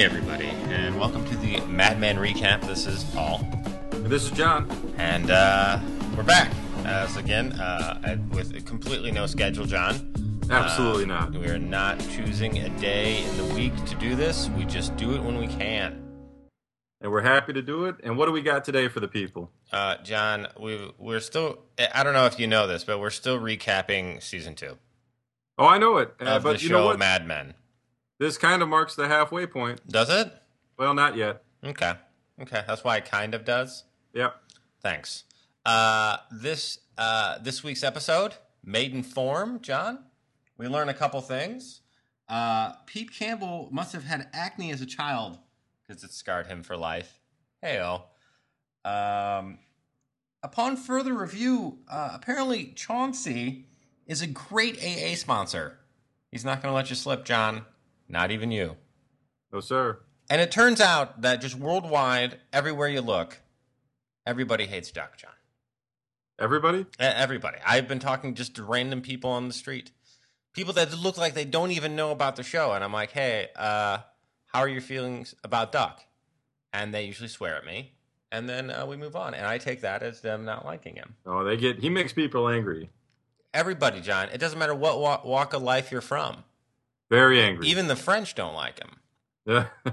Hey, 0.00 0.06
everybody, 0.06 0.46
and 0.46 0.98
welcome 0.98 1.26
to 1.26 1.36
the 1.36 1.60
Madman 1.66 2.16
Recap. 2.16 2.66
This 2.66 2.86
is 2.86 3.04
Paul, 3.12 3.46
This 3.90 4.24
is 4.24 4.30
John. 4.30 4.66
and 4.96 5.30
uh, 5.30 5.78
we're 6.16 6.22
back 6.22 6.50
as 6.86 7.18
again 7.18 7.52
uh, 7.60 8.16
with 8.30 8.64
completely 8.64 9.12
no 9.12 9.26
schedule, 9.26 9.66
John. 9.66 10.40
Absolutely 10.48 11.04
Uh, 11.04 11.06
not. 11.08 11.32
We 11.32 11.48
are 11.48 11.58
not 11.58 12.00
choosing 12.08 12.60
a 12.60 12.70
day 12.80 13.22
in 13.22 13.36
the 13.36 13.54
week 13.54 13.74
to 13.84 13.94
do 13.96 14.16
this. 14.16 14.48
We 14.56 14.64
just 14.64 14.96
do 14.96 15.14
it 15.16 15.22
when 15.22 15.36
we 15.36 15.48
can. 15.48 16.02
And 17.02 17.12
we're 17.12 17.20
happy 17.20 17.52
to 17.52 17.60
do 17.60 17.84
it. 17.84 17.96
And 18.02 18.16
what 18.16 18.24
do 18.24 18.32
we 18.32 18.40
got 18.40 18.64
today 18.64 18.88
for 18.88 19.00
the 19.00 19.08
people? 19.08 19.50
Uh, 19.70 19.96
John, 20.02 20.46
we 20.58 20.94
we're 20.96 21.20
still. 21.20 21.58
I 21.94 22.04
don't 22.04 22.14
know 22.14 22.24
if 22.24 22.40
you 22.40 22.46
know 22.46 22.66
this, 22.66 22.84
but 22.84 23.00
we're 23.00 23.10
still 23.10 23.38
recapping 23.38 24.22
season 24.22 24.54
two 24.54 24.78
Oh, 25.58 25.66
I 25.66 25.76
know 25.76 25.98
it. 25.98 26.14
Uh, 26.18 26.24
of 26.24 26.42
but 26.42 26.56
the 26.56 26.62
you 26.62 26.68
show 26.70 26.78
know 26.78 26.86
what? 26.86 26.98
Mad 26.98 27.26
Men. 27.26 27.52
This 28.20 28.36
kind 28.36 28.60
of 28.60 28.68
marks 28.68 28.94
the 28.94 29.08
halfway 29.08 29.46
point. 29.46 29.80
Does 29.88 30.10
it? 30.10 30.30
Well, 30.76 30.92
not 30.92 31.16
yet. 31.16 31.42
Okay. 31.64 31.94
Okay, 32.38 32.62
that's 32.68 32.84
why 32.84 32.98
it 32.98 33.06
kind 33.06 33.34
of 33.34 33.46
does. 33.46 33.84
Yep. 34.12 34.34
Thanks. 34.82 35.24
Uh, 35.64 36.18
this 36.30 36.80
uh, 36.98 37.38
this 37.38 37.64
week's 37.64 37.82
episode, 37.82 38.34
Maidenform, 38.66 39.62
John. 39.62 40.00
We 40.58 40.68
learn 40.68 40.90
a 40.90 40.94
couple 40.94 41.22
things. 41.22 41.80
Uh, 42.28 42.72
Pete 42.84 43.10
Campbell 43.10 43.70
must 43.72 43.94
have 43.94 44.04
had 44.04 44.28
acne 44.34 44.70
as 44.70 44.82
a 44.82 44.86
child 44.86 45.38
because 45.82 46.04
it 46.04 46.12
scarred 46.12 46.46
him 46.46 46.62
for 46.62 46.76
life. 46.76 47.20
Heyo. 47.64 48.02
Um, 48.84 49.60
upon 50.42 50.76
further 50.76 51.14
review, 51.14 51.78
uh, 51.90 52.10
apparently 52.12 52.74
Chauncey 52.76 53.64
is 54.06 54.20
a 54.20 54.26
great 54.26 54.76
AA 54.84 55.14
sponsor. 55.14 55.78
He's 56.30 56.44
not 56.44 56.60
going 56.60 56.70
to 56.70 56.76
let 56.76 56.90
you 56.90 56.96
slip, 56.96 57.24
John. 57.24 57.64
Not 58.10 58.32
even 58.32 58.50
you. 58.50 58.76
No, 59.52 59.60
sir. 59.60 60.00
And 60.28 60.40
it 60.40 60.50
turns 60.50 60.80
out 60.80 61.22
that 61.22 61.40
just 61.40 61.54
worldwide, 61.54 62.38
everywhere 62.52 62.88
you 62.88 63.00
look, 63.00 63.40
everybody 64.26 64.66
hates 64.66 64.90
Duck, 64.90 65.16
John. 65.16 65.30
Everybody? 66.38 66.86
Everybody. 66.98 67.58
I've 67.64 67.86
been 67.86 67.98
talking 68.00 68.34
just 68.34 68.56
to 68.56 68.64
random 68.64 69.00
people 69.00 69.30
on 69.30 69.46
the 69.46 69.54
street, 69.54 69.92
people 70.52 70.72
that 70.74 70.96
look 70.98 71.16
like 71.18 71.34
they 71.34 71.44
don't 71.44 71.70
even 71.70 71.94
know 71.94 72.10
about 72.10 72.36
the 72.36 72.42
show, 72.42 72.72
and 72.72 72.82
I'm 72.82 72.92
like, 72.92 73.10
"Hey, 73.12 73.48
uh, 73.56 73.98
how 74.46 74.60
are 74.60 74.68
your 74.68 74.80
feelings 74.80 75.34
about 75.44 75.70
Duck?" 75.70 76.00
And 76.72 76.94
they 76.94 77.04
usually 77.04 77.28
swear 77.28 77.56
at 77.56 77.66
me, 77.66 77.92
and 78.32 78.48
then 78.48 78.70
uh, 78.70 78.86
we 78.86 78.96
move 78.96 79.16
on, 79.16 79.34
and 79.34 79.46
I 79.46 79.58
take 79.58 79.82
that 79.82 80.02
as 80.02 80.22
them 80.22 80.44
not 80.44 80.64
liking 80.64 80.96
him. 80.96 81.14
Oh, 81.26 81.44
they 81.44 81.56
get. 81.58 81.80
He 81.80 81.90
makes 81.90 82.12
people 82.12 82.48
angry. 82.48 82.88
Everybody, 83.52 84.00
John. 84.00 84.28
It 84.32 84.38
doesn't 84.38 84.58
matter 84.58 84.74
what 84.74 84.98
wa- 84.98 85.20
walk 85.24 85.52
of 85.52 85.62
life 85.62 85.92
you're 85.92 86.00
from. 86.00 86.44
Very 87.10 87.42
angry. 87.42 87.66
Even 87.66 87.88
the 87.88 87.96
French 87.96 88.34
don't 88.34 88.54
like 88.54 88.78
him. 88.78 88.96
Yeah. 89.44 89.66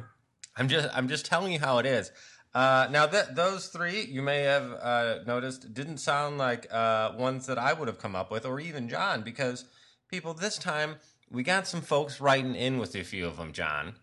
I'm 0.56 0.68
just 0.68 0.90
I'm 0.94 1.08
just 1.08 1.26
telling 1.26 1.52
you 1.52 1.60
how 1.60 1.80
it 1.80 1.86
is. 1.86 2.12
Uh, 2.54 2.88
now 2.90 3.06
that 3.06 3.36
those 3.36 3.68
three 3.68 4.06
you 4.06 4.22
may 4.22 4.42
have 4.42 4.72
uh, 4.82 5.16
noticed 5.26 5.74
didn't 5.74 5.98
sound 5.98 6.38
like 6.38 6.68
uh, 6.72 7.12
ones 7.18 7.46
that 7.46 7.58
I 7.58 7.74
would 7.74 7.88
have 7.88 8.00
come 8.00 8.16
up 8.16 8.32
with, 8.32 8.46
or 8.46 8.60
even 8.60 8.90
John, 8.90 9.22
because 9.22 9.66
people 10.10 10.34
this 10.34 10.58
time 10.58 10.96
we 11.30 11.44
got 11.44 11.68
some 11.68 11.82
folks 11.82 12.22
writing 12.22 12.56
in 12.56 12.78
with 12.80 12.96
a 12.96 13.04
few 13.04 13.28
of 13.28 13.38
them. 13.38 13.52
John, 13.52 13.96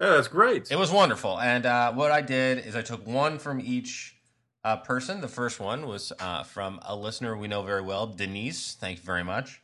yeah, 0.00 0.10
that's 0.10 0.28
great. 0.28 0.70
it 0.70 0.78
was 0.78 0.92
wonderful, 0.92 1.40
and 1.40 1.66
uh, 1.66 1.92
what 1.92 2.12
I 2.12 2.20
did 2.20 2.64
is 2.64 2.76
I 2.76 2.82
took 2.82 3.06
one 3.06 3.38
from 3.38 3.60
each 3.60 4.16
uh, 4.64 4.76
person. 4.76 5.20
The 5.20 5.28
first 5.28 5.58
one 5.58 5.86
was 5.86 6.12
uh, 6.20 6.44
from 6.44 6.78
a 6.86 6.94
listener 6.94 7.36
we 7.36 7.48
know 7.48 7.62
very 7.62 7.82
well, 7.82 8.06
Denise. 8.06 8.74
Thank 8.74 8.98
you 8.98 9.04
very 9.04 9.24
much. 9.24 9.60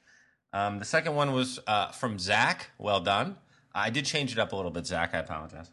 Um, 0.54 0.78
the 0.78 0.84
second 0.87 1.15
one 1.15 1.32
was 1.32 1.59
uh, 1.66 1.88
from 1.91 2.19
Zach. 2.19 2.70
Well 2.78 3.00
done. 3.00 3.37
I 3.75 3.91
did 3.91 4.06
change 4.06 4.32
it 4.32 4.38
up 4.38 4.53
a 4.53 4.56
little 4.56 4.70
bit, 4.70 4.87
Zach. 4.87 5.15
I 5.15 5.19
apologize. 5.19 5.70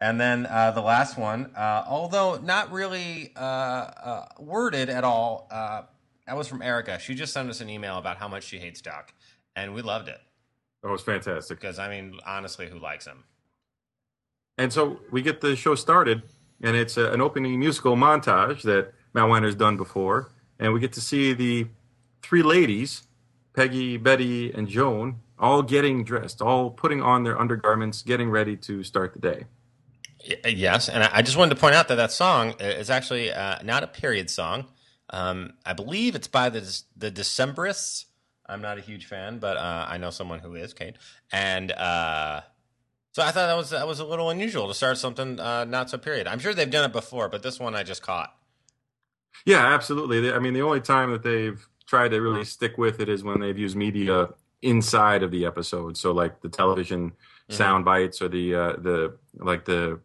And 0.00 0.18
then 0.18 0.46
uh, 0.46 0.70
the 0.70 0.80
last 0.80 1.18
one, 1.18 1.52
uh, 1.54 1.84
although 1.86 2.38
not 2.38 2.72
really 2.72 3.32
uh, 3.36 3.40
uh, 3.40 4.24
worded 4.38 4.88
at 4.88 5.04
all, 5.04 5.48
uh, 5.50 5.82
that 6.26 6.36
was 6.36 6.48
from 6.48 6.62
Erica. 6.62 6.98
She 6.98 7.14
just 7.14 7.34
sent 7.34 7.50
us 7.50 7.60
an 7.60 7.68
email 7.68 7.98
about 7.98 8.16
how 8.16 8.28
much 8.28 8.44
she 8.44 8.58
hates 8.58 8.80
Duck, 8.80 9.12
and 9.54 9.74
we 9.74 9.82
loved 9.82 10.08
it 10.08 10.20
oh, 10.84 10.94
it's 10.94 11.02
fantastic. 11.02 11.60
because 11.60 11.78
I 11.78 11.88
mean, 11.88 12.18
honestly, 12.26 12.68
who 12.68 12.78
likes 12.78 13.06
him? 13.06 13.24
And 14.58 14.72
so 14.72 15.00
we 15.10 15.22
get 15.22 15.40
the 15.40 15.56
show 15.56 15.74
started, 15.74 16.22
and 16.62 16.76
it's 16.76 16.96
a, 16.96 17.12
an 17.12 17.20
opening 17.20 17.58
musical 17.58 17.96
montage 17.96 18.62
that 18.62 18.92
Matt 19.14 19.28
Weiner's 19.28 19.54
done 19.54 19.76
before, 19.76 20.30
and 20.58 20.72
we 20.72 20.80
get 20.80 20.92
to 20.94 21.00
see 21.00 21.32
the 21.32 21.66
three 22.22 22.42
ladies, 22.42 23.02
Peggy, 23.54 23.96
Betty, 23.96 24.52
and 24.52 24.68
Joan, 24.68 25.20
all 25.38 25.62
getting 25.62 26.04
dressed, 26.04 26.40
all 26.40 26.70
putting 26.70 27.02
on 27.02 27.24
their 27.24 27.38
undergarments, 27.38 28.02
getting 28.02 28.30
ready 28.30 28.56
to 28.56 28.82
start 28.82 29.12
the 29.12 29.18
day. 29.18 29.44
Yes, 30.46 30.88
and 30.88 31.02
I 31.02 31.22
just 31.22 31.36
wanted 31.36 31.54
to 31.54 31.60
point 31.60 31.74
out 31.74 31.88
that 31.88 31.96
that 31.96 32.12
song 32.12 32.54
is 32.60 32.90
actually 32.90 33.32
uh, 33.32 33.56
not 33.64 33.82
a 33.82 33.88
period 33.88 34.30
song. 34.30 34.66
Um, 35.10 35.54
I 35.66 35.72
believe 35.72 36.14
it's 36.14 36.28
by 36.28 36.48
the 36.48 36.82
the 36.96 37.10
Decemberists. 37.10 38.06
I'm 38.46 38.62
not 38.62 38.78
a 38.78 38.80
huge 38.80 39.06
fan, 39.06 39.38
but 39.38 39.56
uh, 39.56 39.86
I 39.88 39.98
know 39.98 40.10
someone 40.10 40.38
who 40.38 40.54
is, 40.54 40.74
Kate. 40.74 40.96
And 41.32 41.72
uh, 41.72 42.42
so 43.12 43.22
I 43.22 43.26
thought 43.26 43.46
that 43.46 43.56
was 43.56 43.70
that 43.70 43.86
was 43.86 43.98
a 43.98 44.04
little 44.04 44.30
unusual 44.30 44.68
to 44.68 44.74
start 44.74 44.96
something 44.96 45.40
uh, 45.40 45.64
not 45.64 45.90
so 45.90 45.98
period. 45.98 46.26
I'm 46.26 46.38
sure 46.38 46.54
they've 46.54 46.70
done 46.70 46.84
it 46.84 46.92
before, 46.92 47.28
but 47.28 47.42
this 47.42 47.58
one 47.58 47.74
I 47.74 47.82
just 47.82 48.02
caught. 48.02 48.34
Yeah, 49.44 49.66
absolutely. 49.66 50.32
I 50.32 50.38
mean, 50.38 50.54
the 50.54 50.62
only 50.62 50.80
time 50.80 51.10
that 51.10 51.22
they've 51.22 51.66
tried 51.86 52.10
to 52.10 52.20
really 52.20 52.44
stick 52.44 52.78
with 52.78 53.00
it 53.00 53.08
is 53.08 53.22
when 53.24 53.40
they've 53.40 53.58
used 53.58 53.76
media 53.76 54.28
inside 54.62 55.22
of 55.22 55.30
the 55.30 55.44
episode. 55.46 55.96
So, 55.96 56.12
like 56.12 56.40
the 56.40 56.48
television 56.48 57.12
sound 57.50 57.84
bites 57.84 58.22
or 58.22 58.28
the 58.28 58.54
uh, 58.54 58.72
the 58.78 59.16
like 59.34 59.64
the 59.64 60.00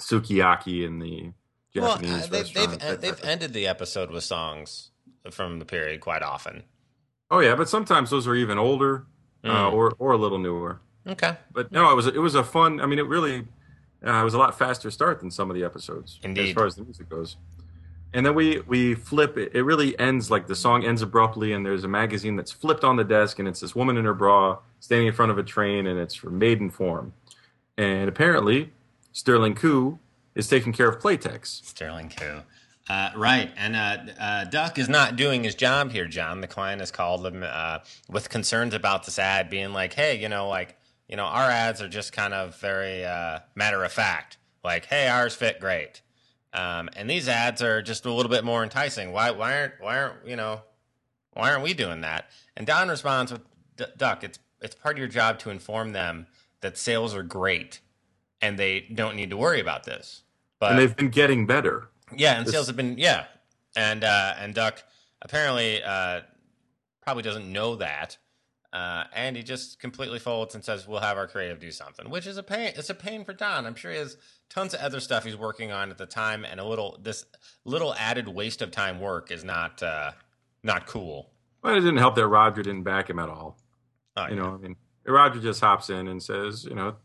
sukiyaki 0.00 0.84
and 0.86 1.00
the 1.00 1.32
Well, 1.80 1.94
Japanese 1.96 2.24
uh, 2.24 2.26
they've 2.30 2.52
they've, 2.54 2.82
en- 2.82 3.00
they've 3.00 3.24
ended 3.24 3.52
the 3.52 3.66
episode 3.66 4.10
with 4.10 4.24
songs 4.24 4.90
from 5.30 5.58
the 5.58 5.64
period 5.64 6.00
quite 6.00 6.22
often. 6.22 6.64
oh 7.30 7.40
yeah, 7.40 7.54
but 7.54 7.68
sometimes 7.68 8.10
those 8.10 8.26
are 8.26 8.34
even 8.34 8.58
older 8.58 9.06
uh, 9.44 9.48
Mm. 9.70 9.72
or 9.72 9.92
or 9.98 10.12
a 10.12 10.16
little 10.16 10.38
newer. 10.38 10.80
Okay, 11.06 11.36
But 11.52 11.72
no, 11.72 11.90
it 11.90 11.94
was 11.96 12.06
it 12.06 12.18
was 12.20 12.34
a 12.36 12.44
fun. 12.44 12.80
I 12.80 12.86
mean, 12.86 12.98
it 13.00 13.06
really 13.06 13.46
uh, 14.06 14.20
it 14.20 14.24
was 14.24 14.34
a 14.34 14.38
lot 14.38 14.56
faster 14.56 14.90
start 14.90 15.20
than 15.20 15.30
some 15.30 15.50
of 15.50 15.56
the 15.56 15.64
episodes 15.64 16.18
Indeed. 16.22 16.48
as 16.48 16.54
far 16.54 16.66
as 16.66 16.76
the 16.76 16.84
music 16.84 17.08
goes. 17.08 17.36
And 18.14 18.26
then 18.26 18.34
we 18.34 18.60
we 18.60 18.94
flip 18.94 19.38
it. 19.38 19.52
It 19.54 19.62
really 19.62 19.98
ends 19.98 20.30
like 20.30 20.46
the 20.46 20.54
song 20.54 20.84
ends 20.84 21.00
abruptly, 21.02 21.52
and 21.52 21.64
there's 21.64 21.84
a 21.84 21.88
magazine 21.88 22.36
that's 22.36 22.52
flipped 22.52 22.84
on 22.84 22.96
the 22.96 23.04
desk, 23.04 23.38
and 23.38 23.48
it's 23.48 23.60
this 23.60 23.74
woman 23.74 23.96
in 23.96 24.04
her 24.04 24.14
bra 24.14 24.58
standing 24.80 25.06
in 25.06 25.12
front 25.14 25.32
of 25.32 25.38
a 25.38 25.42
train, 25.42 25.86
and 25.86 25.98
it's 25.98 26.14
for 26.14 26.30
Maidenform. 26.30 27.12
And 27.78 28.08
apparently, 28.08 28.72
Sterling 29.12 29.54
Koo 29.54 29.98
is 30.34 30.48
taking 30.48 30.72
care 30.72 30.88
of 30.88 31.00
Playtex. 31.00 31.64
Sterling 31.64 32.10
Koo. 32.10 32.42
Uh, 32.88 33.10
right, 33.16 33.50
and 33.56 33.76
uh, 33.76 34.12
uh, 34.20 34.44
Duck 34.44 34.76
is 34.76 34.88
not 34.88 35.16
doing 35.16 35.44
his 35.44 35.54
job 35.54 35.92
here, 35.92 36.06
John. 36.06 36.40
The 36.40 36.48
client 36.48 36.80
has 36.80 36.90
called 36.90 37.24
him 37.24 37.44
uh, 37.46 37.78
with 38.10 38.28
concerns 38.28 38.74
about 38.74 39.04
this 39.04 39.18
ad, 39.18 39.48
being 39.48 39.72
like, 39.72 39.94
"Hey, 39.94 40.20
you 40.20 40.28
know, 40.28 40.48
like, 40.48 40.76
you 41.08 41.16
know, 41.16 41.24
our 41.24 41.48
ads 41.48 41.80
are 41.80 41.88
just 41.88 42.12
kind 42.12 42.34
of 42.34 42.56
very 42.56 43.04
uh, 43.04 43.38
matter 43.54 43.84
of 43.84 43.92
fact. 43.92 44.36
Like, 44.64 44.86
hey, 44.86 45.08
ours 45.08 45.34
fit 45.34 45.60
great, 45.60 46.02
um, 46.52 46.90
and 46.96 47.08
these 47.08 47.28
ads 47.28 47.62
are 47.62 47.82
just 47.82 48.04
a 48.04 48.12
little 48.12 48.30
bit 48.30 48.44
more 48.44 48.62
enticing. 48.62 49.12
Why, 49.12 49.30
why 49.30 49.58
aren't, 49.60 49.74
why 49.80 49.98
aren't, 49.98 50.26
you 50.26 50.36
know, 50.36 50.62
why 51.32 51.50
aren't 51.50 51.62
we 51.62 51.74
doing 51.74 52.02
that?" 52.02 52.26
And 52.56 52.66
Don 52.66 52.88
responds 52.88 53.32
with, 53.32 53.42
"Duck, 53.96 54.22
it's 54.24 54.38
it's 54.60 54.74
part 54.74 54.94
of 54.96 54.98
your 54.98 55.08
job 55.08 55.38
to 55.40 55.50
inform 55.50 55.92
them 55.92 56.26
that 56.60 56.76
sales 56.76 57.14
are 57.14 57.22
great, 57.22 57.80
and 58.40 58.58
they 58.58 58.80
don't 58.80 59.16
need 59.16 59.30
to 59.30 59.36
worry 59.36 59.60
about 59.60 59.84
this." 59.84 60.22
But 60.58 60.72
And 60.72 60.78
they've 60.78 60.96
been 60.96 61.08
getting 61.10 61.46
better. 61.46 61.88
yeah, 62.14 62.38
and 62.38 62.48
sales 62.48 62.66
have 62.66 62.76
been 62.76 62.98
yeah, 62.98 63.24
and 63.74 64.04
uh, 64.04 64.34
and 64.38 64.54
Duck 64.54 64.82
apparently 65.22 65.82
uh, 65.82 66.20
probably 67.00 67.22
doesn't 67.22 67.50
know 67.50 67.76
that, 67.76 68.18
uh, 68.72 69.04
and 69.14 69.36
he 69.36 69.42
just 69.42 69.80
completely 69.80 70.18
folds 70.18 70.54
and 70.54 70.62
says, 70.64 70.86
"We'll 70.86 71.00
have 71.00 71.16
our 71.16 71.26
creative 71.26 71.58
do 71.58 71.70
something," 71.70 72.10
which 72.10 72.26
is 72.26 72.36
a 72.36 72.42
pain. 72.42 72.72
It's 72.76 72.90
a 72.90 72.94
pain 72.94 73.24
for 73.24 73.32
Don. 73.32 73.66
I'm 73.66 73.74
sure 73.74 73.90
he 73.90 73.98
has 73.98 74.16
tons 74.52 74.74
of 74.74 74.80
other 74.80 75.00
stuff 75.00 75.24
he's 75.24 75.36
working 75.36 75.72
on 75.72 75.90
at 75.90 75.98
the 75.98 76.06
time, 76.06 76.44
and 76.44 76.60
a 76.60 76.64
little 76.64 76.98
this 77.02 77.24
little 77.64 77.94
added 77.94 78.28
waste 78.28 78.60
of 78.62 78.70
time 78.70 79.00
work 79.00 79.30
is 79.30 79.44
not 79.44 79.82
uh, 79.82 80.12
not 80.62 80.86
cool. 80.86 81.30
But 81.62 81.76
it 81.76 81.80
didn't 81.80 81.98
help 81.98 82.14
that 82.16 82.26
Roger 82.26 82.62
didn't 82.62 82.82
back 82.82 83.08
him 83.08 83.18
at 83.18 83.28
all. 83.28 83.56
Oh, 84.16 84.26
You 84.26 84.34
yeah. 84.34 84.42
know, 84.42 84.54
I 84.54 84.56
mean, 84.58 84.76
Roger 85.06 85.40
just 85.40 85.60
hops 85.60 85.90
in 85.90 86.08
and 86.08 86.22
says, 86.22 86.64
you 86.64 86.74
know, 86.74 86.96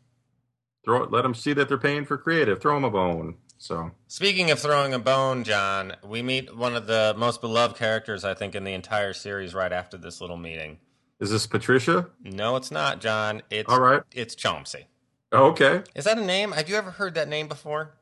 throw 0.83 1.03
let 1.05 1.21
them 1.23 1.33
see 1.33 1.53
that 1.53 1.67
they're 1.69 1.77
paying 1.77 2.05
for 2.05 2.17
creative. 2.17 2.59
Throw 2.61 2.73
them 2.75 2.83
a 2.83 2.89
bone. 2.91 3.35
So 3.59 3.89
Speaking 4.07 4.51
of 4.51 4.59
throwing 4.59 4.93
a 4.93 4.99
bone, 4.99 5.43
John, 5.43 5.95
we 6.03 6.21
meet 6.21 6.55
one 6.55 6.75
of 6.75 6.85
the 6.85 7.15
most 7.17 7.41
beloved 7.41 7.75
characters 7.75 8.23
I 8.23 8.33
think 8.35 8.53
in 8.55 8.63
the 8.63 8.73
entire 8.73 9.13
series 9.13 9.55
right 9.55 9.71
after 9.73 9.97
this 9.97 10.21
little 10.21 10.37
meeting. 10.37 10.77
is 11.19 11.31
this 11.31 11.47
Patricia? 11.47 12.07
No, 12.23 12.55
it's 12.55 12.69
not, 12.69 13.01
John. 13.01 13.41
It's 13.49 13.67
All 13.71 13.79
right. 13.79 14.03
it's 14.11 14.35
Chomsey. 14.35 14.85
Okay. 15.33 15.83
Is 15.95 16.05
that 16.05 16.17
a 16.17 16.23
name? 16.25 16.51
Have 16.53 16.69
you 16.69 16.75
ever 16.75 16.91
heard 16.91 17.15
that 17.15 17.27
name 17.27 17.47
before? 17.47 17.95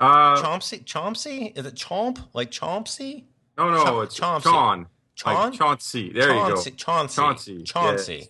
Uh, 0.00 0.36
Chomsey? 0.42 0.84
Chomsey? 0.84 1.56
Is 1.56 1.66
it 1.66 1.74
Chomp? 1.74 2.18
Like 2.32 2.50
Chomsey? 2.50 3.24
no, 3.58 3.70
no, 3.70 3.84
Cha- 3.84 4.00
it's 4.00 4.14
Chauncey. 4.14 4.48
Chaun. 4.50 4.86
Chaun? 5.14 5.50
Like 5.50 5.52
Chauncey. 5.58 6.12
There 6.12 6.28
Chauncey. 6.28 6.70
you 6.70 6.76
go. 6.76 6.76
Chauncey. 6.76 7.16
Chauncey, 7.16 7.62
Chauncey. 7.64 8.20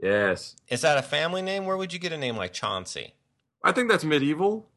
go. 0.00 0.08
Yes. 0.08 0.56
Is 0.68 0.80
that 0.80 0.98
a 0.98 1.02
family 1.02 1.42
name? 1.42 1.64
Where 1.66 1.76
would 1.76 1.92
you 1.92 1.98
get 1.98 2.12
a 2.12 2.18
name 2.18 2.36
like 2.36 2.52
Chauncey? 2.52 3.14
I 3.62 3.72
think 3.72 3.90
that's 3.90 4.04
medieval. 4.04 4.68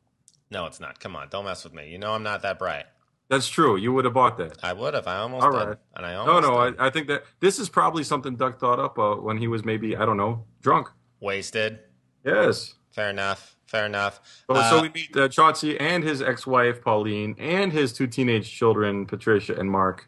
No, 0.51 0.65
it's 0.65 0.79
not. 0.79 0.99
Come 0.99 1.15
on, 1.15 1.29
don't 1.29 1.45
mess 1.45 1.63
with 1.63 1.73
me. 1.73 1.89
You 1.89 1.97
know 1.97 2.13
I'm 2.13 2.23
not 2.23 2.41
that 2.43 2.59
bright. 2.59 2.85
That's 3.29 3.47
true. 3.47 3.75
You 3.77 3.91
would 3.93 4.05
have 4.05 4.13
bought 4.13 4.37
that. 4.37 4.57
I 4.61 4.73
would 4.73 4.93
have. 4.93 5.07
I 5.07 5.17
almost 5.17 5.43
All 5.45 5.51
did. 5.51 5.77
And 5.95 6.05
I 6.05 6.11
No, 6.13 6.19
almost 6.33 6.47
no. 6.47 6.69
did. 6.71 6.79
I, 6.79 6.87
I 6.87 6.89
think 6.91 7.07
that 7.07 7.23
this 7.39 7.57
is 7.57 7.69
probably 7.69 8.03
something 8.03 8.35
Duck 8.35 8.59
thought 8.59 8.79
up 8.79 8.99
uh, 8.99 9.15
when 9.15 9.37
he 9.37 9.47
was 9.47 9.65
maybe 9.65 9.95
I 9.97 10.05
don't 10.05 10.17
know 10.17 10.43
drunk. 10.61 10.89
wasted. 11.19 11.79
Yes. 12.23 12.75
Fair 12.95 13.09
enough. 13.09 13.55
Fair 13.67 13.85
enough. 13.87 14.21
So, 14.49 14.55
Uh, 14.55 14.69
so 14.69 14.81
we 14.81 14.89
meet 14.89 15.15
uh, 15.17 15.27
Chauncey 15.27 15.77
and 15.77 16.01
his 16.03 16.21
ex-wife 16.21 16.81
Pauline 16.81 17.35
and 17.37 17.73
his 17.73 17.91
two 17.91 18.07
teenage 18.07 18.49
children 18.49 19.05
Patricia 19.05 19.53
and 19.59 19.69
Mark. 19.69 20.07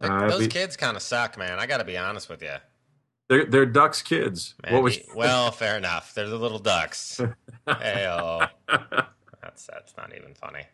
like, 0.00 0.10
Uh, 0.10 0.28
those 0.28 0.40
we- 0.40 0.46
kids 0.48 0.76
kind 0.76 0.96
of 0.96 1.02
suck, 1.02 1.38
man. 1.38 1.58
I 1.58 1.66
got 1.66 1.78
to 1.78 1.84
be 1.84 1.96
honest 1.96 2.28
with 2.28 2.42
you. 2.42 2.54
They're, 3.28 3.44
they're 3.46 3.66
Duck's 3.66 4.02
kids. 4.02 4.54
Man, 4.64 4.74
what 4.74 4.82
was? 4.82 4.96
he- 4.96 5.04
well, 5.14 5.50
fair 5.50 5.76
enough. 5.76 6.12
They're 6.14 6.28
the 6.28 6.38
little 6.38 6.58
ducks. 6.58 7.20
Heyo. 7.68 8.48
That's 9.42 9.66
that's 9.66 9.96
not 9.96 10.12
even 10.14 10.34
funny. 10.34 10.64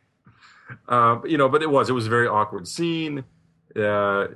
uh, 0.89 1.19
you 1.25 1.39
know, 1.39 1.49
but 1.49 1.63
it 1.63 1.71
was 1.71 1.89
it 1.89 1.93
was 1.93 2.07
a 2.07 2.11
very 2.11 2.27
awkward 2.27 2.67
scene. 2.67 3.25
Uh, 3.77 4.27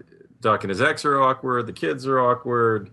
Duck 0.41 0.63
and 0.63 0.71
his 0.71 0.81
ex 0.81 1.05
are 1.05 1.21
awkward. 1.21 1.67
The 1.67 1.73
kids 1.73 2.07
are 2.07 2.21
awkward. 2.21 2.91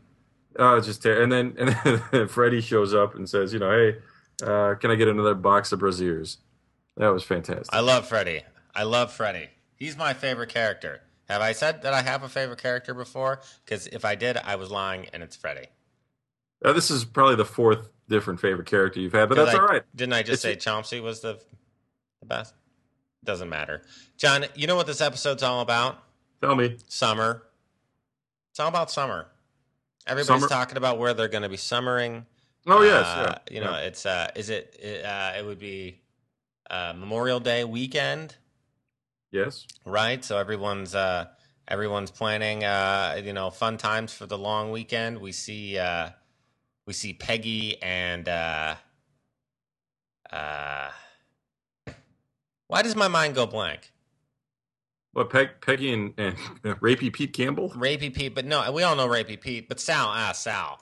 Uh, 0.59 0.75
it's 0.77 0.87
just 0.87 1.03
ter- 1.03 1.21
and 1.21 1.31
then 1.31 1.53
and 1.59 1.77
then 2.11 2.27
Freddy 2.27 2.61
shows 2.61 2.93
up 2.93 3.13
and 3.15 3.29
says, 3.29 3.53
you 3.53 3.59
know, 3.59 3.69
hey, 3.71 3.97
uh, 4.43 4.75
can 4.75 4.91
I 4.91 4.95
get 4.95 5.07
another 5.07 5.33
box 5.35 5.71
of 5.71 5.79
brassieres? 5.79 6.37
That 6.97 7.09
was 7.09 7.23
fantastic. 7.23 7.73
I 7.73 7.79
love 7.81 8.07
Freddy. 8.07 8.41
I 8.73 8.83
love 8.83 9.11
Freddy. 9.11 9.49
He's 9.75 9.97
my 9.97 10.13
favorite 10.13 10.49
character. 10.49 11.01
Have 11.27 11.41
I 11.41 11.51
said 11.53 11.81
that 11.81 11.93
I 11.93 12.01
have 12.01 12.23
a 12.23 12.29
favorite 12.29 12.61
character 12.61 12.93
before? 12.93 13.41
Because 13.65 13.87
if 13.87 14.05
I 14.05 14.15
did, 14.15 14.37
I 14.37 14.55
was 14.55 14.69
lying, 14.71 15.07
and 15.11 15.23
it's 15.23 15.35
Freddy. 15.35 15.67
Uh, 16.63 16.71
this 16.73 16.89
is 16.91 17.03
probably 17.03 17.35
the 17.35 17.45
fourth 17.45 17.89
different 18.07 18.39
favorite 18.39 18.67
character 18.67 18.99
you've 18.99 19.13
had, 19.13 19.27
but 19.29 19.35
that's 19.35 19.55
I- 19.55 19.59
all 19.59 19.65
right. 19.65 19.83
Didn't 19.95 20.13
I 20.13 20.23
just 20.23 20.45
It's- 20.45 20.63
say 20.63 20.69
Chomsky 20.71 21.01
was 21.01 21.21
the 21.21 21.39
the 22.21 22.25
best? 22.27 22.53
Doesn't 23.23 23.49
matter. 23.49 23.81
John, 24.17 24.45
you 24.55 24.67
know 24.67 24.75
what 24.75 24.87
this 24.87 25.01
episode's 25.01 25.43
all 25.43 25.61
about? 25.61 25.97
Tell 26.41 26.55
me. 26.55 26.77
Summer. 26.87 27.43
It's 28.51 28.59
all 28.59 28.67
about 28.69 28.89
summer. 28.91 29.27
Everybody's 30.07 30.27
Summer? 30.43 30.47
talking 30.47 30.77
about 30.77 30.99
where 30.99 31.13
they're 31.13 31.27
going 31.27 31.43
to 31.43 31.49
be 31.49 31.57
summering. 31.57 32.25
Oh 32.67 32.81
yes, 32.81 33.05
Uh, 33.05 33.37
yeah. 33.49 33.53
You 33.55 33.61
know, 33.61 33.75
it's 33.75 34.05
uh, 34.05 34.31
is 34.35 34.49
it? 34.49 34.75
it, 34.81 35.05
Uh, 35.05 35.33
it 35.37 35.45
would 35.45 35.59
be 35.59 35.99
uh, 36.69 36.93
Memorial 36.97 37.39
Day 37.39 37.63
weekend, 37.63 38.35
yes. 39.31 39.67
right? 39.85 40.23
So 40.25 40.37
everyone's 40.37 40.95
uh, 40.95 41.27
everyone's 41.67 42.11
planning, 42.11 42.63
uh, 42.63 43.21
you 43.23 43.33
know, 43.33 43.49
fun 43.51 43.77
times 43.77 44.13
for 44.13 44.25
the 44.25 44.37
long 44.37 44.71
weekend. 44.71 45.19
We 45.19 45.31
see 45.31 45.77
uh, 45.77 46.09
we 46.87 46.93
see 46.93 47.13
Peggy 47.13 47.81
and 47.83 48.27
uh, 48.27 48.75
uh, 50.31 50.89
why 52.67 52.81
does 52.81 52.95
my 52.95 53.07
mind 53.07 53.35
go 53.35 53.45
blank? 53.45 53.91
What 55.13 55.29
Peg, 55.29 55.61
Peggy 55.61 55.93
and, 55.93 56.13
and 56.17 56.35
Rapey 56.81 57.13
Pete 57.13 57.31
Campbell? 57.31 57.69
Rapey 57.69 58.13
Pete, 58.13 58.35
but 58.35 58.43
no, 58.45 58.69
we 58.71 58.83
all 58.83 58.95
know 58.97 59.07
Rapey 59.07 59.39
Pete, 59.39 59.69
but 59.69 59.79
Sal, 59.79 60.07
ah, 60.09 60.33
Sal. 60.33 60.79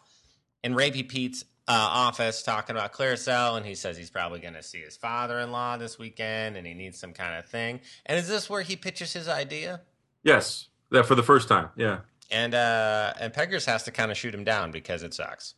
and 0.63 0.75
Rapey 0.75 1.07
Pete's 1.07 1.45
uh, 1.67 1.71
office 1.71 2.43
talking 2.43 2.75
about 2.75 2.91
Clearasil, 2.91 3.55
and 3.57 3.65
he 3.65 3.75
says 3.75 3.95
he's 3.97 4.09
probably 4.09 4.39
going 4.39 4.53
to 4.55 4.63
see 4.63 4.79
his 4.81 4.97
father 4.97 5.39
in 5.39 5.51
law 5.51 5.77
this 5.77 5.97
weekend 5.97 6.57
and 6.57 6.67
he 6.67 6.73
needs 6.73 6.99
some 6.99 7.13
kind 7.13 7.37
of 7.37 7.45
thing. 7.45 7.79
And 8.05 8.19
is 8.19 8.27
this 8.27 8.49
where 8.49 8.61
he 8.61 8.75
pitches 8.75 9.13
his 9.13 9.27
idea? 9.29 9.81
Yes, 10.23 10.67
that 10.91 11.05
for 11.05 11.15
the 11.15 11.23
first 11.23 11.47
time. 11.47 11.69
Yeah. 11.75 11.99
And 12.31 12.53
uh, 12.53 13.13
and 13.19 13.31
Peggers 13.33 13.65
has 13.65 13.83
to 13.83 13.91
kind 13.91 14.11
of 14.11 14.17
shoot 14.17 14.33
him 14.33 14.43
down 14.43 14.71
because 14.71 15.03
it 15.03 15.13
sucks. 15.13 15.55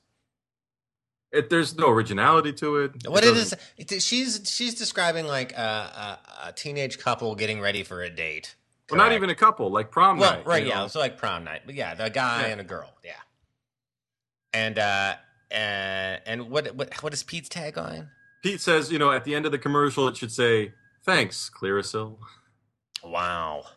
It, 1.32 1.50
there's 1.50 1.76
no 1.78 1.90
originality 1.90 2.54
to 2.54 2.78
it. 2.78 2.92
What 3.08 3.24
it 3.24 3.36
it 3.78 3.92
is, 3.92 4.04
she's 4.04 4.42
she's 4.46 4.76
describing 4.76 5.26
like 5.26 5.54
a, 5.54 6.20
a, 6.44 6.48
a 6.50 6.52
teenage 6.54 6.98
couple 6.98 7.34
getting 7.36 7.60
ready 7.62 7.84
for 7.84 8.02
a 8.04 8.10
date. 8.10 8.56
Well, 8.90 8.98
not 8.98 9.14
even 9.14 9.30
a 9.30 9.36
couple, 9.36 9.72
like 9.72 9.90
prom 9.90 10.18
well, 10.20 10.34
night. 10.38 10.46
right, 10.46 10.66
yeah, 10.66 10.76
know? 10.80 10.86
it's 10.86 10.96
like 10.96 11.18
prom 11.18 11.44
night, 11.44 11.62
but 11.66 11.74
yeah, 11.76 11.96
the 11.96 12.10
guy 12.10 12.44
Yeah. 12.44 12.48
and 12.50 12.62
a 12.62 12.64
girl, 12.64 12.94
yeah. 13.04 13.14
And 14.54 14.78
uh, 14.78 15.16
and 15.56 16.22
and 16.26 16.50
what 16.50 16.76
what 16.76 17.02
what 17.02 17.14
is 17.14 17.24
Pete's 17.24 17.50
tagline? 17.50 18.10
Pete 18.44 18.62
says, 18.62 18.92
you 18.92 19.00
know, 19.00 19.12
at 19.12 19.24
the 19.24 19.34
end 19.34 19.46
of 19.48 19.52
the 19.52 19.58
commercial, 19.58 20.08
it 20.08 20.18
should 20.18 20.32
say, 20.32 20.74
"Thanks, 21.04 21.50
Clearasil." 21.50 22.18
Wow, 23.04 23.64
I 23.66 23.70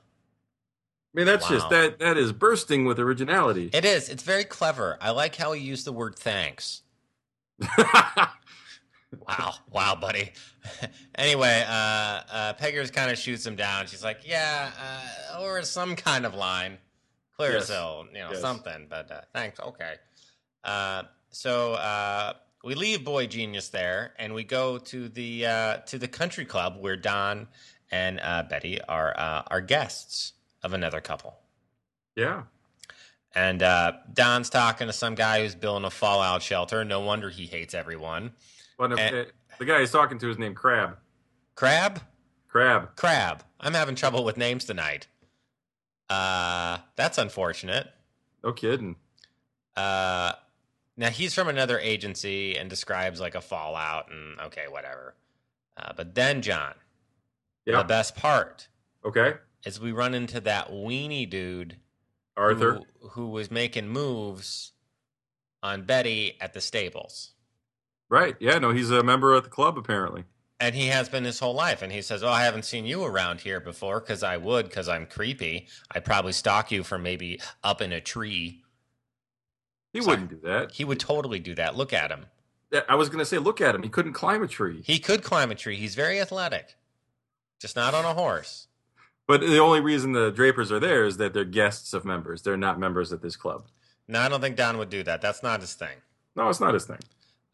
mean, 1.15 1.27
that's 1.27 1.49
just 1.49 1.71
that 1.71 1.99
that 2.01 2.17
is 2.19 2.33
bursting 2.33 2.85
with 2.85 2.99
originality. 2.99 3.71
it 3.73 3.85
is. 3.85 4.09
It's 4.09 4.23
very 4.23 4.45
clever. 4.45 4.99
I 5.01 5.11
like 5.11 5.37
how 5.37 5.53
he 5.53 5.63
used 5.63 5.87
the 5.87 5.93
word 5.93 6.17
thanks. 6.17 6.83
Wow, 9.27 9.55
wow, 9.71 9.95
buddy. 9.95 10.33
anyway, 11.15 11.65
uh, 11.67 11.73
uh, 12.31 12.53
Peggers 12.55 12.91
kind 12.91 13.11
of 13.11 13.17
shoots 13.17 13.47
him 13.47 13.57
down. 13.57 13.87
She's 13.87 14.05
like, 14.05 14.21
"Yeah, 14.27 14.71
uh, 14.79 15.41
or 15.43 15.63
some 15.63 15.97
kind 15.97 16.27
of 16.27 16.35
line, 16.35 16.77
Clearasil, 17.41 18.09
you 18.13 18.19
know, 18.19 18.29
Yes. 18.33 18.43
something." 18.43 18.87
But 18.89 19.11
uh, 19.11 19.21
thanks, 19.33 19.61
okay. 19.61 19.95
Uh, 20.63 21.05
so 21.39 21.75
uh, 21.75 22.33
we 22.65 22.75
leave 22.75 23.05
Boy 23.05 23.27
Genius 23.29 23.69
there, 23.69 24.13
and 24.19 24.35
we 24.35 24.43
go 24.43 24.79
to 24.79 25.09
the 25.09 25.47
uh, 25.47 25.77
to 25.87 25.99
the 25.99 26.09
country 26.09 26.45
club 26.45 26.77
where 26.81 26.97
Don 26.97 27.47
and 27.93 28.19
uh, 28.21 28.43
Betty 28.51 28.81
are 28.83 29.15
uh, 29.17 29.43
are 29.47 29.61
guests 29.61 30.33
of 30.63 30.73
another 30.73 31.01
couple. 31.01 31.39
yeah. 32.17 32.43
And 33.35 33.63
uh, 33.63 33.93
Don's 34.13 34.49
talking 34.51 34.87
to 34.89 34.93
some 34.93 35.15
guy 35.15 35.43
who's 35.43 35.55
building 35.55 35.85
a 35.85 35.91
fallout 35.91 36.43
shelter. 36.43 36.83
No 36.85 37.01
wonder 37.01 37.29
he 37.31 37.45
hates 37.47 37.75
everyone. 37.75 38.33
Well, 38.79 38.99
Eh. 38.99 39.21
uh, 39.21 39.25
the 39.59 39.65
guy 39.67 39.81
he's 39.81 39.93
talking 39.93 40.19
to 40.19 40.31
is 40.31 40.39
named 40.39 40.57
Crab. 40.57 40.97
Crab. 41.55 42.01
Crab. 42.49 42.97
Crab. 42.97 43.45
I'm 43.61 43.75
having 43.75 43.95
trouble 43.95 44.25
with 44.25 44.39
names 44.39 44.65
tonight. 44.65 45.07
Uh, 46.09 46.79
that's 46.97 47.19
unfortunate. 47.19 47.87
No 48.43 48.53
kidding. 48.53 48.97
Uh, 49.77 50.33
now 50.99 51.09
he's 51.09 51.33
from 51.33 51.49
another 51.49 51.79
agency 51.79 52.59
and 52.59 52.69
describes 52.69 53.21
like 53.21 53.35
a 53.35 53.41
fallout 53.41 54.11
and 54.11 54.39
okay, 54.41 54.67
whatever. 54.69 55.15
Uh, 55.77 55.93
but 55.97 56.15
then 56.15 56.43
John, 56.43 56.75
Yeah. 57.65 57.79
the 57.79 57.85
best 57.85 58.15
part 58.17 58.69
Okay. 59.05 59.35
is 59.65 59.81
we 59.81 59.93
run 59.93 60.13
into 60.15 60.41
that 60.41 60.71
weenie 60.71 61.29
dude 61.31 61.77
Arthur. 62.37 62.81
who, 63.01 63.09
who 63.11 63.29
was 63.29 63.51
making 63.51 63.89
moves 63.89 64.73
on 65.63 65.83
Betty 65.85 66.37
at 66.41 66.53
the 66.53 66.61
stables. 66.61 67.33
Right. 68.09 68.37
Yeah. 68.41 68.59
No, 68.59 68.71
he's 68.73 68.91
a 68.91 69.03
member 69.03 69.35
of 69.35 69.45
the 69.45 69.51
club 69.51 69.79
apparently. 69.79 70.25
And 70.61 70.75
he 70.75 70.89
has 70.89 71.09
been 71.09 71.23
his 71.25 71.39
whole 71.39 71.55
life. 71.55 71.83
And 71.83 71.93
he 71.93 72.03
says, 72.03 72.25
Oh, 72.25 72.29
I 72.29 72.43
haven't 72.45 72.65
seen 72.65 72.85
you 72.85 73.05
around 73.05 73.41
here 73.43 73.61
before 73.61 74.01
because 74.01 74.25
I 74.25 74.37
would 74.37 74.67
because 74.67 74.89
I'm 74.89 75.07
creepy. 75.07 75.69
I'd 75.93 76.05
probably 76.05 76.33
stalk 76.33 76.73
you 76.73 76.83
from 76.83 77.03
maybe 77.05 77.41
up 77.63 77.81
in 77.81 77.93
a 77.93 78.01
tree. 78.01 78.65
He 79.99 80.05
Sorry. 80.05 80.17
wouldn't 80.21 80.31
do 80.31 80.49
that. 80.49 80.73
He 80.73 80.85
would 80.85 81.01
totally 81.01 81.41
do 81.41 81.55
that. 81.57 81.77
Look 81.77 81.93
at 81.93 82.11
him. 82.11 82.27
I 82.89 82.95
was 82.95 83.09
going 83.09 83.19
to 83.19 83.25
say, 83.25 83.39
look 83.39 83.61
at 83.61 83.75
him. 83.75 83.83
He 83.83 83.89
couldn't 83.89 84.13
climb 84.13 84.43
a 84.43 84.47
tree. 84.47 84.83
He 84.85 84.99
could 84.99 85.23
climb 85.23 85.51
a 85.51 85.55
tree. 85.55 85.77
He's 85.77 85.95
very 85.95 86.21
athletic, 86.21 86.77
just 87.61 87.75
not 87.77 87.95
on 87.95 88.05
a 88.05 88.15
horse. 88.15 88.69
But 89.27 89.41
the 89.41 89.59
only 89.59 89.81
reason 89.81 90.13
the 90.13 90.31
Drapers 90.31 90.71
are 90.71 90.79
there 90.79 91.05
is 91.05 91.17
that 91.17 91.35
they're 91.35 91.45
guests 91.45 91.93
of 91.95 92.05
members. 92.05 92.43
They're 92.43 92.57
not 92.57 92.79
members 92.79 93.13
at 93.13 93.23
this 93.23 93.37
club. 93.37 93.67
No, 94.07 94.21
I 94.21 94.29
don't 94.29 94.41
think 94.41 94.57
Don 94.57 94.79
would 94.79 94.91
do 94.91 95.03
that. 95.03 95.21
That's 95.21 95.43
not 95.43 95.61
his 95.61 95.75
thing. 95.75 95.97
No, 96.37 96.49
it's 96.49 96.61
not 96.61 96.75
his 96.75 96.85
thing. 96.85 96.99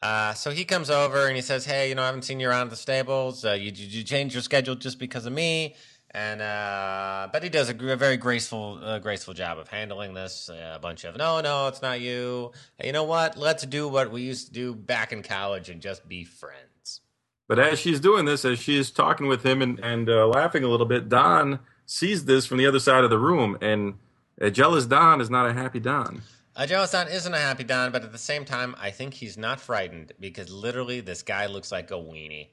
Uh, 0.02 0.34
so 0.34 0.50
he 0.50 0.64
comes 0.64 0.90
over 0.90 1.26
and 1.26 1.34
he 1.34 1.42
says, 1.42 1.64
"Hey, 1.64 1.88
you 1.88 1.94
know, 1.94 2.02
I 2.02 2.06
haven't 2.06 2.22
seen 2.22 2.38
you 2.38 2.48
around 2.48 2.68
the 2.70 2.76
stables. 2.76 3.44
Uh, 3.44 3.52
you, 3.52 3.72
you 3.74 3.86
you 3.86 4.04
changed 4.04 4.34
your 4.34 4.42
schedule 4.42 4.74
just 4.74 4.98
because 4.98 5.24
of 5.26 5.32
me." 5.32 5.76
And 6.14 6.40
uh, 6.40 7.28
Betty 7.32 7.48
does 7.48 7.68
a, 7.68 7.92
a 7.92 7.96
very 7.96 8.16
graceful, 8.16 8.78
uh, 8.80 9.00
graceful 9.00 9.34
job 9.34 9.58
of 9.58 9.66
handling 9.66 10.14
this. 10.14 10.48
Uh, 10.48 10.72
a 10.76 10.78
bunch 10.78 11.04
of, 11.04 11.16
"No, 11.16 11.40
no, 11.40 11.66
it's 11.66 11.82
not 11.82 12.00
you. 12.00 12.52
Hey, 12.78 12.86
you 12.86 12.92
know 12.92 13.02
what? 13.02 13.36
Let's 13.36 13.66
do 13.66 13.88
what 13.88 14.12
we 14.12 14.22
used 14.22 14.46
to 14.46 14.52
do 14.52 14.74
back 14.74 15.12
in 15.12 15.22
college 15.24 15.68
and 15.68 15.82
just 15.82 16.08
be 16.08 16.22
friends." 16.22 17.00
But 17.48 17.58
as 17.58 17.78
she's 17.78 18.00
doing 18.00 18.24
this, 18.24 18.44
as 18.44 18.58
she's 18.58 18.90
talking 18.90 19.26
with 19.26 19.44
him 19.44 19.60
and, 19.60 19.78
and 19.80 20.08
uh, 20.08 20.26
laughing 20.28 20.64
a 20.64 20.68
little 20.68 20.86
bit, 20.86 21.08
Don 21.08 21.58
sees 21.84 22.24
this 22.24 22.46
from 22.46 22.58
the 22.58 22.66
other 22.66 22.78
side 22.78 23.04
of 23.04 23.10
the 23.10 23.18
room. 23.18 23.58
And 23.60 23.94
a 24.40 24.50
jealous 24.50 24.86
Don 24.86 25.20
is 25.20 25.28
not 25.28 25.50
a 25.50 25.52
happy 25.52 25.80
Don. 25.80 26.22
A 26.56 26.66
jealous 26.66 26.92
Don 26.92 27.08
isn't 27.08 27.34
a 27.34 27.38
happy 27.38 27.64
Don, 27.64 27.92
but 27.92 28.04
at 28.04 28.12
the 28.12 28.18
same 28.18 28.44
time, 28.44 28.74
I 28.80 28.90
think 28.90 29.14
he's 29.14 29.36
not 29.36 29.60
frightened 29.60 30.12
because 30.20 30.50
literally 30.50 31.00
this 31.00 31.22
guy 31.22 31.46
looks 31.46 31.72
like 31.72 31.90
a 31.90 31.94
weenie. 31.94 32.48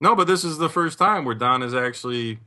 No, 0.00 0.16
but 0.16 0.26
this 0.26 0.44
is 0.44 0.58
the 0.58 0.68
first 0.68 0.98
time 0.98 1.24
where 1.24 1.34
Don 1.34 1.62
is 1.62 1.74
actually, 1.74 2.38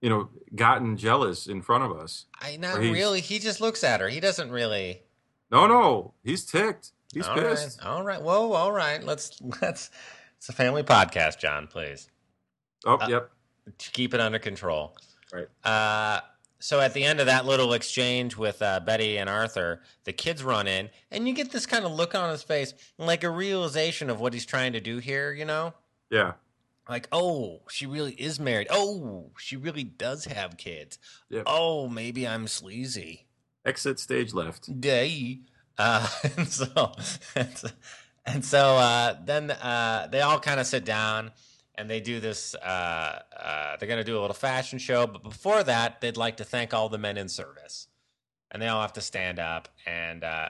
you 0.00 0.08
know, 0.08 0.28
gotten 0.54 0.96
jealous 0.96 1.46
in 1.46 1.62
front 1.62 1.84
of 1.84 1.92
us. 1.92 2.26
I 2.40 2.56
not 2.56 2.78
really. 2.78 3.20
He 3.20 3.38
just 3.38 3.60
looks 3.60 3.84
at 3.84 4.00
her. 4.00 4.08
He 4.08 4.20
doesn't 4.20 4.50
really. 4.50 5.02
No, 5.50 5.66
no, 5.66 6.14
he's 6.24 6.44
ticked. 6.44 6.92
He's 7.12 7.26
All 7.26 7.34
pissed. 7.34 7.80
right, 7.82 7.88
all 7.90 8.02
right. 8.04 8.22
Whoa, 8.22 8.52
all 8.52 8.72
right. 8.72 9.02
Let's 9.02 9.40
let's. 9.62 9.90
It's 10.36 10.48
a 10.48 10.52
family 10.52 10.82
podcast, 10.82 11.38
John. 11.38 11.66
Please 11.66 12.08
Oh, 12.86 12.94
Uh, 12.96 13.06
yep. 13.08 13.30
keep 13.78 14.14
it 14.14 14.20
under 14.20 14.38
control. 14.38 14.96
Right. 15.32 15.48
Uh, 15.64 16.20
so 16.60 16.80
at 16.80 16.94
the 16.94 17.04
end 17.04 17.20
of 17.20 17.26
that 17.26 17.46
little 17.46 17.72
exchange 17.72 18.36
with 18.36 18.60
uh, 18.62 18.80
Betty 18.80 19.18
and 19.18 19.28
Arthur, 19.28 19.82
the 20.04 20.12
kids 20.12 20.42
run 20.44 20.66
in, 20.66 20.88
and 21.10 21.26
you 21.28 21.34
get 21.34 21.50
this 21.52 21.66
kind 21.66 21.84
of 21.84 21.92
look 21.92 22.14
on 22.14 22.30
his 22.30 22.42
face, 22.42 22.72
like 22.98 23.24
a 23.24 23.30
realization 23.30 24.08
of 24.10 24.20
what 24.20 24.32
he's 24.34 24.46
trying 24.46 24.72
to 24.74 24.80
do 24.80 24.98
here. 24.98 25.32
You 25.32 25.44
know, 25.46 25.74
Yeah. 26.10 26.32
Like, 26.90 27.06
oh, 27.12 27.60
she 27.70 27.86
really 27.86 28.14
is 28.14 28.40
married. 28.40 28.66
Oh, 28.68 29.30
she 29.38 29.56
really 29.56 29.84
does 29.84 30.24
have 30.24 30.56
kids. 30.56 30.98
Yep. 31.28 31.44
Oh, 31.46 31.86
maybe 31.86 32.26
I'm 32.26 32.48
sleazy. 32.48 33.26
Exit 33.64 34.00
stage 34.00 34.34
left. 34.34 34.80
Day. 34.80 35.38
Uh, 35.78 36.08
and 36.36 36.48
so, 36.48 36.92
and 37.36 37.56
so, 37.56 37.68
and 38.26 38.44
so 38.44 38.76
uh, 38.76 39.16
then 39.24 39.52
uh, 39.52 40.08
they 40.10 40.20
all 40.20 40.40
kind 40.40 40.58
of 40.58 40.66
sit 40.66 40.84
down 40.84 41.30
and 41.76 41.88
they 41.88 42.00
do 42.00 42.18
this. 42.18 42.56
Uh, 42.56 43.20
uh, 43.38 43.76
they're 43.76 43.88
going 43.88 44.00
to 44.00 44.04
do 44.04 44.18
a 44.18 44.20
little 44.20 44.34
fashion 44.34 44.80
show, 44.80 45.06
but 45.06 45.22
before 45.22 45.62
that, 45.62 46.00
they'd 46.00 46.16
like 46.16 46.38
to 46.38 46.44
thank 46.44 46.74
all 46.74 46.88
the 46.88 46.98
men 46.98 47.16
in 47.16 47.28
service. 47.28 47.86
And 48.50 48.60
they 48.60 48.66
all 48.66 48.82
have 48.82 48.94
to 48.94 49.00
stand 49.00 49.38
up. 49.38 49.68
And 49.86 50.24
uh, 50.24 50.48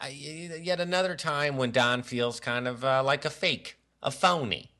I, 0.00 0.08
yet 0.08 0.80
another 0.80 1.14
time 1.14 1.56
when 1.56 1.70
Don 1.70 2.02
feels 2.02 2.40
kind 2.40 2.66
of 2.66 2.84
uh, 2.84 3.04
like 3.04 3.24
a 3.24 3.30
fake, 3.30 3.78
a 4.02 4.10
phony, 4.10 4.72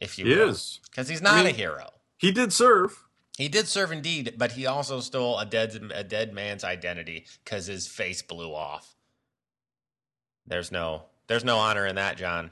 if 0.00 0.18
you 0.18 0.24
He 0.26 0.34
will. 0.36 0.48
is. 0.50 0.80
Because 0.90 1.08
he's 1.08 1.22
not 1.22 1.34
I 1.34 1.40
a 1.40 1.44
mean- 1.44 1.54
hero. 1.54 1.88
He 2.16 2.32
did 2.32 2.52
serve. 2.52 3.04
He 3.38 3.48
did 3.48 3.66
serve 3.68 3.90
indeed, 3.92 4.34
but 4.36 4.52
he 4.52 4.66
also 4.66 5.00
stole 5.00 5.38
a 5.38 5.46
dead 5.46 5.90
a 5.94 6.04
dead 6.04 6.34
man's 6.34 6.62
identity 6.64 7.24
because 7.42 7.66
his 7.66 7.86
face 7.86 8.20
blew 8.20 8.54
off. 8.54 8.94
There's 10.46 10.70
no 10.70 11.04
there's 11.26 11.44
no 11.44 11.56
honor 11.58 11.86
in 11.86 11.94
that, 11.96 12.16
John. 12.18 12.50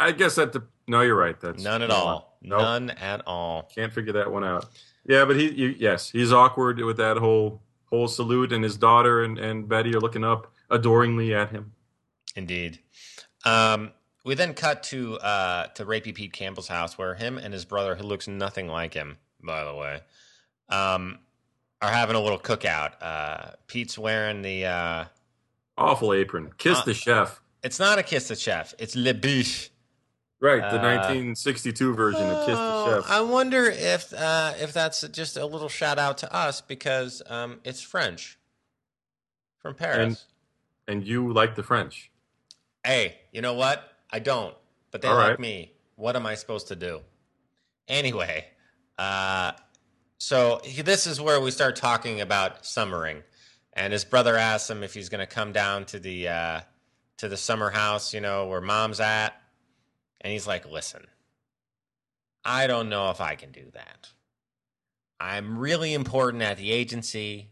I 0.00 0.12
guess 0.12 0.36
that. 0.36 0.52
The, 0.52 0.62
no, 0.86 1.00
you're 1.02 1.16
right. 1.16 1.38
That's 1.40 1.62
None 1.62 1.82
at 1.82 1.90
all. 1.90 2.38
Nope. 2.42 2.60
None 2.60 2.90
at 2.90 3.22
all. 3.26 3.70
Can't 3.74 3.92
figure 3.92 4.12
that 4.14 4.30
one 4.30 4.44
out. 4.44 4.66
Yeah, 5.06 5.24
but 5.24 5.36
he, 5.36 5.50
you, 5.50 5.74
yes, 5.78 6.10
he's 6.10 6.32
awkward 6.32 6.78
with 6.80 6.96
that 6.98 7.16
whole 7.18 7.62
whole 7.86 8.08
salute, 8.08 8.52
and 8.52 8.64
his 8.64 8.76
daughter 8.76 9.22
and, 9.24 9.38
and 9.38 9.68
Betty 9.68 9.94
are 9.94 10.00
looking 10.00 10.24
up 10.24 10.52
adoringly 10.70 11.34
at 11.34 11.50
him. 11.50 11.72
Indeed. 12.36 12.80
Um, 13.44 13.92
we 14.24 14.34
then 14.34 14.54
cut 14.54 14.82
to 14.84 15.16
uh, 15.18 15.66
to 15.68 15.84
Rapey 15.84 16.14
Pete 16.14 16.32
Campbell's 16.32 16.68
house, 16.68 16.96
where 16.98 17.14
him 17.14 17.38
and 17.38 17.52
his 17.52 17.64
brother, 17.64 17.94
who 17.94 18.02
looks 18.04 18.26
nothing 18.26 18.68
like 18.68 18.94
him, 18.94 19.18
by 19.42 19.64
the 19.64 19.74
way, 19.74 20.00
um, 20.68 21.18
are 21.82 21.90
having 21.90 22.16
a 22.16 22.20
little 22.20 22.38
cookout. 22.38 22.92
Uh, 23.02 23.50
Pete's 23.66 23.98
wearing 23.98 24.42
the. 24.42 24.66
Uh, 24.66 25.04
Awful 25.76 26.12
apron. 26.12 26.52
Kiss 26.56 26.78
Uh, 26.78 26.84
the 26.84 26.94
chef. 26.94 27.40
it's 27.62 27.78
not 27.80 27.98
a 27.98 28.02
kiss 28.02 28.28
the 28.28 28.36
chef. 28.36 28.74
It's 28.78 28.94
le 28.96 29.12
biche. 29.12 29.70
Right, 30.40 30.60
the 30.60 30.78
uh, 30.78 30.96
1962 30.98 31.94
version 31.94 32.20
of 32.20 32.44
Kiss 32.46 32.54
the 32.54 32.60
Oh, 32.60 33.00
Chef. 33.02 33.10
I 33.10 33.22
wonder 33.22 33.64
if 33.64 34.12
uh, 34.12 34.52
if 34.60 34.72
that's 34.74 35.00
just 35.08 35.36
a 35.38 35.46
little 35.46 35.70
shout 35.70 35.98
out 35.98 36.18
to 36.18 36.32
us 36.34 36.60
because 36.60 37.22
um, 37.28 37.60
it's 37.64 37.80
French 37.80 38.38
from 39.58 39.74
Paris. 39.74 40.26
and 40.86 41.02
you 41.06 41.32
like 41.32 41.54
the 41.54 41.62
French. 41.62 42.10
hey, 42.84 43.16
you 43.32 43.40
know 43.40 43.54
what? 43.54 43.93
I 44.14 44.20
don't, 44.20 44.54
but 44.92 45.02
they 45.02 45.08
All 45.08 45.16
like 45.16 45.30
right. 45.30 45.40
me. 45.40 45.72
What 45.96 46.14
am 46.14 46.24
I 46.24 46.36
supposed 46.36 46.68
to 46.68 46.76
do? 46.76 47.00
Anyway, 47.88 48.46
uh, 48.96 49.50
so 50.18 50.60
he, 50.62 50.82
this 50.82 51.08
is 51.08 51.20
where 51.20 51.40
we 51.40 51.50
start 51.50 51.74
talking 51.74 52.20
about 52.20 52.64
summering, 52.64 53.24
and 53.72 53.92
his 53.92 54.04
brother 54.04 54.36
asks 54.36 54.70
him 54.70 54.84
if 54.84 54.94
he's 54.94 55.08
going 55.08 55.18
to 55.18 55.26
come 55.26 55.50
down 55.50 55.84
to 55.86 55.98
the 55.98 56.28
uh, 56.28 56.60
to 57.16 57.28
the 57.28 57.36
summer 57.36 57.70
house, 57.70 58.14
you 58.14 58.20
know, 58.20 58.46
where 58.46 58.60
mom's 58.60 59.00
at, 59.00 59.34
and 60.20 60.32
he's 60.32 60.46
like, 60.46 60.70
"Listen, 60.70 61.08
I 62.44 62.68
don't 62.68 62.88
know 62.88 63.10
if 63.10 63.20
I 63.20 63.34
can 63.34 63.50
do 63.50 63.64
that. 63.74 64.10
I'm 65.18 65.58
really 65.58 65.92
important 65.92 66.44
at 66.44 66.56
the 66.56 66.70
agency." 66.70 67.50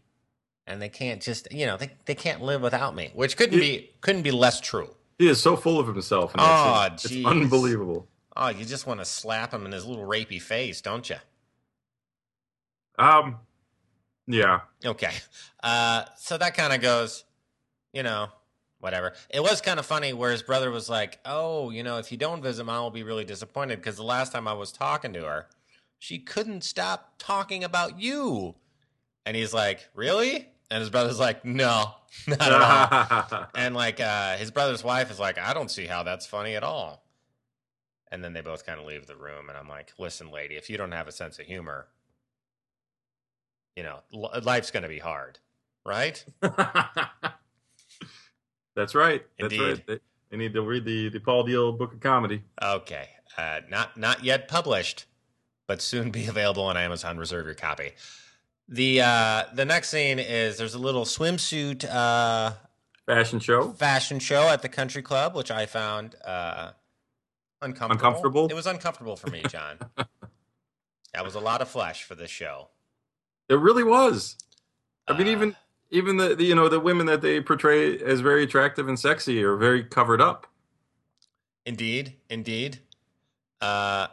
And 0.65 0.81
they 0.81 0.87
can't 0.87 1.21
just, 1.21 1.51
you 1.51 1.65
know, 1.65 1.75
they, 1.75 1.91
they 2.05 2.15
can't 2.15 2.41
live 2.41 2.61
without 2.61 2.95
me, 2.95 3.11
which 3.13 3.35
couldn't 3.35 3.59
be 3.59 3.91
couldn't 3.99 4.21
be 4.21 4.31
less 4.31 4.61
true. 4.61 4.95
He 5.17 5.27
is 5.27 5.41
so 5.41 5.55
full 5.55 5.79
of 5.79 5.87
himself. 5.87 6.33
that 6.33 6.41
Oh, 6.41 6.95
jeez. 6.95 7.17
It's 7.17 7.25
unbelievable. 7.25 8.07
Oh, 8.35 8.49
you 8.49 8.65
just 8.65 8.87
want 8.87 8.99
to 8.99 9.05
slap 9.05 9.53
him 9.53 9.65
in 9.65 9.71
his 9.71 9.85
little 9.85 10.05
rapey 10.05 10.41
face, 10.41 10.81
don't 10.81 11.07
you? 11.09 11.17
Um, 12.97 13.37
yeah. 14.27 14.61
Okay. 14.85 15.11
Uh, 15.61 16.05
so 16.17 16.37
that 16.37 16.55
kind 16.55 16.73
of 16.73 16.81
goes, 16.81 17.25
you 17.93 18.03
know, 18.03 18.27
whatever. 18.79 19.13
It 19.29 19.41
was 19.41 19.61
kind 19.61 19.79
of 19.79 19.85
funny 19.85 20.13
where 20.13 20.31
his 20.31 20.43
brother 20.43 20.71
was 20.71 20.89
like, 20.89 21.19
"Oh, 21.25 21.69
you 21.69 21.83
know, 21.83 21.97
if 21.97 22.11
you 22.11 22.17
don't 22.17 22.41
visit, 22.41 22.65
mom 22.65 22.83
will 22.83 22.91
be 22.91 23.03
really 23.03 23.25
disappointed 23.25 23.77
because 23.77 23.95
the 23.95 24.03
last 24.03 24.31
time 24.31 24.47
I 24.47 24.53
was 24.53 24.71
talking 24.71 25.13
to 25.13 25.23
her, 25.23 25.47
she 25.99 26.19
couldn't 26.19 26.63
stop 26.63 27.13
talking 27.17 27.63
about 27.63 27.99
you." 27.99 28.55
And 29.25 29.35
he's 29.37 29.53
like, 29.53 29.89
"Really?" 29.93 30.49
And 30.73 30.81
his 30.81 30.89
brother's 30.89 31.19
like, 31.19 31.45
"No, 31.45 31.91
not 32.27 32.41
at 32.41 32.51
all." 33.31 33.45
and 33.55 33.75
like 33.75 33.99
uh, 33.99 34.37
his 34.37 34.49
brother's 34.49 34.83
wife 34.83 35.11
is 35.11 35.19
like, 35.19 35.37
"I 35.37 35.53
don't 35.53 35.69
see 35.69 35.85
how 35.85 36.01
that's 36.01 36.25
funny 36.25 36.55
at 36.55 36.63
all." 36.63 37.05
And 38.11 38.23
then 38.23 38.33
they 38.33 38.41
both 38.41 38.65
kind 38.65 38.79
of 38.79 38.87
leave 38.87 39.05
the 39.05 39.15
room, 39.15 39.49
and 39.49 39.57
I'm 39.57 39.69
like, 39.69 39.93
"Listen, 39.99 40.31
lady, 40.31 40.55
if 40.55 40.71
you 40.71 40.77
don't 40.77 40.91
have 40.91 41.07
a 41.07 41.11
sense 41.11 41.37
of 41.37 41.45
humor, 41.45 41.89
you 43.75 43.83
know, 43.83 43.99
li- 44.11 44.39
life's 44.41 44.71
going 44.71 44.81
to 44.81 44.89
be 44.89 44.97
hard, 44.97 45.37
right?" 45.85 46.25
That's 48.75 48.95
right. 48.95 49.23
That's 49.39 49.53
Indeed. 49.53 49.61
right. 49.61 49.85
They, 49.85 49.99
they 50.31 50.37
need 50.37 50.55
to 50.55 50.63
read 50.63 50.85
the, 50.85 51.09
the 51.09 51.19
Paul 51.19 51.43
Deal 51.43 51.71
Book 51.71 51.93
of 51.93 51.99
Comedy. 51.99 52.41
Okay, 52.59 53.09
uh, 53.37 53.59
not 53.69 53.95
not 53.95 54.23
yet 54.23 54.47
published, 54.47 55.05
but 55.67 55.83
soon 55.83 56.09
be 56.09 56.25
available 56.25 56.63
on 56.63 56.77
Amazon. 56.77 57.19
Reserve 57.19 57.45
your 57.45 57.53
copy. 57.53 57.91
The 58.69 59.01
uh, 59.01 59.43
the 59.53 59.65
next 59.65 59.89
scene 59.89 60.19
is 60.19 60.57
there's 60.57 60.73
a 60.73 60.79
little 60.79 61.05
swimsuit 61.05 61.83
uh, 61.89 62.53
Fashion 63.05 63.39
show. 63.39 63.71
fashion 63.73 64.19
show 64.19 64.47
at 64.47 64.61
the 64.61 64.69
country 64.69 65.01
club, 65.01 65.35
which 65.35 65.51
I 65.51 65.65
found 65.65 66.15
uh, 66.25 66.71
uncomfortable. 67.61 67.91
Uncomfortable? 68.07 68.45
It 68.47 68.53
was 68.53 68.65
uncomfortable 68.67 69.15
for 69.17 69.29
me, 69.29 69.43
John. 69.49 69.77
that 71.13 71.23
was 71.25 71.35
a 71.35 71.39
lot 71.41 71.61
of 71.61 71.67
flesh 71.67 72.03
for 72.03 72.15
this 72.15 72.31
show. 72.31 72.69
It 73.49 73.55
really 73.55 73.83
was. 73.83 74.37
I 75.07 75.17
mean, 75.17 75.27
Uh, 75.27 75.31
even 75.31 75.55
even 75.91 76.17
the, 76.17 76.33
the 76.35 76.45
you 76.45 76.55
know 76.55 76.69
the 76.69 76.79
women 76.79 77.05
that 77.07 77.21
they 77.21 77.41
portray 77.41 77.99
as 77.99 78.21
very 78.21 78.43
attractive 78.43 78.87
and 78.87 78.97
sexy 78.97 79.43
are 79.43 79.57
very 79.57 79.83
covered 79.83 80.21
up. 80.21 80.47
Indeed, 81.65 82.15
indeed. 82.29 82.79
Uh, 83.61 84.07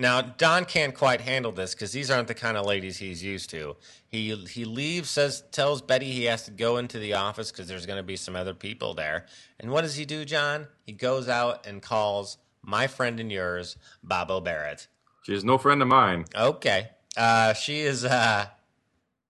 now 0.00 0.20
Don 0.20 0.64
can't 0.64 0.94
quite 0.94 1.20
handle 1.20 1.52
this 1.52 1.74
because 1.74 1.92
these 1.92 2.10
aren't 2.10 2.28
the 2.28 2.34
kind 2.34 2.56
of 2.56 2.66
ladies 2.66 2.96
he's 2.98 3.22
used 3.22 3.50
to. 3.50 3.76
He 4.08 4.34
he 4.46 4.64
leaves, 4.64 5.10
says, 5.10 5.44
tells 5.52 5.82
Betty 5.82 6.10
he 6.10 6.24
has 6.24 6.44
to 6.46 6.50
go 6.50 6.76
into 6.78 6.98
the 6.98 7.14
office 7.14 7.50
because 7.52 7.68
there's 7.68 7.86
going 7.86 7.98
to 7.98 8.02
be 8.02 8.16
some 8.16 8.34
other 8.34 8.54
people 8.54 8.94
there. 8.94 9.26
And 9.58 9.70
what 9.70 9.82
does 9.82 9.96
he 9.96 10.04
do, 10.04 10.24
John? 10.24 10.66
He 10.84 10.92
goes 10.92 11.28
out 11.28 11.66
and 11.66 11.80
calls 11.82 12.38
my 12.62 12.86
friend 12.86 13.20
and 13.20 13.30
yours, 13.30 13.76
Bobo 14.02 14.40
Barrett. 14.40 14.88
She 15.22 15.34
is 15.34 15.44
no 15.44 15.58
friend 15.58 15.80
of 15.82 15.88
mine. 15.88 16.24
Okay, 16.34 16.88
uh, 17.16 17.52
she 17.52 17.80
is. 17.80 18.04
Uh, 18.04 18.46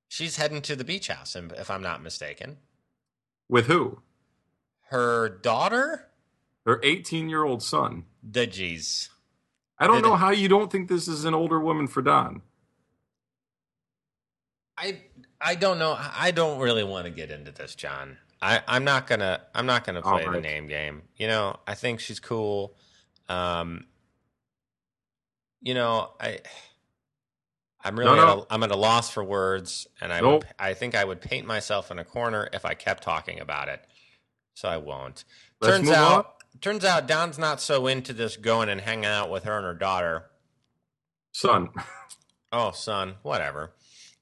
she's 0.09 0.37
heading 0.37 0.63
to 0.63 0.77
the 0.77 0.85
beach 0.85 1.09
house, 1.09 1.37
if 1.37 1.53
if 1.53 1.71
I'm 1.71 1.83
not 1.83 2.03
mistaken. 2.03 2.59
With 3.49 3.67
who? 3.67 3.99
Her 4.91 5.29
daughter, 5.29 6.09
Her 6.65 6.81
18 6.83 7.29
year 7.29 7.45
old 7.45 7.63
son. 7.63 8.05
the 8.23 8.47
G's. 8.47 9.11
I 9.81 9.87
don't 9.87 10.03
know 10.03 10.15
how 10.17 10.31
you 10.31 10.49
don't 10.49 10.71
think 10.71 10.89
this 10.89 11.09
is 11.09 11.25
an 11.25 11.35
older 11.35 11.59
woman 11.59 11.89
for 11.89 12.03
Don. 12.03 12.43
I 14.77 15.01
I 15.41 15.55
don't 15.55 15.79
know. 15.79 15.97
I 15.99 16.31
don't 16.31 16.59
really 16.61 16.85
want 16.85 17.07
to 17.07 17.11
get 17.11 17.31
into 17.31 17.51
this, 17.53 17.75
John. 17.75 18.19
I, 18.43 18.63
I'm 18.67 18.85
not 18.85 19.07
gonna 19.07 19.41
I'm 19.55 19.67
not 19.67 19.85
gonna 19.85 20.01
All 20.03 20.13
play 20.13 20.25
the 20.29 20.41
name 20.41 20.67
game. 20.67 21.03
You 21.17 21.27
know, 21.29 21.57
I 21.67 21.75
think 21.75 22.01
she's 22.01 22.21
cool. 22.21 22.77
Um, 23.29 23.87
you 25.61 25.75
know, 25.75 26.11
I 26.21 26.41
I'm 27.83 27.99
really 27.99 28.17
No, 28.17 28.23
At, 28.23 28.37
no. 28.37 28.43
a, 28.43 28.55
I'm 28.55 28.63
at 28.63 28.71
a 28.71 28.77
loss 28.77 29.11
for 29.11 29.25
words, 29.25 29.87
and 30.01 30.13
I 30.13 30.21
Nope. 30.21 30.45
would, 30.45 30.55
I 30.59 30.75
think 30.75 30.95
I 30.95 31.05
would 31.05 31.21
paint 31.21 31.47
myself 31.47 31.91
in 31.91 31.99
a 31.99 32.05
corner 32.05 32.49
if 32.53 32.65
I 32.65 32.75
kept 32.75 33.03
talking 33.03 33.41
about 33.41 33.69
it. 33.69 33.83
So 34.55 34.69
I 34.69 34.77
won't. 34.79 35.25
Let's 35.61 35.77
turns 35.77 35.87
move 35.87 35.95
out 35.95 36.13
on. 36.17 36.25
Turns 36.61 36.85
out 36.85 37.07
Don's 37.07 37.39
not 37.39 37.61
so 37.61 37.87
into 37.87 38.13
this 38.13 38.37
going 38.37 38.69
and 38.69 38.81
hanging 38.81 39.07
out 39.07 39.31
with 39.31 39.45
her 39.45 39.57
and 39.57 39.65
her 39.65 39.75
daughter. 39.75 40.27
Son. 41.33 41.69
Oh, 42.53 42.73
son, 42.73 43.15
whatever. 43.23 43.73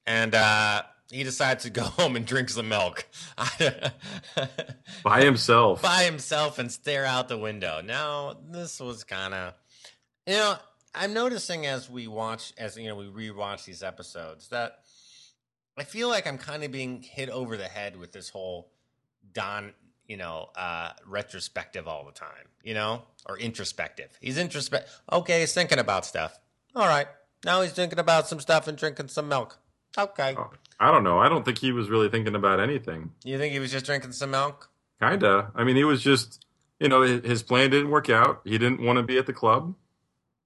And 0.05 0.35
uh, 0.35 0.83
he 1.11 1.23
decides 1.23 1.63
to 1.63 1.69
go 1.69 1.83
home 1.83 2.15
and 2.15 2.25
drink 2.25 2.49
some 2.49 2.69
milk 2.69 3.07
By 5.03 5.23
himself. 5.23 5.81
by 5.81 6.03
himself 6.03 6.59
and 6.59 6.71
stare 6.71 7.05
out 7.05 7.27
the 7.27 7.37
window. 7.37 7.81
Now, 7.83 8.37
this 8.49 8.79
was 8.79 9.03
kind 9.03 9.33
of, 9.33 9.53
you 10.27 10.33
know, 10.33 10.55
I'm 10.93 11.13
noticing 11.13 11.65
as 11.65 11.89
we 11.89 12.07
watch, 12.07 12.53
as 12.57 12.77
you 12.77 12.87
know, 12.87 12.95
we 12.95 13.05
rewatch 13.05 13.65
these 13.65 13.83
episodes 13.83 14.49
that 14.49 14.79
I 15.77 15.83
feel 15.83 16.09
like 16.09 16.27
I'm 16.27 16.37
kind 16.37 16.63
of 16.63 16.71
being 16.71 17.01
hit 17.01 17.29
over 17.29 17.57
the 17.57 17.67
head 17.67 17.95
with 17.95 18.11
this 18.11 18.29
whole 18.29 18.71
Don, 19.31 19.73
you 20.09 20.17
know, 20.17 20.49
uh, 20.57 20.89
retrospective 21.05 21.87
all 21.87 22.03
the 22.05 22.11
time, 22.11 22.47
you 22.63 22.73
know, 22.73 23.03
or 23.27 23.37
introspective. 23.37 24.09
He's 24.19 24.37
introspect. 24.37 24.89
Okay, 25.09 25.39
he's 25.39 25.53
thinking 25.53 25.79
about 25.79 26.05
stuff. 26.05 26.37
All 26.75 26.87
right, 26.87 27.07
now 27.45 27.61
he's 27.61 27.71
thinking 27.71 27.99
about 27.99 28.27
some 28.27 28.41
stuff 28.41 28.67
and 28.67 28.77
drinking 28.77 29.07
some 29.07 29.29
milk. 29.29 29.57
Okay, 29.97 30.35
Oh, 30.37 30.51
I 30.79 30.91
don't 30.91 31.03
know. 31.03 31.19
I 31.19 31.29
don't 31.29 31.45
think 31.45 31.59
he 31.59 31.71
was 31.71 31.89
really 31.89 32.09
thinking 32.09 32.35
about 32.35 32.59
anything. 32.59 33.11
you 33.23 33.37
think 33.37 33.53
he 33.53 33.59
was 33.59 33.71
just 33.71 33.85
drinking 33.85 34.11
some 34.11 34.31
milk? 34.31 34.69
Kinda. 34.99 35.51
I 35.55 35.63
mean, 35.63 35.77
he 35.77 35.83
was 35.85 36.01
just 36.03 36.45
you 36.79 36.87
know, 36.89 37.01
his 37.01 37.23
his 37.25 37.43
plan 37.43 37.69
didn't 37.69 37.89
work 37.89 38.09
out. 38.09 38.41
He 38.45 38.57
didn't 38.57 38.81
want 38.81 38.97
to 38.97 39.03
be 39.03 39.17
at 39.17 39.25
the 39.25 39.33
club, 39.33 39.75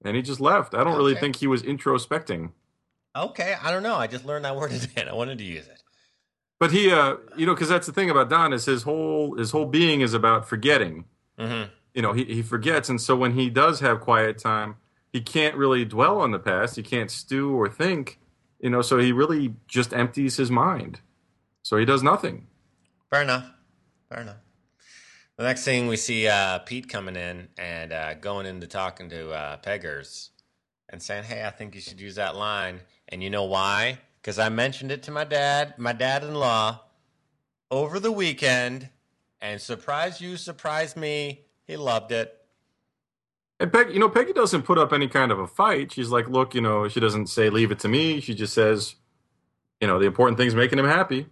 and 0.04 0.14
he 0.16 0.22
just 0.22 0.40
left. 0.40 0.74
I 0.74 0.82
don't 0.84 0.96
really 0.96 1.14
think 1.14 1.36
he 1.36 1.46
was 1.46 1.62
introspecting. 1.62 2.50
Okay, 3.16 3.54
I 3.62 3.70
don't 3.70 3.84
know. 3.84 3.94
I 3.94 4.08
just 4.08 4.24
learned 4.24 4.44
that 4.44 4.56
word 4.56 4.70
today. 4.80 5.06
I 5.08 5.14
wanted 5.14 5.38
to 5.38 5.44
use 5.44 5.66
it. 5.68 5.80
But 6.58 6.70
he, 6.70 6.90
uh, 6.90 7.16
you 7.36 7.46
know, 7.46 7.54
because 7.54 7.68
that's 7.68 7.86
the 7.86 7.92
thing 7.92 8.10
about 8.10 8.30
Don 8.30 8.52
is 8.52 8.64
his 8.64 8.84
whole 8.84 9.36
his 9.36 9.50
whole 9.50 9.66
being 9.66 10.00
is 10.00 10.14
about 10.14 10.48
forgetting. 10.48 11.04
Mm-hmm. 11.38 11.70
You 11.94 12.02
know, 12.02 12.12
he 12.12 12.24
he 12.24 12.42
forgets, 12.42 12.88
and 12.88 13.00
so 13.00 13.16
when 13.16 13.32
he 13.32 13.50
does 13.50 13.80
have 13.80 14.00
quiet 14.00 14.38
time, 14.38 14.76
he 15.12 15.20
can't 15.20 15.56
really 15.56 15.84
dwell 15.84 16.20
on 16.20 16.30
the 16.30 16.38
past. 16.38 16.76
He 16.76 16.82
can't 16.82 17.10
stew 17.10 17.54
or 17.54 17.68
think. 17.68 18.18
You 18.60 18.70
know, 18.70 18.82
so 18.82 18.98
he 18.98 19.12
really 19.12 19.54
just 19.68 19.92
empties 19.92 20.36
his 20.36 20.50
mind. 20.50 21.00
So 21.62 21.76
he 21.76 21.84
does 21.84 22.02
nothing. 22.02 22.46
Fair 23.10 23.22
enough. 23.22 23.50
Fair 24.08 24.22
enough. 24.22 24.36
The 25.36 25.42
next 25.42 25.64
thing 25.64 25.88
we 25.88 25.96
see 25.96 26.28
uh, 26.28 26.60
Pete 26.60 26.88
coming 26.88 27.16
in 27.16 27.48
and 27.58 27.92
uh, 27.92 28.14
going 28.14 28.46
into 28.46 28.66
talking 28.66 29.08
to 29.10 29.32
uh, 29.32 29.56
Peggers 29.58 30.30
and 30.88 31.02
saying, 31.02 31.24
"Hey, 31.24 31.44
I 31.44 31.50
think 31.50 31.74
you 31.74 31.80
should 31.80 32.00
use 32.00 32.14
that 32.14 32.36
line." 32.36 32.80
And 33.08 33.22
you 33.22 33.30
know 33.30 33.44
why? 33.44 33.98
Because 34.24 34.38
I 34.38 34.48
mentioned 34.48 34.90
it 34.90 35.02
to 35.02 35.10
my 35.10 35.24
dad, 35.24 35.74
my 35.76 35.92
dad-in-law, 35.92 36.80
over 37.70 38.00
the 38.00 38.10
weekend, 38.10 38.88
and 39.38 39.60
surprise 39.60 40.18
you, 40.18 40.38
surprise 40.38 40.96
me, 40.96 41.44
he 41.66 41.76
loved 41.76 42.10
it. 42.10 42.34
And 43.60 43.70
Peggy, 43.70 43.92
you 43.92 43.98
know, 43.98 44.08
Peggy 44.08 44.32
doesn't 44.32 44.62
put 44.62 44.78
up 44.78 44.94
any 44.94 45.08
kind 45.08 45.30
of 45.30 45.38
a 45.38 45.46
fight. 45.46 45.92
She's 45.92 46.08
like, 46.08 46.26
look, 46.26 46.54
you 46.54 46.62
know, 46.62 46.88
she 46.88 47.00
doesn't 47.00 47.26
say 47.26 47.50
leave 47.50 47.70
it 47.70 47.80
to 47.80 47.88
me. 47.88 48.20
She 48.20 48.34
just 48.34 48.54
says, 48.54 48.94
you 49.78 49.86
know, 49.86 49.98
the 49.98 50.06
important 50.06 50.38
thing's 50.38 50.54
making 50.54 50.78
him 50.78 50.86
happy. 50.86 51.26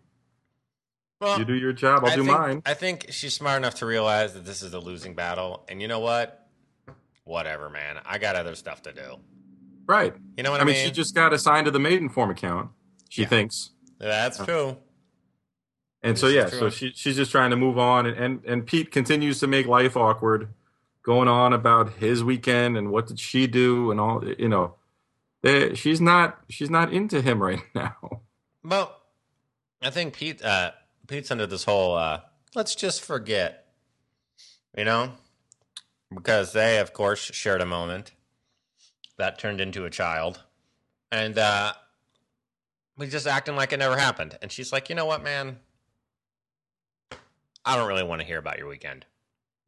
Well, 1.18 1.38
You 1.38 1.46
do 1.46 1.54
your 1.54 1.72
job, 1.72 2.04
I'll 2.04 2.10
I 2.10 2.16
do 2.16 2.24
think, 2.24 2.38
mine. 2.38 2.62
I 2.66 2.74
think 2.74 3.06
she's 3.08 3.32
smart 3.32 3.56
enough 3.56 3.76
to 3.76 3.86
realize 3.86 4.34
that 4.34 4.44
this 4.44 4.62
is 4.62 4.74
a 4.74 4.78
losing 4.78 5.14
battle, 5.14 5.64
and 5.66 5.80
you 5.80 5.88
know 5.88 6.00
what? 6.00 6.46
Whatever, 7.24 7.70
man. 7.70 8.00
I 8.04 8.18
got 8.18 8.36
other 8.36 8.54
stuff 8.54 8.82
to 8.82 8.92
do. 8.92 9.16
Right. 9.86 10.14
You 10.36 10.42
know 10.42 10.50
what 10.50 10.60
I 10.60 10.64
mean? 10.64 10.74
I, 10.74 10.78
mean, 10.78 10.86
she 10.88 10.92
just 10.92 11.14
got 11.14 11.32
assigned 11.32 11.64
to 11.64 11.70
the 11.70 11.78
Maidenform 11.78 12.30
account. 12.30 12.70
She 13.12 13.22
Yeah. 13.22 13.28
thinks, 13.28 13.70
That's 13.98 14.38
true. 14.42 14.78
and 16.02 16.14
This 16.14 16.20
so 16.22 16.28
yeah, 16.28 16.46
true. 16.46 16.58
so 16.60 16.70
she 16.70 16.92
she's 16.94 17.16
just 17.16 17.30
trying 17.30 17.50
to 17.50 17.56
move 17.56 17.76
on, 17.76 18.06
and, 18.06 18.16
and 18.16 18.44
and 18.46 18.66
Pete 18.66 18.90
continues 18.90 19.38
to 19.40 19.46
make 19.46 19.66
life 19.66 19.98
awkward, 19.98 20.48
going 21.02 21.28
on 21.28 21.52
about 21.52 21.92
his 21.98 22.24
weekend 22.24 22.78
and 22.78 22.90
what 22.90 23.06
did 23.08 23.20
she 23.20 23.46
do 23.46 23.90
and 23.90 24.00
all. 24.00 24.26
You 24.26 24.48
know, 24.48 24.76
they, 25.42 25.74
she's 25.74 26.00
not 26.00 26.38
she's 26.48 26.70
not 26.70 26.90
into 26.90 27.20
him 27.20 27.42
right 27.42 27.60
now. 27.74 27.96
Well, 28.64 28.98
I 29.82 29.90
think 29.90 30.14
Pete 30.16 30.42
uh, 30.42 30.70
Pete's 31.06 31.30
under 31.30 31.46
this 31.46 31.64
whole 31.64 31.94
uh, 31.94 32.20
let's 32.54 32.74
just 32.74 33.02
forget, 33.02 33.66
you 34.74 34.84
know, 34.86 35.12
because 36.14 36.54
they 36.54 36.78
of 36.78 36.94
course 36.94 37.20
shared 37.20 37.60
a 37.60 37.66
moment 37.66 38.12
that 39.18 39.38
turned 39.38 39.60
into 39.60 39.84
a 39.84 39.90
child, 39.90 40.40
and 41.10 41.36
uh, 41.36 41.74
we 42.96 43.06
just 43.08 43.26
acting 43.26 43.56
like 43.56 43.72
it 43.72 43.78
never 43.78 43.96
happened. 43.96 44.38
And 44.42 44.50
she's 44.52 44.72
like, 44.72 44.88
you 44.88 44.94
know 44.94 45.06
what, 45.06 45.22
man, 45.22 45.58
I 47.64 47.76
don't 47.76 47.88
really 47.88 48.02
want 48.02 48.20
to 48.20 48.26
hear 48.26 48.38
about 48.38 48.58
your 48.58 48.68
weekend. 48.68 49.06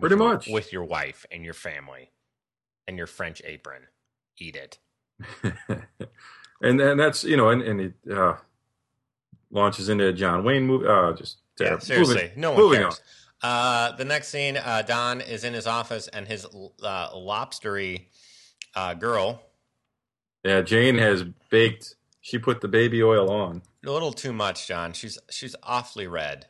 Pretty 0.00 0.16
your- 0.16 0.28
much. 0.28 0.48
with 0.48 0.72
your 0.72 0.84
wife 0.84 1.24
and 1.30 1.44
your 1.44 1.54
family 1.54 2.10
and 2.88 2.96
your 2.98 3.06
French 3.06 3.40
apron. 3.44 3.82
Eat 4.38 4.56
it. 4.56 4.78
and 6.60 6.80
and 6.80 6.98
that's 6.98 7.22
you 7.22 7.36
know, 7.36 7.50
and 7.50 7.62
and 7.62 7.80
it 7.80 7.94
uh, 8.12 8.34
launches 9.52 9.88
into 9.88 10.08
a 10.08 10.12
John 10.12 10.42
Wayne 10.42 10.66
movie. 10.66 10.86
Uh, 10.88 11.12
just 11.12 11.38
Yeah, 11.60 11.78
seriously, 11.78 12.14
Moving- 12.16 12.30
no 12.40 12.50
one 12.50 12.60
moving 12.60 12.80
cares. 12.80 13.00
Uh, 13.40 13.92
the 13.92 14.04
next 14.04 14.28
scene, 14.28 14.56
uh, 14.56 14.82
Don 14.82 15.20
is 15.20 15.44
in 15.44 15.52
his 15.54 15.66
office, 15.66 16.08
and 16.08 16.26
his 16.26 16.46
uh, 16.82 17.10
lobstery 17.14 18.06
uh, 18.74 18.94
girl, 18.94 19.40
Yeah, 20.42 20.62
Jane 20.62 20.96
has 20.98 21.22
baked. 21.50 21.94
She 22.24 22.38
put 22.38 22.62
the 22.62 22.68
baby 22.68 23.02
oil 23.02 23.30
on. 23.30 23.60
a 23.84 23.90
little 23.90 24.10
too 24.10 24.32
much, 24.32 24.66
John. 24.66 24.94
She's 24.94 25.18
she's 25.30 25.54
awfully 25.62 26.06
red, 26.06 26.46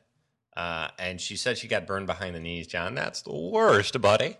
uh, 0.56 0.90
and 1.00 1.20
she 1.20 1.34
said 1.34 1.58
she 1.58 1.66
got 1.66 1.84
burned 1.84 2.06
behind 2.06 2.36
the 2.36 2.38
knees, 2.38 2.68
John. 2.68 2.94
That's 2.94 3.22
the 3.22 3.34
worst, 3.34 4.00
buddy. 4.00 4.36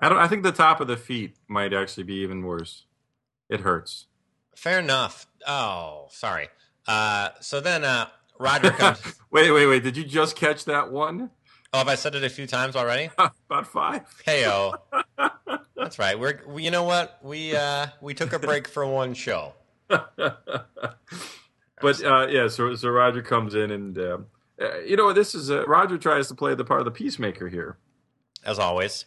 I 0.00 0.08
don't. 0.08 0.18
I 0.18 0.26
think 0.26 0.42
the 0.42 0.50
top 0.50 0.80
of 0.80 0.88
the 0.88 0.96
feet 0.96 1.36
might 1.46 1.72
actually 1.72 2.02
be 2.02 2.14
even 2.16 2.42
worse. 2.42 2.86
It 3.48 3.60
hurts. 3.60 4.06
Fair 4.56 4.80
enough. 4.80 5.28
Oh, 5.46 6.08
sorry. 6.10 6.48
Uh, 6.88 7.28
so 7.40 7.60
then 7.60 7.84
uh, 7.84 8.08
Roger 8.36 8.70
comes. 8.72 8.98
wait, 9.30 9.52
wait, 9.52 9.66
wait. 9.66 9.84
Did 9.84 9.96
you 9.96 10.02
just 10.02 10.34
catch 10.34 10.64
that 10.64 10.90
one? 10.90 11.30
oh, 11.72 11.78
have 11.78 11.86
I 11.88 11.94
said 11.94 12.16
it 12.16 12.24
a 12.24 12.28
few 12.28 12.48
times 12.48 12.74
already? 12.74 13.10
About 13.48 13.68
five. 13.68 14.02
Heyo. 14.26 14.74
That's 15.76 16.00
right. 16.00 16.18
We're 16.18 16.40
we, 16.48 16.64
you 16.64 16.72
know 16.72 16.82
what 16.82 17.20
we 17.22 17.54
uh, 17.54 17.86
we 18.00 18.12
took 18.12 18.32
a 18.32 18.40
break 18.40 18.66
for 18.66 18.84
one 18.84 19.14
show. 19.14 19.54
but 21.80 22.04
uh, 22.04 22.26
yeah, 22.28 22.48
so 22.48 22.74
so 22.74 22.88
Roger 22.88 23.22
comes 23.22 23.54
in 23.54 23.70
and 23.70 23.98
uh, 23.98 24.18
uh, 24.60 24.78
you 24.80 24.96
know 24.96 25.12
this 25.12 25.34
is 25.34 25.50
uh, 25.50 25.66
Roger 25.66 25.98
tries 25.98 26.28
to 26.28 26.34
play 26.34 26.54
the 26.54 26.64
part 26.64 26.80
of 26.80 26.84
the 26.84 26.90
peacemaker 26.90 27.48
here. 27.48 27.76
As 28.44 28.58
always. 28.58 29.06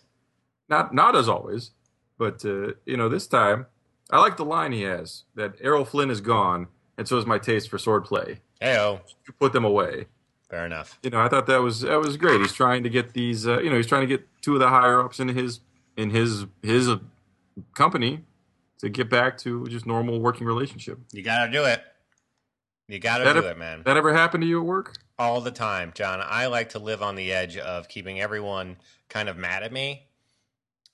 Not 0.69 0.93
not 0.93 1.15
as 1.15 1.29
always, 1.29 1.71
but 2.17 2.43
uh, 2.45 2.73
you 2.85 2.97
know 2.97 3.09
this 3.09 3.27
time 3.27 3.67
I 4.09 4.19
like 4.19 4.37
the 4.37 4.45
line 4.45 4.71
he 4.71 4.83
has 4.83 5.23
that 5.35 5.55
Errol 5.61 5.85
Flynn 5.85 6.09
is 6.09 6.21
gone, 6.21 6.67
and 6.97 7.07
so 7.07 7.17
is 7.17 7.25
my 7.25 7.39
taste 7.39 7.69
for 7.69 7.77
swordplay. 7.77 8.39
Heyo. 8.61 9.01
You 9.27 9.33
put 9.39 9.53
them 9.53 9.65
away. 9.65 10.07
Fair 10.49 10.65
enough. 10.65 10.99
You 11.01 11.09
know, 11.09 11.19
I 11.19 11.27
thought 11.27 11.47
that 11.47 11.61
was 11.61 11.81
that 11.81 11.99
was 11.99 12.17
great. 12.17 12.41
He's 12.41 12.53
trying 12.53 12.83
to 12.83 12.89
get 12.89 13.13
these. 13.13 13.47
Uh, 13.47 13.59
you 13.59 13.69
know, 13.69 13.77
he's 13.77 13.87
trying 13.87 14.01
to 14.01 14.07
get 14.07 14.27
two 14.41 14.53
of 14.53 14.59
the 14.59 14.69
higher 14.69 15.01
ups 15.01 15.19
in 15.19 15.29
his 15.29 15.59
in 15.97 16.11
his 16.11 16.45
his 16.61 16.89
company 17.73 18.23
to 18.85 18.89
get 18.89 19.09
back 19.09 19.35
to 19.39 19.65
just 19.65 19.87
normal 19.87 20.19
working 20.19 20.45
relationship. 20.45 20.99
You 21.11 21.23
gotta 21.23 21.51
do 21.51 21.65
it. 21.65 21.81
You 22.87 22.99
gotta 22.99 23.23
That 23.23 23.33
do 23.33 23.47
it, 23.47 23.57
man. 23.57 23.81
That 23.83 23.97
ever 23.97 24.13
happened 24.13 24.43
to 24.43 24.47
you 24.47 24.59
at 24.59 24.65
work? 24.65 24.95
All 25.17 25.41
the 25.41 25.49
time, 25.49 25.91
John. 25.95 26.21
I 26.23 26.45
like 26.45 26.69
to 26.69 26.79
live 26.79 27.01
on 27.01 27.15
the 27.15 27.33
edge 27.33 27.57
of 27.57 27.87
keeping 27.87 28.21
everyone 28.21 28.77
kind 29.09 29.27
of 29.27 29.37
mad 29.37 29.63
at 29.63 29.73
me. 29.73 30.03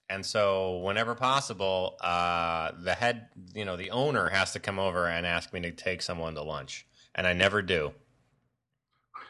And 0.10 0.26
so, 0.26 0.78
whenever 0.78 1.16
possible, 1.16 1.98
uh, 2.00 2.72
the 2.82 2.94
head, 2.94 3.28
you 3.54 3.66
know, 3.66 3.76
the 3.76 3.92
owner 3.92 4.30
has 4.30 4.54
to 4.54 4.60
come 4.60 4.80
over 4.80 5.08
and 5.08 5.26
ask 5.26 5.52
me 5.52 5.60
to 5.62 5.72
take 5.72 6.02
someone 6.02 6.34
to 6.36 6.44
lunch. 6.44 6.86
And 7.14 7.28
I 7.28 7.34
never 7.34 7.62
do. 7.62 7.94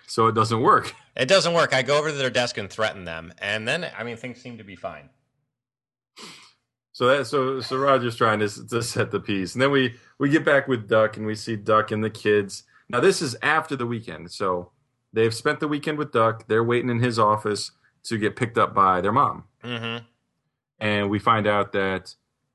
So 0.06 0.28
it 0.28 0.36
doesn't 0.36 0.62
work. 0.62 0.94
It 1.16 1.28
doesn't 1.28 1.54
work. 1.54 1.74
I 1.74 1.82
go 1.82 1.98
over 1.98 2.12
to 2.12 2.16
their 2.16 2.30
desk 2.30 2.60
and 2.60 2.70
threaten 2.70 3.06
them. 3.06 3.34
And 3.40 3.68
then, 3.68 3.90
I 3.98 4.04
mean, 4.04 4.18
things 4.18 4.40
seem 4.40 4.60
to 4.60 4.64
be 4.64 4.76
fine. 4.76 5.10
So 7.02 7.08
that 7.08 7.26
so 7.26 7.62
so 7.62 7.78
Roger's 7.78 8.16
trying 8.16 8.42
to 8.42 8.68
to 8.68 8.84
set 8.84 9.10
the 9.10 9.20
piece, 9.20 9.56
and 9.56 9.62
then 9.64 9.72
we 9.72 9.96
we 10.20 10.30
get 10.30 10.46
back 10.46 10.68
with 10.68 10.88
Duck, 10.88 11.18
and 11.18 11.26
we 11.26 11.34
see 11.34 11.56
Duck 11.56 11.90
and 11.90 12.04
the 12.04 12.12
kids. 12.12 12.62
Now 12.90 13.00
this 13.00 13.24
is 13.24 13.36
after 13.42 13.76
the 13.76 13.88
weekend, 13.88 14.30
so 14.30 14.70
they've 15.12 15.34
spent 15.34 15.62
the 15.62 15.68
weekend 15.68 15.98
with 15.98 16.12
Duck. 16.12 16.48
They're 16.48 16.64
waiting 16.64 16.92
in 16.92 17.00
his 17.00 17.18
office 17.18 17.72
to 18.04 18.20
get 18.20 18.36
picked 18.36 18.60
up 18.60 18.76
by 18.76 19.02
their 19.02 19.12
mom, 19.12 19.46
Mm-hmm. 19.64 20.06
and 20.80 21.10
we 21.10 21.18
find 21.18 21.48
out 21.48 21.72
that 21.72 22.14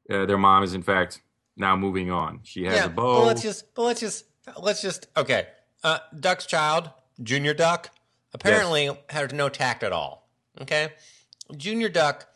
uh, 0.09 0.27
their 0.27 0.39
mom 0.39 0.63
is 0.63 0.75
in 0.75 0.83
fact 0.85 1.23
now 1.57 1.75
moving 1.75 2.13
on. 2.13 2.39
She 2.45 2.67
has 2.67 2.87
a 2.87 2.89
beau. 2.89 3.23
But 3.23 3.27
let's 3.27 3.43
just, 3.43 3.75
but 3.75 3.83
let's 3.83 3.99
just, 3.99 4.27
let's 4.63 4.81
just. 4.81 5.09
Okay, 5.17 5.49
uh, 5.83 5.99
Duck's 6.21 6.47
child, 6.47 6.91
Junior 7.21 7.53
Duck, 7.53 7.91
apparently 8.33 8.97
has 9.11 9.33
no 9.33 9.49
tact 9.49 9.83
at 9.83 9.91
all. 9.91 10.31
Okay, 10.61 10.93
Junior 11.57 11.89
Duck 11.89 12.29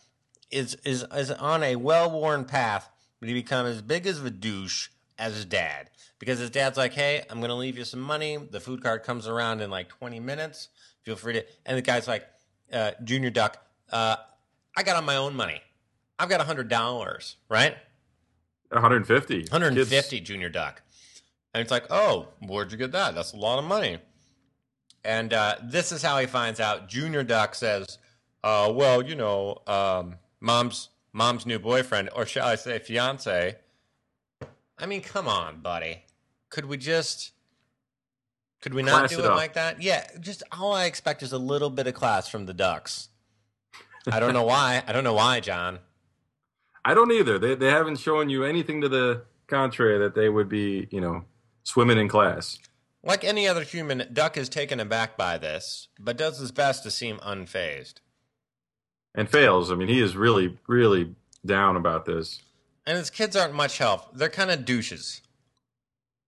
is 0.51 0.77
is 0.85 1.05
is 1.15 1.31
on 1.31 1.63
a 1.63 1.77
well 1.77 2.11
worn 2.11 2.45
path 2.45 2.89
to 3.21 3.27
become 3.27 3.67
as 3.67 3.83
big 3.83 4.07
as 4.07 4.23
a 4.23 4.31
douche 4.31 4.89
as 5.19 5.35
his 5.35 5.45
dad. 5.45 5.91
Because 6.19 6.39
his 6.39 6.51
dad's 6.51 6.77
like, 6.77 6.93
"Hey, 6.93 7.25
I'm 7.31 7.41
gonna 7.41 7.57
leave 7.57 7.79
you 7.79 7.85
some 7.85 8.01
money. 8.01 8.37
The 8.37 8.61
food 8.61 8.83
cart 8.83 9.05
comes 9.05 9.27
around 9.27 9.61
in 9.61 9.71
like 9.71 9.89
20 9.89 10.21
minutes. 10.21 10.69
Feel 11.03 11.17
free 11.17 11.35
to." 11.35 11.47
And 11.65 11.79
the 11.79 11.83
guy's 11.83 12.07
like, 12.07 12.27
uh, 12.73 12.93
"Junior 13.05 13.31
Duck, 13.31 13.59
uh, 13.91 14.17
I 14.77 14.83
got 14.83 14.97
on 14.97 15.05
my 15.05 15.17
own 15.17 15.35
money. 15.35 15.63
I've 16.19 16.29
got 16.29 16.41
a 16.41 16.45
hundred 16.45 16.69
dollars, 16.69 17.37
right?" 17.49 17.77
150. 18.71 19.47
150 19.51 20.17
Kids- 20.19 20.29
junior 20.29 20.49
duck 20.49 20.83
and 21.53 21.61
it's 21.61 21.71
like 21.71 21.85
oh 21.91 22.29
where'd 22.47 22.71
you 22.71 22.79
get 22.79 22.93
that 22.93 23.15
that's 23.15 23.33
a 23.33 23.37
lot 23.37 23.59
of 23.59 23.65
money 23.65 23.99
and 25.05 25.33
uh, 25.33 25.57
this 25.63 25.93
is 25.93 26.03
how 26.03 26.19
he 26.19 26.27
finds 26.27 26.61
out 26.61 26.89
junior 26.89 27.23
duck 27.23 27.55
says 27.55 27.99
uh, 28.45 28.71
well 28.73 29.03
you 29.03 29.15
know 29.15 29.59
um, 29.67 30.15
mom's 30.41 30.89
mom's 31.13 31.47
new 31.47 31.59
boyfriend 31.59 32.11
or 32.15 32.27
shall 32.27 32.47
i 32.47 32.55
say 32.55 32.79
fiance? 32.79 33.57
I 34.79 34.87
mean 34.87 35.03
come 35.03 35.29
on 35.29 35.61
buddy. 35.61 36.05
Could 36.49 36.67
we 36.67 36.77
just 36.77 37.33
could 38.61 38.75
we 38.75 38.83
not 38.83 39.09
Class 39.09 39.11
do 39.11 39.25
it 39.25 39.27
it 39.27 39.35
like 39.35 39.55
that? 39.55 39.83
Yeah 39.83 40.07
just 40.21 40.43
all 40.53 40.73
i 40.73 40.85
expect 40.87 41.23
is 41.23 41.33
a 41.33 41.39
little 41.39 41.71
bit 41.71 41.87
of 41.87 41.95
class 41.95 42.29
from 42.29 42.47
the 42.47 42.55
ducks. 42.55 43.09
I 44.11 44.19
don't 44.19 44.33
know 44.33 44.45
why. 44.45 44.83
I 44.87 44.93
don't 44.93 45.05
know 45.05 45.15
why 45.15 45.41
john. 45.41 45.79
I 46.85 46.95
don't 46.95 47.13
either. 47.13 47.39
They 47.39 47.55
they 47.55 47.71
haven't 47.71 47.97
shown 47.97 48.31
you 48.31 48.45
anything 48.45 48.81
to 48.81 48.89
the 48.89 49.23
contrary 49.47 49.99
that 49.99 50.15
they 50.15 50.29
would 50.29 50.49
be, 50.49 50.89
you 50.91 51.01
know, 51.01 51.25
swimming 51.65 51.99
in 51.99 52.09
class. 52.09 52.59
Like 53.03 53.25
any 53.25 53.49
other 53.49 53.63
human, 53.63 54.09
Duck 54.13 54.37
is 54.37 54.49
taken 54.49 54.79
aback 54.81 55.17
by 55.17 55.39
this, 55.39 55.89
but 55.99 56.17
does 56.17 56.39
his 56.39 56.53
best 56.53 56.83
to 56.85 56.91
seem 56.91 57.19
unfazed. 57.19 57.95
And 59.15 59.29
fails. 59.29 59.71
I 59.71 59.75
mean, 59.75 59.89
he 59.89 60.01
is 60.01 60.17
really, 60.17 60.59
really 60.67 61.15
down 61.45 61.77
about 61.77 62.05
this. 62.05 62.43
And 62.87 62.97
his 62.99 63.11
kids 63.11 63.37
aren't 63.37 63.55
much 63.55 63.79
help. 63.79 64.17
They're 64.17 64.29
kind 64.29 64.51
of 64.51 64.65
douches. 64.65 65.21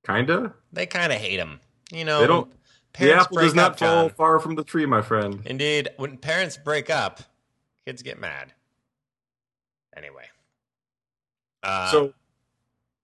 Kinda. 0.07 0.55
They 0.73 0.87
kind 0.87 1.12
of 1.12 1.18
hate 1.18 1.38
him. 1.38 1.61
You 1.90 2.05
know, 2.05 2.21
They 2.21 2.27
don't- 2.27 2.53
The 2.99 3.12
apple 3.14 3.38
does 3.38 3.55
not 3.55 3.73
up, 3.73 3.79
fall 3.79 4.09
John. 4.09 4.16
far 4.16 4.38
from 4.40 4.55
the 4.55 4.64
tree, 4.64 4.85
my 4.87 5.01
friend. 5.03 5.42
Indeed, 5.47 5.88
when 5.97 6.18
parents 6.18 6.57
break 6.57 6.90
up, 6.90 7.21
kids 7.87 8.03
get 8.03 8.18
mad. 8.18 8.53
Anyway, 9.97 10.25
uh, 11.62 11.90
so, 11.90 12.14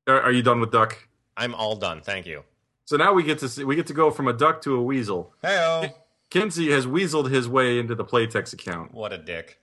are, 0.07 0.21
are 0.23 0.33
you 0.33 0.43
done 0.43 0.59
with 0.61 0.71
duck? 0.73 0.97
I'm 1.37 1.55
all 1.55 1.77
done. 1.77 2.01
Thank 2.01 2.27
you. 2.27 2.45
So 2.87 2.97
now 2.97 3.13
we 3.13 3.23
get 3.23 3.39
to 3.41 3.49
see, 3.49 3.65
we 3.65 3.77
get 3.77 3.87
to 3.89 3.93
go 3.95 4.11
from 4.11 4.27
a 4.29 4.33
duck 4.33 4.63
to 4.63 4.75
a 4.75 4.83
weasel. 4.83 5.35
Hey, 5.43 5.95
Kinsey 6.31 6.71
has 6.73 6.87
weaseled 6.87 7.31
his 7.31 7.47
way 7.49 7.79
into 7.79 7.95
the 7.95 8.05
Playtex 8.05 8.53
account, 8.55 8.93
what 8.95 9.13
a 9.13 9.19
dick. 9.19 9.59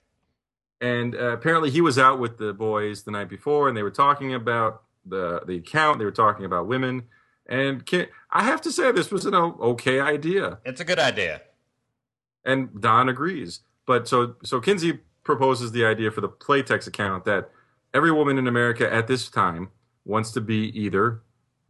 And 0.80 1.14
uh, 1.14 1.32
apparently 1.32 1.70
he 1.70 1.80
was 1.80 1.98
out 1.98 2.18
with 2.18 2.38
the 2.38 2.52
boys 2.52 3.02
the 3.02 3.10
night 3.10 3.28
before, 3.28 3.68
and 3.68 3.76
they 3.76 3.82
were 3.82 3.90
talking 3.90 4.34
about 4.34 4.82
the 5.04 5.40
the 5.46 5.56
account. 5.56 5.98
They 5.98 6.04
were 6.04 6.10
talking 6.10 6.44
about 6.44 6.66
women, 6.66 7.04
and 7.46 7.84
Kin- 7.86 8.08
I 8.30 8.42
have 8.44 8.60
to 8.62 8.72
say 8.72 8.92
this 8.92 9.10
was 9.10 9.24
an 9.26 9.34
okay 9.34 10.00
idea, 10.00 10.58
It's 10.64 10.80
a 10.80 10.84
good 10.84 10.98
idea. 10.98 11.42
and 12.44 12.80
Don 12.80 13.08
agrees. 13.08 13.60
But 13.86 14.08
so 14.08 14.36
so 14.42 14.60
Kinsey 14.60 15.00
proposes 15.24 15.72
the 15.72 15.84
idea 15.84 16.10
for 16.10 16.20
the 16.20 16.28
Playtex 16.28 16.86
account 16.86 17.24
that 17.24 17.50
every 17.94 18.12
woman 18.12 18.38
in 18.38 18.46
America 18.46 18.92
at 18.92 19.06
this 19.08 19.28
time 19.28 19.70
wants 20.04 20.30
to 20.32 20.40
be 20.40 20.68
either 20.80 21.20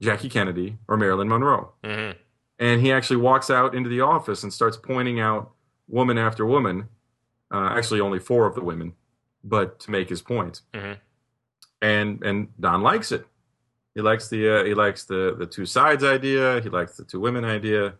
Jackie 0.01 0.29
Kennedy 0.29 0.79
or 0.89 0.97
Marilyn 0.97 1.29
Monroe. 1.29 1.73
hmm 1.85 2.11
and 2.59 2.81
he 2.81 2.91
actually 2.91 3.19
walks 3.19 3.51
out 3.51 3.75
into 3.75 3.91
the 3.91 4.01
office 4.01 4.43
and 4.43 4.51
starts 4.51 4.79
pointing 4.79 5.21
out 5.21 5.51
woman 5.89 6.17
after 6.17 6.47
woman. 6.47 6.89
Uh, 7.53 7.71
actually, 7.77 8.01
only 8.01 8.19
four 8.19 8.47
of 8.47 8.55
the 8.55 8.61
women, 8.63 8.93
but 9.45 9.79
to 9.81 9.91
make 9.91 10.09
his 10.09 10.23
point. 10.23 10.63
Mhm. 10.75 10.97
And 11.83 12.23
and 12.25 12.49
Don 12.61 12.83
likes 12.83 13.13
it. 13.13 13.27
He 13.95 14.01
likes 14.03 14.29
the 14.29 14.61
uh, 14.61 14.65
he 14.65 14.75
likes 14.75 15.05
the 15.05 15.35
the 15.39 15.47
two 15.47 15.67
sides 15.67 16.05
idea. 16.05 16.61
He 16.61 16.69
likes 16.69 16.97
the 16.97 17.05
two 17.05 17.21
women 17.21 17.45
idea. 17.45 17.95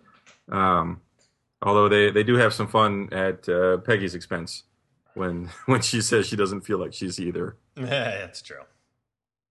Um, 0.51 1.01
although 1.63 1.89
they 1.89 2.11
they 2.11 2.23
do 2.23 2.35
have 2.37 2.53
some 2.53 2.69
fun 2.69 3.09
at 3.13 3.49
uh, 3.49 3.79
Peggy's 3.79 4.15
expense 4.15 4.65
when 5.15 5.47
when 5.67 5.81
she 5.83 6.01
says 6.01 6.27
she 6.27 6.37
doesn't 6.37 6.63
feel 6.63 6.79
like 6.79 6.93
she's 6.93 7.19
either. 7.21 7.57
Yeah, 7.77 7.85
that's 8.21 8.43
true. 8.43 8.63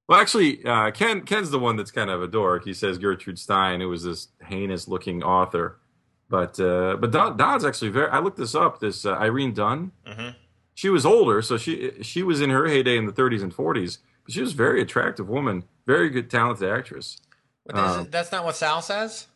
Well, 0.07 0.19
actually, 0.19 0.63
uh, 0.65 0.91
Ken 0.91 1.21
Ken's 1.21 1.49
the 1.49 1.57
one 1.59 1.77
that's 1.77 1.91
kind 1.91 2.09
of 2.11 2.21
a 2.21 2.27
dork. 2.27 2.63
He 2.65 2.73
says 2.73 2.97
Gertrude 2.99 3.39
Stein, 3.39 3.79
who 3.81 3.89
was 3.89 4.03
this 4.03 4.27
heinous-looking 4.45 5.23
author, 5.23 5.79
but 6.29 6.59
uh, 6.59 6.97
but 6.99 7.11
Don, 7.11 7.37
Don's 7.37 7.63
actually 7.65 7.91
very. 7.91 8.09
I 8.09 8.19
looked 8.19 8.37
this 8.37 8.55
up. 8.55 8.79
This 8.79 9.05
uh, 9.05 9.13
Irene 9.15 9.53
Dunne. 9.53 9.91
hmm 10.05 10.29
She 10.73 10.89
was 10.89 11.05
older, 11.05 11.41
so 11.41 11.57
she 11.57 11.91
she 12.01 12.23
was 12.23 12.41
in 12.41 12.49
her 12.49 12.65
heyday 12.67 12.97
in 12.97 13.05
the 13.05 13.13
30s 13.13 13.41
and 13.43 13.55
40s. 13.55 13.99
But 14.23 14.33
she 14.33 14.41
was 14.41 14.53
a 14.53 14.55
very 14.55 14.81
attractive 14.81 15.29
woman, 15.29 15.63
very 15.85 16.09
good, 16.09 16.29
talented 16.29 16.69
actress. 16.69 17.17
But 17.65 17.77
Um, 17.77 18.07
that's 18.11 18.31
not 18.31 18.43
what 18.43 18.55
Sal 18.55 18.81
says. 18.81 19.27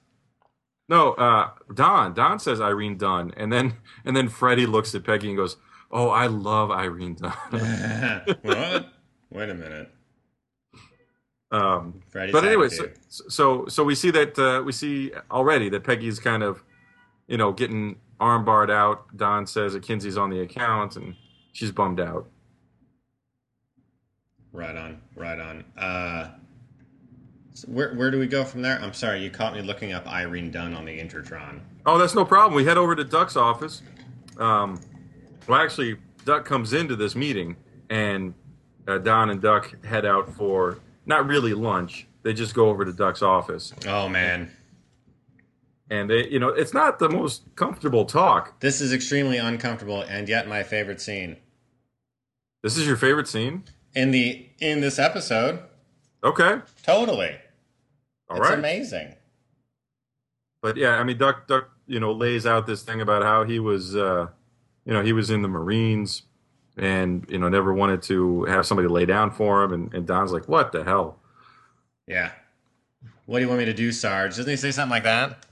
No, 0.88 1.14
uh, 1.14 1.52
Don. 1.74 2.14
Don 2.16 2.40
says 2.40 2.60
Irene 2.60 2.98
Dunne, 2.98 3.32
and 3.38 3.54
then 3.54 3.76
and 4.06 4.16
then 4.18 4.28
Freddy 4.28 4.66
looks 4.66 4.96
at 4.96 5.04
Peggy 5.04 5.28
and 5.30 5.38
goes, 5.38 5.58
"Oh, 5.92 6.10
I 6.10 6.26
love 6.28 6.72
Irene 6.72 7.16
Dunne." 7.16 7.32
what? 8.42 8.88
Wait 9.32 9.50
a 9.50 9.54
minute. 9.54 9.92
Um, 11.52 12.02
but 12.32 12.44
anyway, 12.46 12.70
so, 12.70 12.86
so 13.08 13.66
so 13.68 13.84
we 13.84 13.96
see 13.96 14.12
that 14.12 14.38
uh, 14.38 14.62
we 14.64 14.72
see 14.72 15.12
already 15.32 15.70
that 15.70 15.84
Peggy's 15.84 16.20
kind 16.20 16.44
of, 16.44 16.64
you 17.30 17.38
know, 17.38 17.54
getting 17.54 17.96
armbarred 18.20 18.70
out. 18.70 19.16
Don 19.16 19.48
says 19.48 19.78
Kinsey's 19.82 20.18
on 20.18 20.30
the 20.30 20.42
account, 20.42 20.98
and 20.98 21.16
she's 21.54 21.72
bummed 21.72 22.02
out. 22.02 22.28
Right 24.52 24.76
on, 24.76 25.00
right 25.16 25.40
on. 25.40 25.64
Uh, 25.78 26.30
so 27.54 27.68
where 27.68 27.94
where 27.94 28.10
do 28.12 28.20
we 28.20 28.28
go 28.28 28.44
from 28.44 28.62
there? 28.62 28.80
I'm 28.82 28.94
sorry, 28.94 29.24
you 29.24 29.30
caught 29.30 29.54
me 29.54 29.62
looking 29.62 29.94
up 29.94 30.08
Irene 30.08 30.52
Dunne 30.52 30.74
on 30.74 30.86
the 30.86 31.00
Intertron. 31.00 31.60
Oh, 31.86 31.98
that's 31.98 32.16
no 32.16 32.26
problem. 32.26 32.56
We 32.56 32.66
head 32.66 32.78
over 32.78 32.96
to 32.96 33.04
Duck's 33.04 33.38
office. 33.38 33.82
Um, 34.38 34.80
well, 35.48 35.62
actually, 35.62 35.98
Duck 36.26 36.46
comes 36.46 36.74
into 36.74 36.96
this 36.96 37.16
meeting, 37.16 37.56
and 37.90 38.34
uh, 38.88 38.98
Don 38.98 39.30
and 39.30 39.42
Duck 39.42 39.84
head 39.86 40.06
out 40.06 40.34
for 40.34 40.80
not 41.06 41.28
really 41.28 41.54
lunch. 41.54 42.08
They 42.24 42.34
just 42.34 42.54
go 42.56 42.70
over 42.70 42.84
to 42.86 42.92
Duck's 42.92 43.22
office, 43.22 43.72
Oh 43.88 44.10
man, 44.10 44.52
and 45.90 46.10
they, 46.10 46.28
you 46.28 46.40
know, 46.40 46.50
it's 46.50 46.74
not 46.74 47.00
the 47.00 47.10
most 47.10 47.44
comfortable 47.56 48.06
talk. 48.06 48.60
this 48.60 48.80
is 48.82 48.94
extremely 48.94 49.38
uncomfortable, 49.38 50.02
and 50.02 50.28
yet 50.30 50.48
my 50.48 50.64
favorite 50.64 51.02
scene 51.02 51.38
This 52.64 52.78
is 52.78 52.86
your 52.88 52.98
favorite 52.98 53.28
scene? 53.28 53.64
in 53.96 54.12
the 54.12 54.48
in 54.60 54.82
this 54.82 55.00
episode. 55.00 55.60
Okay, 56.24 56.62
Totally, 56.84 57.36
all 58.30 58.38
it's 58.38 58.50
right. 58.50 58.60
amazing. 58.60 59.16
But 60.62 60.76
yeah, 60.78 60.98
I 60.98 61.04
mean, 61.04 61.18
Duck, 61.18 61.48
Duck, 61.48 61.70
you 61.88 62.00
know, 62.00 62.12
lays 62.12 62.46
out 62.46 62.68
this 62.68 62.84
thing 62.84 63.00
about 63.00 63.24
how 63.24 63.46
he 63.46 63.60
was, 63.60 63.96
uh, 63.96 64.28
you 64.86 64.94
know, 64.94 65.02
he 65.02 65.14
was 65.14 65.30
in 65.30 65.42
the 65.42 65.48
Marines, 65.48 66.24
and 66.78 67.26
you 67.30 67.38
know, 67.40 67.48
never 67.48 67.74
wanted 67.74 68.02
to 68.04 68.44
have 68.46 68.66
somebody 68.66 68.90
lay 68.90 69.06
down 69.06 69.32
for 69.32 69.64
him. 69.64 69.72
And, 69.72 69.94
and 69.94 70.06
Don's 70.06 70.34
like, 70.34 70.48
"What 70.50 70.72
the 70.74 70.84
hell?" 70.84 71.18
Yeah. 72.08 72.32
What 73.26 73.38
do 73.40 73.44
you 73.44 73.48
want 73.48 73.60
me 73.60 73.66
to 73.66 73.74
do, 73.74 73.92
Sarge? 73.92 74.36
Doesn't 74.36 74.50
he 74.50 74.58
say 74.58 74.72
something 74.72 74.90
like 74.92 75.04
that? 75.04 75.46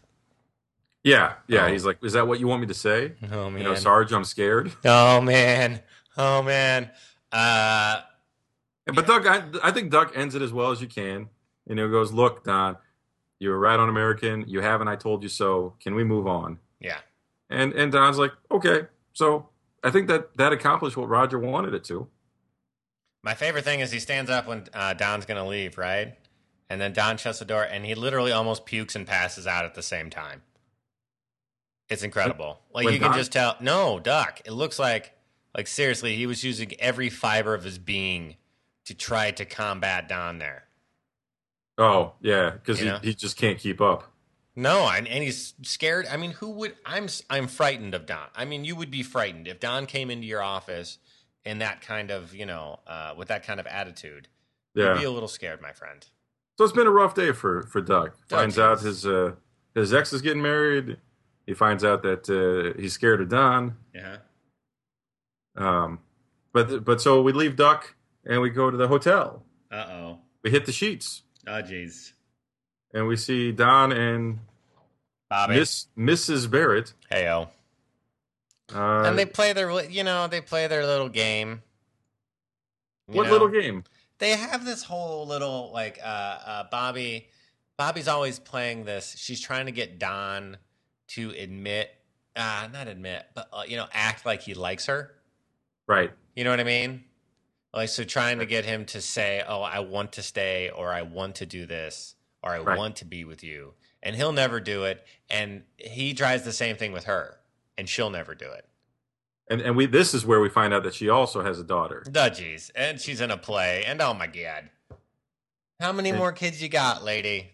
Yeah, 1.03 1.33
yeah. 1.47 1.65
Oh. 1.65 1.67
He's 1.71 1.85
like, 1.85 2.03
"Is 2.03 2.13
that 2.13 2.27
what 2.27 2.39
you 2.39 2.47
want 2.47 2.61
me 2.61 2.67
to 2.67 2.73
say?" 2.73 3.13
Oh 3.31 3.49
You 3.49 3.63
know, 3.63 3.75
Sarge, 3.75 4.11
I'm 4.11 4.23
scared. 4.25 4.71
Oh 4.85 5.21
man. 5.21 5.81
Oh 6.17 6.41
man. 6.41 6.89
Uh, 7.31 8.01
But 8.85 9.05
Duck, 9.05 9.25
I, 9.25 9.43
I 9.63 9.71
think 9.71 9.91
Duck 9.91 10.13
ends 10.15 10.35
it 10.35 10.41
as 10.41 10.51
well 10.51 10.71
as 10.71 10.81
you 10.81 10.87
can. 10.87 11.29
You 11.67 11.75
know, 11.75 11.89
goes, 11.89 12.11
"Look, 12.11 12.43
Don, 12.43 12.77
you 13.39 13.49
were 13.49 13.59
right 13.59 13.79
on 13.79 13.89
American. 13.89 14.45
You 14.47 14.61
haven't. 14.61 14.87
I 14.87 14.95
told 14.95 15.23
you 15.23 15.29
so. 15.29 15.75
Can 15.79 15.95
we 15.95 16.03
move 16.03 16.27
on?" 16.27 16.59
yeah. 16.79 16.99
And 17.49 17.73
and 17.73 17.91
Don's 17.91 18.17
like, 18.17 18.33
"Okay." 18.51 18.87
So 19.13 19.49
I 19.83 19.91
think 19.91 20.07
that 20.07 20.35
that 20.37 20.51
accomplished 20.51 20.97
what 20.97 21.07
Roger 21.09 21.39
wanted 21.39 21.73
it 21.73 21.83
to. 21.85 22.07
My 23.23 23.33
favorite 23.33 23.63
thing 23.63 23.79
is 23.81 23.91
he 23.91 23.99
stands 23.99 24.29
up 24.29 24.47
when 24.47 24.65
uh, 24.73 24.93
Don's 24.93 25.25
gonna 25.25 25.47
leave, 25.47 25.77
right? 25.77 26.15
And 26.69 26.81
then 26.81 26.91
Don 26.93 27.17
shuts 27.17 27.39
the 27.39 27.45
door, 27.45 27.63
and 27.63 27.85
he 27.85 27.95
literally 27.95 28.31
almost 28.31 28.65
pukes 28.65 28.95
and 28.95 29.07
passes 29.07 29.47
out 29.47 29.63
at 29.65 29.75
the 29.75 29.81
same 29.81 30.09
time. 30.09 30.43
It's 31.89 32.03
incredible. 32.03 32.59
Like 32.73 32.85
you 32.85 32.99
can 32.99 33.09
Don- 33.09 33.17
just 33.17 33.31
tell. 33.31 33.55
No, 33.61 33.99
Duck. 33.99 34.41
It 34.45 34.51
looks 34.51 34.77
like, 34.77 35.13
like 35.55 35.67
seriously, 35.67 36.15
he 36.15 36.25
was 36.25 36.43
using 36.43 36.73
every 36.79 37.09
fiber 37.09 37.53
of 37.53 37.63
his 37.63 37.77
being 37.77 38.35
to 38.85 38.93
try 38.93 39.31
to 39.31 39.45
combat 39.45 40.09
Don 40.09 40.39
there. 40.39 40.65
Oh 41.77 42.13
yeah, 42.21 42.51
because 42.51 42.79
he, 42.79 42.85
know? 42.85 42.99
he 43.01 43.13
just 43.13 43.37
can't 43.37 43.59
keep 43.59 43.79
up. 43.79 44.11
No, 44.55 44.89
and, 44.89 45.07
and 45.07 45.23
he's 45.23 45.53
scared. 45.61 46.07
I 46.07 46.17
mean, 46.17 46.31
who 46.31 46.49
would? 46.49 46.75
I'm 46.85 47.07
I'm 47.29 47.47
frightened 47.47 47.93
of 47.93 48.05
Don. 48.07 48.27
I 48.35 48.45
mean, 48.45 48.65
you 48.65 48.75
would 48.75 48.89
be 48.89 49.03
frightened 49.03 49.47
if 49.47 49.59
Don 49.59 49.85
came 49.85 50.09
into 50.09 50.25
your 50.25 50.41
office 50.41 50.97
in 51.45 51.59
that 51.59 51.81
kind 51.81 52.11
of, 52.11 52.33
you 52.33 52.45
know, 52.45 52.79
uh, 52.87 53.13
with 53.15 53.27
that 53.27 53.45
kind 53.45 53.59
of 53.59 53.67
attitude. 53.67 54.27
Yeah. 54.73 54.93
You'd 54.93 54.99
be 54.99 55.05
a 55.05 55.11
little 55.11 55.29
scared, 55.29 55.61
my 55.61 55.71
friend. 55.71 56.05
So 56.57 56.63
it's 56.63 56.73
been 56.73 56.87
a 56.87 56.91
rough 56.91 57.13
day 57.13 57.31
for 57.31 57.63
for 57.63 57.81
Doug. 57.81 58.13
Doug, 58.27 58.39
Finds 58.39 58.57
out 58.57 58.81
his 58.81 59.05
uh, 59.05 59.33
his 59.75 59.93
ex 59.93 60.11
is 60.11 60.23
getting 60.23 60.41
married. 60.41 60.97
He 61.47 61.53
finds 61.55 61.83
out 61.83 62.03
that 62.03 62.29
uh, 62.29 62.79
he's 62.79 62.93
scared 62.93 63.21
of 63.21 63.29
Don. 63.29 63.77
Yeah. 63.95 64.17
Um, 65.55 65.99
but 66.53 66.85
but 66.85 67.01
so 67.01 67.21
we 67.23 67.31
leave 67.31 67.55
Duck 67.55 67.95
and 68.25 68.41
we 68.41 68.51
go 68.51 68.69
to 68.69 68.77
the 68.77 68.87
hotel. 68.87 69.43
Uh 69.71 69.75
oh. 69.89 70.19
We 70.43 70.51
hit 70.51 70.65
the 70.65 70.71
sheets 70.71 71.23
Oh 71.47 71.61
jeez. 71.63 72.11
and 72.93 73.07
we 73.07 73.15
see 73.15 73.51
Don 73.51 73.91
and 73.91 74.39
Bobby. 75.29 75.55
Miss 75.55 75.87
Mrs. 75.97 76.51
Barrett. 76.51 76.93
Heyo. 77.11 77.49
Uh, 78.73 79.03
and 79.05 79.17
they 79.17 79.25
play 79.25 79.53
their, 79.53 79.71
you 79.89 80.03
know, 80.03 80.27
they 80.27 80.41
play 80.41 80.67
their 80.67 80.85
little 80.85 81.09
game. 81.09 81.63
You 83.07 83.15
what 83.15 83.27
know? 83.27 83.31
little 83.31 83.47
game? 83.47 83.83
they 84.19 84.31
have 84.31 84.65
this 84.65 84.83
whole 84.83 85.25
little 85.27 85.71
like 85.73 85.99
uh, 86.03 86.07
uh 86.07 86.63
bobby 86.71 87.27
bobby's 87.77 88.07
always 88.07 88.39
playing 88.39 88.83
this 88.83 89.15
she's 89.17 89.39
trying 89.39 89.67
to 89.67 89.71
get 89.71 89.99
don 89.99 90.57
to 91.09 91.31
admit 91.31 91.89
uh 92.35 92.67
not 92.71 92.87
admit 92.87 93.25
but 93.35 93.47
uh, 93.53 93.63
you 93.67 93.77
know 93.77 93.87
act 93.93 94.25
like 94.25 94.41
he 94.41 94.53
likes 94.53 94.85
her 94.87 95.11
Right. 95.87 96.11
you 96.35 96.43
know 96.43 96.49
what 96.51 96.59
i 96.59 96.63
mean 96.65 97.03
like 97.73 97.89
so 97.89 98.03
trying 98.03 98.39
to 98.39 98.45
get 98.45 98.65
him 98.65 98.85
to 98.85 99.01
say 99.01 99.43
oh 99.47 99.61
i 99.61 99.79
want 99.79 100.11
to 100.13 100.21
stay 100.23 100.69
or 100.69 100.91
i 100.93 101.01
want 101.01 101.35
to 101.35 101.45
do 101.45 101.65
this 101.65 102.15
or 102.43 102.51
i 102.51 102.59
Right. 102.59 102.77
want 102.77 102.97
to 102.97 103.05
be 103.05 103.23
with 103.23 103.43
you 103.43 103.73
and 104.03 104.15
he'll 104.15 104.31
never 104.33 104.59
do 104.59 104.83
it 104.83 105.05
and 105.29 105.63
he 105.77 106.13
tries 106.13 106.43
the 106.43 106.53
same 106.53 106.75
thing 106.75 106.91
with 106.91 107.05
her 107.05 107.37
and 107.77 107.87
she'll 107.89 108.09
never 108.09 108.35
do 108.35 108.49
it 108.51 108.65
And 109.49 109.61
and 109.61 109.75
we 109.77 109.85
this 109.85 110.13
is 110.13 110.25
where 110.25 110.39
we 110.41 110.49
find 110.49 110.73
out 110.73 110.83
that 110.83 110.93
she 110.93 111.07
also 111.09 111.41
has 111.41 111.57
a 111.59 111.63
daughter. 111.63 112.03
Oh, 112.05 112.11
jeez. 112.11 112.69
And 112.75 112.99
she's 112.99 113.21
in 113.21 113.31
a 113.31 113.37
play. 113.37 113.85
And 113.85 114.01
oh, 114.01 114.13
my 114.13 114.27
God. 114.27 114.69
How 115.79 115.93
many 115.93 116.09
And- 116.09 116.17
more 116.19 116.33
kids 116.33 116.61
you 116.61 116.67
got, 116.67 117.01
lady? 117.03 117.51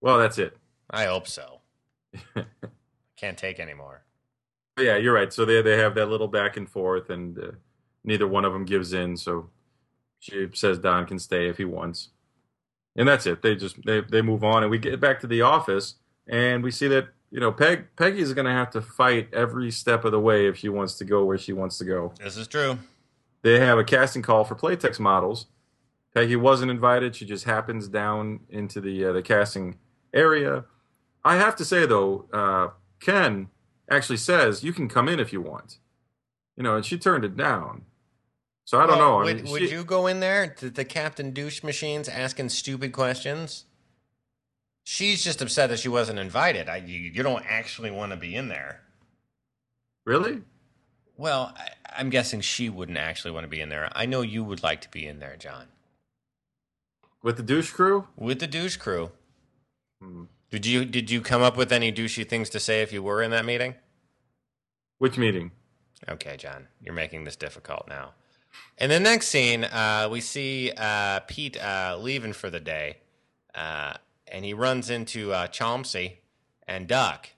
Well, 0.00 0.18
that's 0.18 0.38
it. 0.38 0.56
I 0.88 1.06
hope 1.06 1.26
so. 1.26 1.59
Can't 3.16 3.38
take 3.38 3.60
anymore. 3.60 4.02
yeah, 4.78 4.96
you're 4.96 5.14
right. 5.14 5.32
So 5.32 5.44
they 5.44 5.62
they 5.62 5.78
have 5.78 5.94
that 5.96 6.08
little 6.08 6.28
back 6.28 6.56
and 6.56 6.68
forth, 6.68 7.10
and 7.10 7.38
uh, 7.38 7.50
neither 8.04 8.26
one 8.26 8.44
of 8.44 8.52
them 8.52 8.64
gives 8.64 8.92
in. 8.92 9.16
So 9.16 9.50
she 10.18 10.48
says 10.54 10.78
Don 10.78 11.06
can 11.06 11.18
stay 11.18 11.48
if 11.48 11.58
he 11.58 11.64
wants, 11.64 12.08
and 12.96 13.06
that's 13.08 13.26
it. 13.26 13.42
They 13.42 13.56
just 13.56 13.84
they 13.84 14.00
they 14.00 14.22
move 14.22 14.44
on, 14.44 14.62
and 14.62 14.70
we 14.70 14.78
get 14.78 15.00
back 15.00 15.20
to 15.20 15.26
the 15.26 15.42
office, 15.42 15.96
and 16.26 16.62
we 16.62 16.70
see 16.70 16.88
that 16.88 17.08
you 17.30 17.40
know 17.40 17.52
Peg 17.52 17.86
Peggy's 17.96 18.32
going 18.32 18.46
to 18.46 18.52
have 18.52 18.70
to 18.70 18.80
fight 18.80 19.28
every 19.32 19.70
step 19.70 20.04
of 20.04 20.12
the 20.12 20.20
way 20.20 20.46
if 20.46 20.56
she 20.56 20.68
wants 20.68 20.94
to 20.94 21.04
go 21.04 21.24
where 21.24 21.38
she 21.38 21.52
wants 21.52 21.78
to 21.78 21.84
go. 21.84 22.12
This 22.22 22.36
is 22.36 22.48
true. 22.48 22.78
They 23.42 23.60
have 23.60 23.78
a 23.78 23.84
casting 23.84 24.22
call 24.22 24.44
for 24.44 24.54
Playtex 24.54 24.98
models. 25.00 25.46
Peggy 26.14 26.36
wasn't 26.36 26.70
invited; 26.70 27.14
she 27.16 27.24
just 27.24 27.44
happens 27.44 27.88
down 27.88 28.40
into 28.48 28.80
the 28.80 29.04
uh, 29.06 29.12
the 29.12 29.22
casting 29.22 29.78
area. 30.12 30.64
I 31.24 31.36
have 31.36 31.56
to 31.56 31.64
say 31.64 31.86
though, 31.86 32.26
uh, 32.32 32.68
Ken 33.00 33.48
actually 33.90 34.16
says 34.18 34.62
you 34.64 34.72
can 34.72 34.88
come 34.88 35.08
in 35.08 35.20
if 35.20 35.32
you 35.32 35.40
want. 35.40 35.78
You 36.56 36.62
know, 36.62 36.76
and 36.76 36.84
she 36.84 36.98
turned 36.98 37.24
it 37.24 37.36
down. 37.36 37.82
So 38.64 38.78
I 38.78 38.86
don't 38.86 38.98
Well, 38.98 39.08
know. 39.10 39.20
I 39.20 39.24
Would, 39.24 39.42
mean, 39.44 39.52
would 39.52 39.62
she- 39.62 39.70
you 39.72 39.82
go 39.84 40.06
in 40.06 40.20
there 40.20 40.46
to 40.54 40.70
the 40.70 40.84
Captain 40.84 41.32
Douche 41.32 41.62
machines 41.62 42.08
asking 42.08 42.50
stupid 42.50 42.92
questions? 42.92 43.64
She's 44.84 45.22
just 45.24 45.40
upset 45.42 45.70
that 45.70 45.78
she 45.78 45.88
wasn't 45.88 46.18
invited. 46.18 46.68
I, 46.68 46.76
you, 46.78 46.98
you 46.98 47.22
don't 47.22 47.44
actually 47.46 47.90
want 47.90 48.12
to 48.12 48.16
be 48.16 48.34
in 48.34 48.48
there. 48.48 48.80
really? 50.04 50.42
Well, 51.16 51.52
I, 51.56 51.68
I'm 51.98 52.08
guessing 52.08 52.40
she 52.40 52.70
wouldn't 52.70 52.96
actually 52.96 53.30
want 53.32 53.44
to 53.44 53.48
be 53.48 53.60
in 53.60 53.68
there. 53.68 53.90
I 53.94 54.06
know 54.06 54.22
you 54.22 54.42
would 54.42 54.62
like 54.62 54.80
to 54.82 54.88
be 54.88 55.06
in 55.06 55.18
there, 55.18 55.36
John, 55.36 55.66
With 57.22 57.36
the 57.36 57.42
douche 57.42 57.70
crew? 57.70 58.08
with 58.16 58.40
the 58.40 58.46
douche 58.46 58.76
crew. 58.78 59.10
Hmm. 60.00 60.24
Did 60.50 60.66
you 60.66 60.84
did 60.84 61.10
you 61.10 61.20
come 61.20 61.42
up 61.42 61.56
with 61.56 61.72
any 61.72 61.92
douchey 61.92 62.28
things 62.28 62.50
to 62.50 62.60
say 62.60 62.82
if 62.82 62.92
you 62.92 63.02
were 63.02 63.22
in 63.22 63.30
that 63.30 63.44
meeting? 63.44 63.74
Which 64.98 65.16
meeting? 65.16 65.52
Okay, 66.08 66.36
John, 66.36 66.66
you're 66.82 66.94
making 66.94 67.24
this 67.24 67.36
difficult 67.36 67.86
now. 67.88 68.14
In 68.78 68.90
the 68.90 68.98
next 68.98 69.28
scene, 69.28 69.64
uh, 69.64 70.08
we 70.10 70.20
see 70.20 70.72
uh, 70.76 71.20
Pete 71.20 71.62
uh, 71.62 71.96
leaving 72.00 72.32
for 72.32 72.50
the 72.50 72.58
day, 72.58 72.98
uh, 73.54 73.94
and 74.26 74.44
he 74.44 74.52
runs 74.52 74.90
into 74.90 75.32
uh, 75.32 75.46
Chomsky 75.46 76.14
and 76.66 76.88
Duck, 76.88 77.28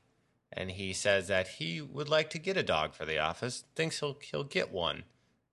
and 0.53 0.71
he 0.71 0.93
says 0.95 1.29
that 1.29 1.49
he 1.49 1.83
would 1.83 2.09
like 2.09 2.31
to 2.31 2.39
get 2.39 2.57
a 2.57 2.63
dog 2.63 2.95
for 2.95 3.05
the 3.05 3.19
office. 3.19 3.65
Thinks 3.75 4.01
he'll 4.01 4.17
he'll 4.23 4.45
get 4.45 4.73
one, 4.73 5.05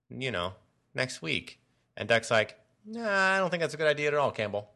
you 0.08 0.30
know, 0.30 0.54
next 0.94 1.20
week. 1.20 1.60
And 1.96 2.08
Duck's 2.08 2.30
like, 2.30 2.56
Nah, 2.86 3.34
I 3.34 3.38
don't 3.38 3.50
think 3.50 3.60
that's 3.60 3.74
a 3.74 3.76
good 3.76 3.86
idea 3.86 4.08
at 4.08 4.14
all, 4.14 4.30
Campbell. 4.30 4.70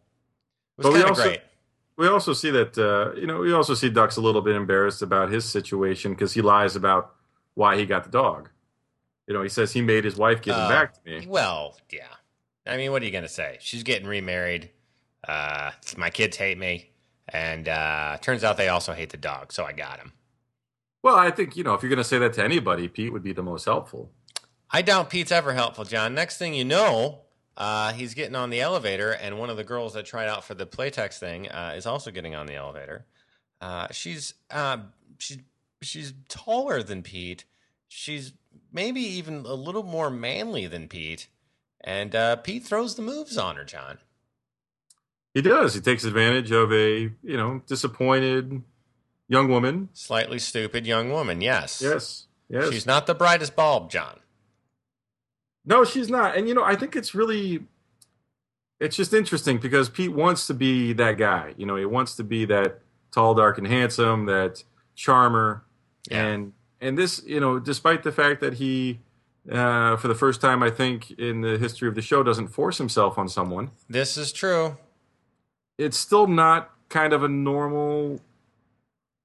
It 0.78 0.84
was 0.84 0.94
kind 0.94 1.08
of 1.10 1.16
great. 1.16 1.40
We 1.96 2.08
also 2.08 2.32
see 2.32 2.50
that 2.50 2.76
uh, 2.76 3.14
you 3.18 3.26
know 3.26 3.38
we 3.38 3.52
also 3.52 3.74
see 3.74 3.88
Duck's 3.90 4.16
a 4.16 4.20
little 4.20 4.42
bit 4.42 4.56
embarrassed 4.56 5.02
about 5.02 5.30
his 5.30 5.44
situation 5.44 6.12
because 6.12 6.32
he 6.34 6.42
lies 6.42 6.74
about 6.76 7.14
why 7.54 7.76
he 7.76 7.86
got 7.86 8.04
the 8.04 8.10
dog. 8.10 8.48
You 9.26 9.34
know, 9.34 9.42
he 9.42 9.48
says 9.48 9.72
he 9.72 9.80
made 9.80 10.04
his 10.04 10.16
wife 10.16 10.42
give 10.42 10.54
him 10.54 10.62
Oh. 10.62 10.68
back 10.68 10.92
to 10.94 11.00
me. 11.04 11.26
Well, 11.26 11.76
yeah. 11.90 12.08
I 12.66 12.76
mean, 12.76 12.90
what 12.92 13.00
are 13.02 13.04
you 13.04 13.10
gonna 13.12 13.28
say? 13.28 13.58
She's 13.60 13.82
getting 13.82 14.08
remarried. 14.08 14.70
Uh, 15.26 15.70
my 15.96 16.10
kids 16.10 16.36
hate 16.36 16.58
me, 16.58 16.90
and 17.28 17.68
uh, 17.68 18.18
turns 18.20 18.44
out 18.44 18.56
they 18.56 18.68
also 18.68 18.92
hate 18.92 19.10
the 19.10 19.16
dog. 19.16 19.52
So 19.52 19.64
I 19.64 19.72
got 19.72 19.98
him. 19.98 20.12
Well, 21.02 21.16
I 21.16 21.30
think 21.30 21.56
you 21.56 21.64
know 21.64 21.74
if 21.74 21.82
you're 21.82 21.90
going 21.90 21.98
to 21.98 22.04
say 22.04 22.18
that 22.18 22.32
to 22.34 22.44
anybody, 22.44 22.88
Pete 22.88 23.12
would 23.12 23.22
be 23.22 23.32
the 23.32 23.42
most 23.42 23.66
helpful. 23.66 24.10
I 24.70 24.80
doubt 24.82 25.10
Pete's 25.10 25.30
ever 25.32 25.52
helpful, 25.52 25.84
John. 25.84 26.14
Next 26.14 26.38
thing 26.38 26.54
you 26.54 26.64
know, 26.64 27.20
uh, 27.56 27.92
he's 27.92 28.14
getting 28.14 28.34
on 28.34 28.50
the 28.50 28.60
elevator, 28.60 29.10
and 29.12 29.38
one 29.38 29.50
of 29.50 29.56
the 29.56 29.64
girls 29.64 29.94
that 29.94 30.04
tried 30.06 30.28
out 30.28 30.44
for 30.44 30.54
the 30.54 30.66
Playtex 30.66 31.18
thing 31.18 31.48
uh, 31.48 31.74
is 31.76 31.86
also 31.86 32.10
getting 32.10 32.34
on 32.34 32.46
the 32.46 32.54
elevator. 32.54 33.06
Uh, 33.60 33.88
she's 33.92 34.34
uh, 34.50 34.78
she's 35.18 35.38
she's 35.82 36.14
taller 36.28 36.82
than 36.82 37.02
Pete. 37.02 37.44
She's 37.88 38.32
maybe 38.72 39.00
even 39.00 39.46
a 39.46 39.54
little 39.54 39.84
more 39.84 40.10
manly 40.10 40.66
than 40.66 40.88
Pete, 40.88 41.28
and 41.80 42.14
uh, 42.14 42.36
Pete 42.36 42.64
throws 42.64 42.96
the 42.96 43.02
moves 43.02 43.38
on 43.38 43.56
her, 43.56 43.64
John. 43.64 43.98
He 45.32 45.42
does. 45.42 45.74
He 45.74 45.80
takes 45.80 46.04
advantage 46.04 46.50
of 46.50 46.72
a 46.72 47.10
you 47.22 47.36
know 47.36 47.62
disappointed 47.66 48.62
young 49.28 49.48
woman. 49.48 49.90
Slightly 49.92 50.40
stupid 50.40 50.86
young 50.86 51.10
woman, 51.10 51.40
yes. 51.40 51.80
Yes, 51.80 52.26
yes. 52.48 52.72
She's 52.72 52.86
not 52.86 53.06
the 53.06 53.14
brightest 53.14 53.54
bulb, 53.54 53.90
John. 53.90 54.18
No, 55.64 55.84
she's 55.84 56.08
not. 56.10 56.36
And 56.36 56.46
you 56.48 56.54
know, 56.54 56.64
I 56.64 56.76
think 56.76 56.94
it's 56.96 57.14
really 57.14 57.64
it's 58.80 58.96
just 58.96 59.14
interesting 59.14 59.58
because 59.58 59.88
Pete 59.88 60.12
wants 60.12 60.46
to 60.48 60.54
be 60.54 60.92
that 60.94 61.16
guy. 61.16 61.54
You 61.56 61.66
know, 61.66 61.76
he 61.76 61.84
wants 61.84 62.16
to 62.16 62.24
be 62.24 62.44
that 62.46 62.80
tall, 63.12 63.34
dark, 63.34 63.56
and 63.58 63.66
handsome, 63.66 64.26
that 64.26 64.62
charmer. 64.94 65.64
Yeah. 66.10 66.26
And 66.26 66.52
and 66.80 66.98
this, 66.98 67.22
you 67.24 67.40
know, 67.40 67.58
despite 67.58 68.02
the 68.02 68.12
fact 68.12 68.40
that 68.40 68.54
he 68.54 69.00
uh, 69.50 69.96
for 69.96 70.08
the 70.08 70.14
first 70.14 70.40
time 70.40 70.62
I 70.62 70.70
think 70.70 71.10
in 71.12 71.40
the 71.42 71.56
history 71.58 71.88
of 71.88 71.94
the 71.94 72.02
show 72.02 72.22
doesn't 72.22 72.48
force 72.48 72.78
himself 72.78 73.16
on 73.18 73.28
someone, 73.28 73.70
This 73.88 74.16
is 74.16 74.32
true. 74.32 74.76
it's 75.78 75.96
still 75.98 76.26
not 76.26 76.70
kind 76.88 77.12
of 77.12 77.22
a 77.22 77.28
normal 77.28 78.20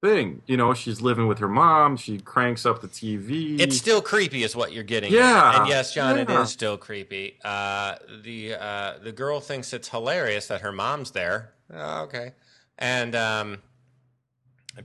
thing. 0.01 0.41
You 0.45 0.57
know, 0.57 0.73
she's 0.73 1.01
living 1.01 1.27
with 1.27 1.39
her 1.39 1.47
mom, 1.47 1.97
she 1.97 2.19
cranks 2.19 2.65
up 2.65 2.81
the 2.81 2.87
TV. 2.87 3.59
It's 3.59 3.77
still 3.77 4.01
creepy, 4.01 4.43
is 4.43 4.55
what 4.55 4.71
you're 4.71 4.83
getting. 4.83 5.11
Yeah, 5.11 5.49
at. 5.49 5.59
and 5.59 5.67
yes, 5.67 5.93
John, 5.93 6.17
it 6.17 6.29
yeah. 6.29 6.41
is 6.41 6.49
still 6.49 6.77
creepy. 6.77 7.37
Uh, 7.43 7.95
the 8.23 8.55
uh, 8.55 8.93
the 9.03 9.11
girl 9.11 9.39
thinks 9.39 9.73
it's 9.73 9.89
hilarious 9.89 10.47
that 10.47 10.61
her 10.61 10.71
mom's 10.71 11.11
there. 11.11 11.53
Oh, 11.73 12.03
okay, 12.03 12.33
and 12.77 13.15
um, 13.15 13.61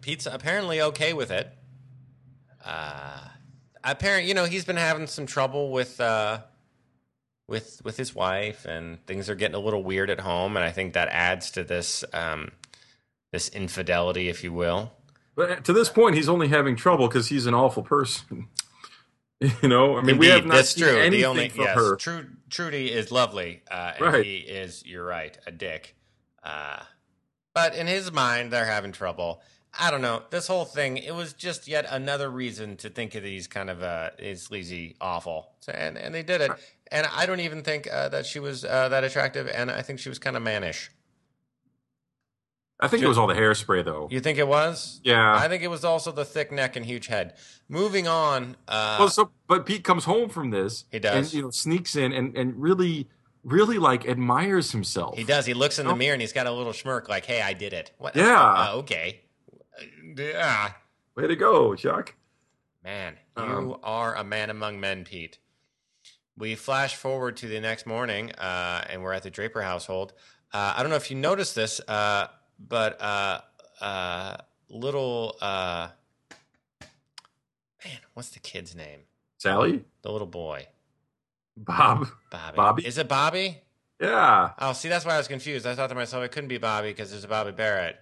Pete's 0.00 0.26
apparently 0.26 0.80
okay 0.80 1.12
with 1.12 1.30
it. 1.30 1.52
Uh, 2.64 3.20
apparently, 3.82 4.28
you 4.28 4.34
know, 4.34 4.44
he's 4.44 4.64
been 4.64 4.76
having 4.76 5.06
some 5.06 5.26
trouble 5.26 5.70
with 5.70 6.00
uh, 6.00 6.40
with 7.48 7.80
with 7.84 7.96
his 7.96 8.14
wife, 8.14 8.64
and 8.64 9.04
things 9.06 9.28
are 9.28 9.34
getting 9.34 9.54
a 9.54 9.60
little 9.60 9.84
weird 9.84 10.10
at 10.10 10.20
home, 10.20 10.56
and 10.56 10.64
I 10.64 10.72
think 10.72 10.94
that 10.94 11.08
adds 11.08 11.50
to 11.52 11.64
this 11.64 12.04
um, 12.12 12.50
this 13.32 13.48
infidelity, 13.50 14.28
if 14.28 14.42
you 14.42 14.52
will. 14.52 14.92
But 15.36 15.64
to 15.64 15.72
this 15.72 15.88
point, 15.88 16.14
he's 16.16 16.28
only 16.28 16.48
having 16.48 16.76
trouble 16.76 17.08
because 17.08 17.28
he's 17.28 17.46
an 17.46 17.54
awful 17.54 17.82
person. 17.82 18.48
you 19.40 19.68
know, 19.68 19.96
I 19.98 20.02
mean, 20.02 20.18
we 20.18 20.28
have 20.28 20.46
not 20.46 20.56
that's 20.56 20.70
seen 20.74 20.84
true. 20.84 20.96
anything 20.96 21.20
The 21.20 21.26
only 21.26 21.48
from 21.48 21.64
yes, 21.64 21.76
her. 21.76 21.96
Tru- 21.96 22.26
Trudy 22.50 22.90
is 22.92 23.10
lovely, 23.10 23.62
uh, 23.70 23.92
and 23.96 24.06
Right. 24.06 24.24
he 24.24 24.36
is. 24.38 24.84
You're 24.86 25.04
right, 25.04 25.36
a 25.46 25.50
dick. 25.50 25.96
Uh, 26.42 26.80
but 27.54 27.74
in 27.74 27.86
his 27.86 28.12
mind, 28.12 28.52
they're 28.52 28.64
having 28.64 28.92
trouble. 28.92 29.42
I 29.78 29.90
don't 29.90 30.02
know. 30.02 30.22
This 30.30 30.46
whole 30.46 30.64
thing, 30.64 30.98
it 30.98 31.14
was 31.14 31.32
just 31.32 31.66
yet 31.66 31.84
another 31.90 32.30
reason 32.30 32.76
to 32.78 32.88
think 32.90 33.16
of 33.16 33.24
these 33.24 33.48
kind 33.48 33.68
of 33.70 33.82
uh, 33.82 34.10
is 34.20 34.40
sleazy, 34.42 34.94
awful, 35.00 35.48
so, 35.60 35.72
and 35.72 35.98
and 35.98 36.14
they 36.14 36.22
did 36.22 36.40
it. 36.40 36.52
And 36.92 37.08
I 37.12 37.26
don't 37.26 37.40
even 37.40 37.62
think 37.62 37.88
uh, 37.92 38.08
that 38.10 38.24
she 38.24 38.38
was 38.38 38.64
uh, 38.64 38.88
that 38.90 39.02
attractive, 39.02 39.48
and 39.48 39.70
I 39.70 39.82
think 39.82 39.98
she 39.98 40.08
was 40.08 40.20
kind 40.20 40.36
of 40.36 40.42
mannish. 40.44 40.90
I 42.84 42.88
think 42.88 43.02
it 43.02 43.08
was 43.08 43.18
all 43.18 43.26
the 43.26 43.34
hairspray, 43.34 43.84
though. 43.84 44.08
You 44.10 44.20
think 44.20 44.38
it 44.38 44.46
was? 44.46 45.00
Yeah. 45.04 45.34
I 45.34 45.48
think 45.48 45.62
it 45.62 45.68
was 45.68 45.84
also 45.84 46.12
the 46.12 46.24
thick 46.24 46.52
neck 46.52 46.76
and 46.76 46.84
huge 46.84 47.06
head. 47.06 47.34
Moving 47.68 48.06
on. 48.06 48.56
Uh, 48.68 48.96
well, 48.98 49.08
so 49.08 49.30
but 49.48 49.66
Pete 49.66 49.84
comes 49.84 50.04
home 50.04 50.28
from 50.28 50.50
this. 50.50 50.84
He 50.92 50.98
does. 50.98 51.14
and 51.16 51.34
you 51.34 51.42
know 51.42 51.50
sneaks 51.50 51.96
in 51.96 52.12
and 52.12 52.36
and 52.36 52.54
really, 52.60 53.08
really 53.42 53.78
like 53.78 54.06
admires 54.06 54.72
himself. 54.72 55.16
He 55.16 55.24
does. 55.24 55.46
He 55.46 55.54
looks 55.54 55.78
in 55.78 55.86
the 55.86 55.92
Oh. 55.92 55.96
mirror 55.96 56.12
and 56.12 56.20
he's 56.22 56.32
got 56.32 56.46
a 56.46 56.52
little 56.52 56.72
smirk, 56.74 57.08
like, 57.08 57.24
"Hey, 57.24 57.40
I 57.42 57.52
did 57.54 57.72
it." 57.72 57.92
What? 57.98 58.14
Yeah. 58.16 58.40
Uh, 58.42 58.72
okay. 58.76 59.22
Yeah. 60.16 60.72
Way 61.16 61.26
to 61.28 61.36
go, 61.36 61.74
Chuck. 61.74 62.14
Man, 62.82 63.16
you 63.36 63.42
Um, 63.42 63.78
are 63.82 64.14
a 64.14 64.24
man 64.24 64.50
among 64.50 64.78
men, 64.78 65.04
Pete. 65.04 65.38
We 66.36 66.54
flash 66.54 66.96
forward 66.96 67.36
to 67.38 67.48
the 67.48 67.60
next 67.60 67.86
morning, 67.86 68.32
uh, 68.32 68.84
and 68.90 69.02
we're 69.02 69.12
at 69.12 69.22
the 69.22 69.30
Draper 69.30 69.62
household. 69.62 70.12
Uh, 70.52 70.74
I 70.76 70.82
don't 70.82 70.90
know 70.90 70.96
if 70.96 71.10
you 71.10 71.16
noticed 71.16 71.54
this, 71.54 71.80
uh, 71.88 72.26
but 72.58 73.00
uh, 73.00 73.40
uh, 73.80 74.36
little 74.68 75.36
uh, 75.40 75.88
man, 77.84 77.98
what's 78.14 78.30
the 78.30 78.40
kid's 78.40 78.74
name? 78.74 79.00
Sally, 79.38 79.84
The 80.02 80.10
little 80.10 80.26
boy, 80.26 80.66
Bob, 81.56 82.08
Bobby. 82.30 82.56
Bobby? 82.56 82.86
Is 82.86 82.98
it 82.98 83.08
Bobby? 83.08 83.58
yeah. 84.00 84.50
Oh, 84.58 84.72
see, 84.72 84.88
that's 84.88 85.04
why 85.04 85.14
I 85.14 85.18
was 85.18 85.28
confused. 85.28 85.66
I 85.66 85.74
thought 85.74 85.88
to 85.88 85.94
myself, 85.94 86.24
it 86.24 86.32
couldn't 86.32 86.48
be 86.48 86.58
Bobby 86.58 86.88
because 86.88 87.10
there's 87.10 87.24
a 87.24 87.28
Bobbie 87.28 87.52
Barrett. 87.52 87.96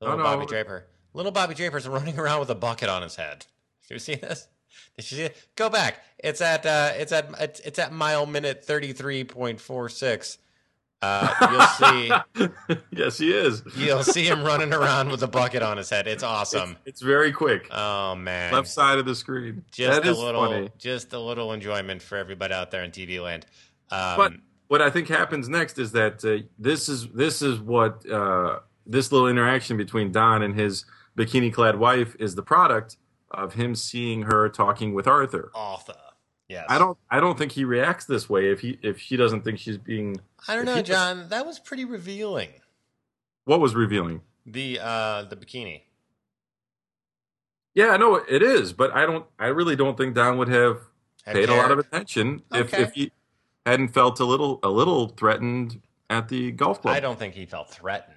Little 0.00 0.14
Oh, 0.14 0.18
no. 0.18 0.24
Bobby 0.24 0.46
Draper. 0.46 0.86
Little 1.14 1.32
Bobby 1.32 1.54
Draper's 1.54 1.86
running 1.86 2.18
around 2.18 2.40
with 2.40 2.50
a 2.50 2.54
bucket 2.54 2.88
on 2.88 3.02
his 3.02 3.16
head. 3.16 3.46
Did 3.88 3.94
you 3.94 3.98
see 3.98 4.14
this? 4.14 4.48
Did 4.96 5.10
you 5.10 5.16
see 5.18 5.22
it? 5.24 5.36
Go 5.56 5.68
back. 5.68 6.00
It's 6.18 6.40
at 6.40 6.64
uh, 6.64 6.92
it's 6.96 7.12
at 7.12 7.28
it's, 7.38 7.60
it's 7.60 7.78
at 7.78 7.92
mile 7.92 8.24
minute 8.24 8.64
thirty 8.64 8.92
three 8.94 9.24
point 9.24 9.60
four 9.60 9.88
six. 9.90 10.38
Uh, 11.02 11.34
you'll 11.50 12.46
see 12.46 12.48
yes, 12.92 13.18
he 13.18 13.32
is. 13.32 13.62
you'll 13.76 14.02
see 14.04 14.24
him 14.24 14.44
running 14.44 14.72
around 14.72 15.10
with 15.10 15.22
a 15.22 15.26
bucket 15.26 15.62
on 15.62 15.76
his 15.76 15.90
head. 15.90 16.06
It's 16.06 16.22
awesome. 16.22 16.70
It's, 16.86 17.00
it's 17.00 17.02
very 17.02 17.32
quick. 17.32 17.66
Oh 17.72 18.14
man, 18.14 18.52
Left 18.52 18.68
side 18.68 18.98
of 18.98 19.04
the 19.04 19.14
screen. 19.14 19.64
just 19.72 20.00
that 20.02 20.08
a 20.08 20.12
is 20.12 20.18
little 20.18 20.44
funny. 20.46 20.70
just 20.78 21.12
a 21.12 21.18
little 21.18 21.52
enjoyment 21.52 22.00
for 22.02 22.16
everybody 22.16 22.54
out 22.54 22.70
there 22.70 22.84
in 22.84 22.90
TV 22.92 23.20
land. 23.22 23.46
Um, 23.90 24.16
But 24.16 24.32
what 24.68 24.80
I 24.80 24.90
think 24.90 25.08
happens 25.08 25.48
next 25.48 25.78
is 25.78 25.92
that 25.92 26.24
uh, 26.24 26.46
this 26.58 26.88
is 26.88 27.08
this 27.08 27.42
is 27.42 27.58
what 27.60 28.08
uh, 28.08 28.60
this 28.86 29.10
little 29.12 29.28
interaction 29.28 29.76
between 29.76 30.12
Don 30.12 30.42
and 30.42 30.54
his 30.54 30.84
bikini-clad 31.18 31.76
wife 31.78 32.14
is 32.20 32.34
the 32.36 32.42
product 32.42 32.96
of 33.32 33.54
him 33.54 33.74
seeing 33.74 34.22
her 34.22 34.48
talking 34.48 34.94
with 34.94 35.06
Arthur. 35.08 35.50
Arthur. 35.54 35.94
Yes. 36.52 36.66
I 36.68 36.78
don't 36.78 36.98
I 37.10 37.18
don't 37.18 37.38
think 37.38 37.52
he 37.52 37.64
reacts 37.64 38.04
this 38.04 38.28
way 38.28 38.50
if 38.50 38.60
he 38.60 38.78
if 38.82 38.98
she 39.00 39.16
doesn't 39.16 39.42
think 39.42 39.58
she's 39.58 39.78
being 39.78 40.20
I 40.46 40.54
don't 40.54 40.66
know, 40.66 40.74
was- 40.76 40.82
John. 40.82 41.28
That 41.30 41.46
was 41.46 41.58
pretty 41.58 41.84
revealing. 41.86 42.50
what 43.44 43.58
was 43.60 43.74
revealing. 43.74 44.20
The 44.44 44.78
uh 44.82 45.22
the 45.24 45.36
bikini. 45.36 45.82
Yeah, 47.74 47.96
no, 47.96 48.16
it 48.16 48.42
is, 48.42 48.72
but 48.72 48.94
I 48.94 49.06
don't 49.06 49.24
I 49.38 49.46
really 49.46 49.76
don't 49.76 49.96
think 49.96 50.14
Don 50.14 50.36
would 50.38 50.48
have 50.48 50.80
Had 51.24 51.36
paid 51.36 51.48
a 51.48 51.54
lot 51.54 51.70
of 51.70 51.78
attention 51.78 52.42
if, 52.52 52.66
Okay. 52.72 52.82
if 52.82 52.92
he 52.92 53.12
hadn't 53.64 53.88
felt 53.88 54.20
a 54.20 54.24
little 54.24 54.60
a 54.62 54.68
little 54.68 55.08
threatened 55.08 55.80
at 56.10 56.28
the 56.28 56.52
golf 56.52 56.82
club. 56.82 56.94
I 56.94 57.00
don't 57.00 57.18
think 57.18 57.34
he 57.34 57.46
felt 57.46 57.70
threatened. 57.70 58.16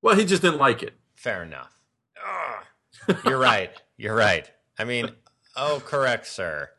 Well, 0.00 0.16
he 0.16 0.24
just 0.24 0.42
didn't 0.42 0.58
like 0.58 0.82
it. 0.82 0.94
Fair 1.14 1.44
enough. 1.44 1.70
You're 3.24 3.38
right. 3.38 3.70
You're 3.96 4.14
right. 4.16 4.50
I 4.78 4.84
mean, 4.84 5.10
oh, 5.56 5.80
correct, 5.84 6.26
sir. 6.26 6.70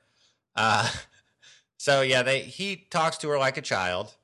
Uh, 0.56 0.90
so 1.78 2.02
yeah, 2.02 2.24
they 2.24 2.42
he 2.42 2.88
talks 2.90 3.18
to 3.18 3.30
her 3.30 3.38
like 3.38 3.58
a 3.58 3.62
child 3.62 4.16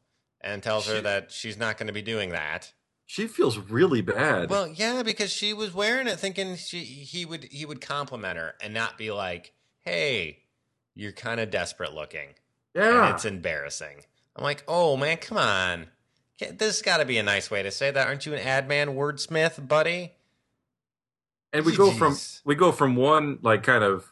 and 0.42 0.63
tells 0.63 0.88
her 0.88 1.02
that 1.02 1.32
she's 1.32 1.58
not 1.58 1.78
going 1.78 1.88
to 1.88 1.94
be 1.94 2.02
doing 2.02 2.30
that. 2.30 2.74
She 3.06 3.28
feels 3.28 3.58
really 3.58 4.02
bad. 4.02 4.50
Well, 4.50 4.68
yeah, 4.68 5.02
because 5.04 5.32
she 5.32 5.54
was 5.54 5.74
wearing 5.74 6.08
it, 6.08 6.20
thinking 6.20 6.56
she 6.56 6.80
he 6.84 7.26
would 7.26 7.46
he 7.46 7.65
would 7.65 7.82
compliment 7.82 8.38
her 8.38 8.56
and 8.62 8.74
not 8.74 8.98
be 8.98 9.12
like, 9.12 9.54
"Hey, 9.80 10.44
you're 10.96 11.12
kind 11.12 11.39
of 11.39 11.50
desperate 11.50 11.94
looking." 11.94 12.30
And 12.76 12.86
yeah. 12.86 13.13
it's 13.13 13.26
embarrassing. 13.26 14.04
I'm 14.36 14.44
like, 14.44 14.63
"Oh 14.68 14.96
man, 14.96 15.18
come 15.18 15.38
on." 15.38 15.88
This 16.52 16.82
got 16.82 16.98
to 16.98 17.06
be 17.06 17.18
a 17.18 17.24
nice 17.24 17.52
way 17.52 17.63
to 17.63 17.72
say 17.72 17.92
that. 17.92 18.08
Aren't 18.08 18.26
you 18.26 18.34
an 18.34 18.39
ad 18.39 18.68
man 18.68 18.89
wordsmith, 18.89 19.68
buddy? 19.68 20.13
and 21.54 21.65
we 21.65 21.76
go 21.76 21.92
from 21.92 22.15
we 22.46 22.56
go 22.56 22.72
from 22.72 22.96
one 22.96 23.39
like 23.42 23.63
kind 23.63 23.84
of 23.84 24.12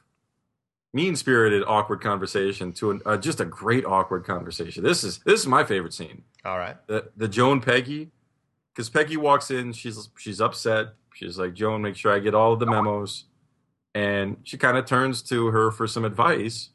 mean 0.93 1.15
spirited 1.15 1.63
awkward 1.67 2.01
conversation 2.01 2.71
to 2.73 2.91
an, 2.91 3.01
uh, 3.05 3.17
just 3.17 3.39
a 3.39 3.45
great 3.45 3.85
awkward 3.85 4.25
conversation. 4.25 4.83
This 4.83 5.03
is 5.03 5.19
this 5.25 5.41
is 5.41 5.47
my 5.47 5.63
favorite 5.63 5.93
scene. 5.93 6.23
All 6.45 6.57
right. 6.57 6.77
The 6.87 7.09
the 7.15 7.27
Joan 7.27 7.61
Peggy 7.61 8.11
because 8.77 8.89
Peggy 8.89 9.17
walks 9.17 9.49
in, 9.49 9.73
she's 9.73 10.09
she's 10.17 10.39
upset. 10.39 10.93
She's 11.15 11.39
like, 11.39 11.55
Joan, 11.55 11.81
make 11.81 11.95
sure 11.95 12.13
I 12.13 12.19
get 12.19 12.35
all 12.35 12.53
of 12.53 12.59
the 12.59 12.67
memos, 12.67 13.25
and 13.95 14.37
she 14.43 14.55
kind 14.55 14.77
of 14.77 14.85
turns 14.85 15.23
to 15.23 15.47
her 15.47 15.71
for 15.71 15.87
some 15.87 16.05
advice, 16.05 16.69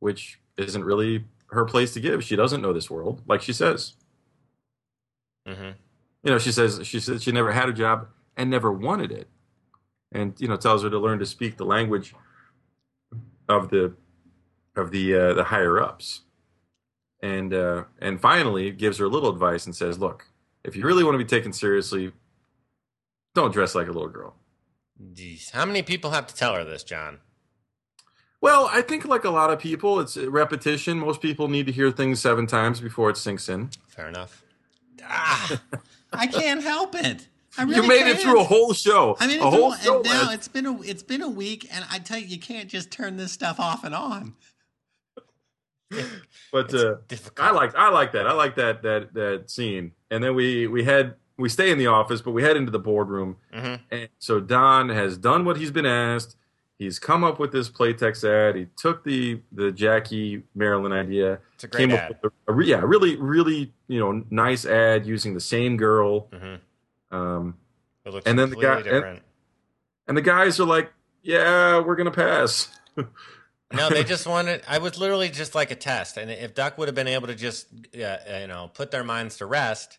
which 0.00 0.40
isn't 0.56 0.84
really 0.84 1.24
her 1.50 1.64
place 1.64 1.94
to 1.94 2.00
give. 2.00 2.24
She 2.24 2.34
doesn't 2.34 2.60
know 2.60 2.72
this 2.72 2.90
world, 2.90 3.22
like 3.28 3.42
she 3.42 3.52
says. 3.52 3.94
Mm-hmm. 5.46 5.70
You 6.24 6.30
know, 6.32 6.38
she 6.38 6.50
says 6.50 6.80
she 6.82 6.98
says 6.98 7.22
she 7.22 7.30
never 7.30 7.52
had 7.52 7.68
a 7.68 7.72
job 7.72 8.08
and 8.36 8.50
never 8.50 8.72
wanted 8.72 9.12
it, 9.12 9.28
and 10.10 10.34
you 10.40 10.48
know 10.48 10.56
tells 10.56 10.82
her 10.82 10.90
to 10.90 10.98
learn 10.98 11.20
to 11.20 11.26
speak 11.26 11.56
the 11.56 11.64
language 11.64 12.12
of 13.48 13.70
the 13.70 13.94
of 14.76 14.90
the 14.90 15.14
uh, 15.14 15.34
the 15.34 15.44
higher 15.44 15.80
ups, 15.80 16.22
and 17.22 17.52
uh, 17.52 17.84
and 18.00 18.20
finally 18.20 18.70
gives 18.70 18.98
her 18.98 19.06
a 19.06 19.08
little 19.08 19.30
advice 19.30 19.66
and 19.66 19.74
says, 19.74 19.98
"Look, 19.98 20.26
if 20.64 20.76
you 20.76 20.84
really 20.84 21.04
want 21.04 21.14
to 21.14 21.18
be 21.18 21.24
taken 21.24 21.52
seriously, 21.52 22.12
don't 23.34 23.52
dress 23.52 23.74
like 23.74 23.88
a 23.88 23.92
little 23.92 24.08
girl." 24.08 24.36
Jeez. 25.12 25.50
How 25.50 25.64
many 25.64 25.82
people 25.82 26.10
have 26.10 26.26
to 26.26 26.34
tell 26.34 26.54
her 26.54 26.64
this, 26.64 26.82
John? 26.82 27.18
Well, 28.40 28.68
I 28.72 28.82
think 28.82 29.04
like 29.04 29.24
a 29.24 29.30
lot 29.30 29.50
of 29.50 29.58
people, 29.58 29.98
it's 29.98 30.16
repetition. 30.16 30.98
Most 30.98 31.20
people 31.20 31.48
need 31.48 31.66
to 31.66 31.72
hear 31.72 31.90
things 31.90 32.20
seven 32.20 32.46
times 32.46 32.80
before 32.80 33.10
it 33.10 33.16
sinks 33.16 33.48
in. 33.48 33.70
Fair 33.88 34.08
enough. 34.08 34.42
Ah, 35.02 35.60
I 36.12 36.26
can't 36.26 36.62
help 36.62 36.94
it. 36.94 37.28
I 37.58 37.62
really 37.62 37.76
you 37.76 37.82
made 37.88 38.00
it 38.02 38.04
can't. 38.16 38.20
through 38.20 38.40
a 38.40 38.44
whole 38.44 38.72
show, 38.72 39.16
I 39.20 39.26
mean, 39.26 39.40
a 39.40 39.50
whole 39.50 39.74
show. 39.74 39.96
and 40.00 40.04
now 40.04 40.30
it's 40.30 40.48
been 40.48 40.66
a 40.66 40.80
it's 40.82 41.02
been 41.02 41.22
a 41.22 41.28
week, 41.28 41.66
and 41.72 41.84
I 41.90 41.98
tell 41.98 42.18
you, 42.18 42.26
you 42.26 42.38
can't 42.38 42.68
just 42.68 42.90
turn 42.90 43.16
this 43.16 43.32
stuff 43.32 43.58
off 43.60 43.84
and 43.84 43.94
on. 43.94 44.34
but 46.52 46.74
uh, 46.74 46.96
difficult. 47.08 47.46
I 47.46 47.52
like 47.52 47.74
I 47.76 47.88
like 47.90 48.12
that. 48.12 48.26
I 48.26 48.32
like 48.32 48.56
that 48.56 48.82
that 48.82 49.14
that 49.14 49.50
scene. 49.50 49.92
And 50.10 50.22
then 50.22 50.34
we 50.34 50.66
we 50.66 50.84
head 50.84 51.14
we 51.36 51.48
stay 51.48 51.70
in 51.70 51.78
the 51.78 51.86
office, 51.86 52.20
but 52.20 52.32
we 52.32 52.42
head 52.42 52.56
into 52.56 52.72
the 52.72 52.78
boardroom. 52.78 53.36
Mhm. 53.54 53.80
And 53.90 54.08
so 54.18 54.40
Don 54.40 54.88
has 54.88 55.16
done 55.16 55.44
what 55.44 55.56
he's 55.58 55.70
been 55.70 55.86
asked. 55.86 56.36
He's 56.78 56.98
come 56.98 57.24
up 57.24 57.38
with 57.38 57.52
this 57.52 57.70
Playtex 57.70 58.22
ad. 58.28 58.56
He 58.56 58.66
took 58.76 59.04
the 59.04 59.40
the 59.52 59.70
Jackie 59.70 60.42
Marilyn 60.54 60.92
idea. 60.92 61.38
It's 61.54 61.64
a 61.64 61.68
great 61.68 61.88
came 61.88 61.96
ad. 61.96 62.10
up 62.12 62.22
with 62.22 62.32
a, 62.48 62.52
a 62.52 62.64
yeah, 62.64 62.80
really 62.84 63.16
really 63.16 63.72
you 63.86 64.00
know 64.00 64.24
nice 64.30 64.66
ad 64.66 65.06
using 65.06 65.34
the 65.34 65.40
same 65.40 65.76
girl. 65.76 66.28
Mhm. 66.32 66.58
Um, 67.16 67.56
It 68.04 68.12
looks 68.12 68.26
And 68.26 68.38
then 68.38 68.50
the 68.50 68.56
guy- 68.56 68.82
different. 68.82 69.22
and 70.06 70.16
the 70.16 70.22
guys 70.22 70.60
are 70.60 70.64
like, 70.66 70.92
"Yeah, 71.22 71.80
we're 71.80 71.96
gonna 71.96 72.10
pass." 72.10 72.68
No, 73.72 73.88
they 73.88 74.04
just 74.04 74.28
wanted. 74.28 74.62
I 74.68 74.78
was 74.78 74.96
literally 74.96 75.28
just 75.28 75.56
like 75.56 75.72
a 75.72 75.74
test, 75.74 76.16
and 76.16 76.30
if 76.30 76.54
Duck 76.54 76.78
would 76.78 76.86
have 76.86 76.94
been 76.94 77.08
able 77.08 77.26
to 77.26 77.34
just, 77.34 77.66
uh, 78.00 78.16
you 78.40 78.46
know, 78.46 78.70
put 78.72 78.92
their 78.92 79.02
minds 79.02 79.38
to 79.38 79.46
rest, 79.46 79.98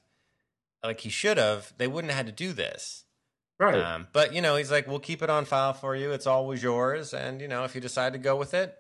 like 0.82 1.02
he 1.02 1.10
should 1.10 1.38
have, 1.38 1.74
they 1.78 1.86
wouldn't 1.86 2.10
have 2.14 2.26
had 2.26 2.28
to 2.28 2.32
do 2.46 2.54
this. 2.54 3.04
right. 3.60 3.76
Um, 3.78 4.08
but 4.14 4.34
you 4.34 4.42
know, 4.42 4.56
he's 4.56 4.72
like, 4.72 4.88
"We'll 4.88 5.00
keep 5.02 5.22
it 5.22 5.30
on 5.30 5.44
file 5.44 5.74
for 5.74 5.98
you. 5.98 6.14
It's 6.14 6.26
always 6.26 6.64
yours, 6.64 7.14
and 7.14 7.42
you 7.42 7.50
know, 7.50 7.66
if 7.66 7.76
you 7.76 7.82
decide 7.82 8.14
to 8.14 8.20
go 8.20 8.38
with 8.38 8.54
it, 8.54 8.74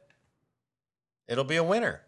it'll 1.27 1.43
be 1.43 1.57
a 1.57 1.63
winner." 1.63 2.03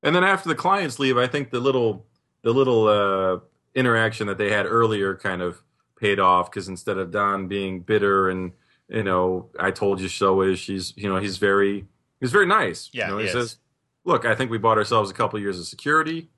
And 0.00 0.14
then 0.14 0.22
after 0.22 0.48
the 0.48 0.54
clients 0.54 1.00
leave, 1.00 1.18
I 1.18 1.26
think 1.26 1.50
the 1.50 1.58
little 1.58 2.06
the 2.42 2.52
little 2.52 2.86
uh, 2.86 3.40
interaction 3.76 4.26
that 4.26 4.38
they 4.38 4.50
had 4.50 4.66
earlier 4.66 5.14
kind 5.14 5.42
of 5.42 5.62
paid 6.00 6.18
off 6.18 6.50
because 6.50 6.66
instead 6.66 6.98
of 6.98 7.12
Don 7.12 7.46
being 7.46 7.80
bitter 7.80 8.28
and 8.28 8.52
you 8.88 9.04
know 9.04 9.50
I 9.58 9.70
told 9.70 10.00
you 10.00 10.08
so 10.08 10.40
is 10.40 10.58
she's 10.58 10.92
you 10.96 11.08
know 11.08 11.18
he's 11.18 11.36
very 11.36 11.86
he's 12.20 12.32
very 12.32 12.46
nice. 12.46 12.90
Yeah, 12.92 13.06
you 13.06 13.12
know, 13.12 13.18
he 13.18 13.26
he 13.26 13.32
says, 13.32 13.58
"Look, 14.04 14.24
I 14.24 14.34
think 14.34 14.50
we 14.50 14.58
bought 14.58 14.78
ourselves 14.78 15.10
a 15.10 15.14
couple 15.14 15.38
years 15.38 15.60
of 15.60 15.66
security. 15.66 16.30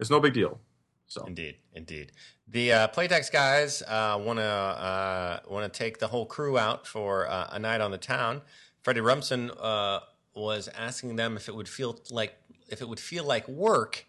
It's 0.00 0.10
no 0.10 0.18
big 0.18 0.32
deal." 0.32 0.60
So 1.06 1.24
Indeed, 1.26 1.56
indeed. 1.74 2.12
The 2.48 2.72
uh, 2.72 2.88
Playtex 2.88 3.30
guys 3.30 3.82
want 3.88 4.38
to 4.38 4.44
uh, 4.44 5.40
want 5.48 5.70
to 5.70 5.78
take 5.78 5.98
the 5.98 6.08
whole 6.08 6.26
crew 6.26 6.58
out 6.58 6.86
for 6.86 7.28
uh, 7.28 7.48
a 7.52 7.58
night 7.58 7.80
on 7.80 7.90
the 7.90 7.98
town. 7.98 8.42
Freddy 8.82 9.00
Rumsen 9.00 9.54
uh, 9.60 10.00
was 10.34 10.68
asking 10.68 11.16
them 11.16 11.36
if 11.36 11.48
it 11.48 11.54
would 11.54 11.68
feel 11.68 11.98
like 12.10 12.34
if 12.68 12.80
it 12.80 12.88
would 12.88 13.00
feel 13.00 13.24
like 13.24 13.46
work 13.48 14.06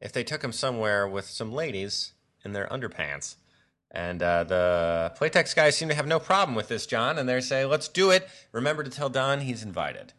if 0.00 0.12
they 0.12 0.24
took 0.24 0.42
him 0.42 0.52
somewhere 0.52 1.06
with 1.08 1.26
some 1.26 1.52
ladies 1.52 2.12
in 2.44 2.52
their 2.52 2.66
underpants. 2.66 3.36
And 3.90 4.22
uh, 4.22 4.44
the 4.44 5.12
Playtex 5.18 5.54
guys 5.54 5.76
seem 5.76 5.88
to 5.88 5.94
have 5.94 6.06
no 6.06 6.18
problem 6.18 6.56
with 6.56 6.68
this, 6.68 6.84
John, 6.84 7.16
and 7.16 7.28
they 7.28 7.40
say, 7.40 7.64
"Let's 7.64 7.86
do 7.86 8.10
it." 8.10 8.28
Remember 8.50 8.82
to 8.82 8.90
tell 8.90 9.08
Don 9.08 9.40
he's 9.40 9.62
invited. 9.62 10.12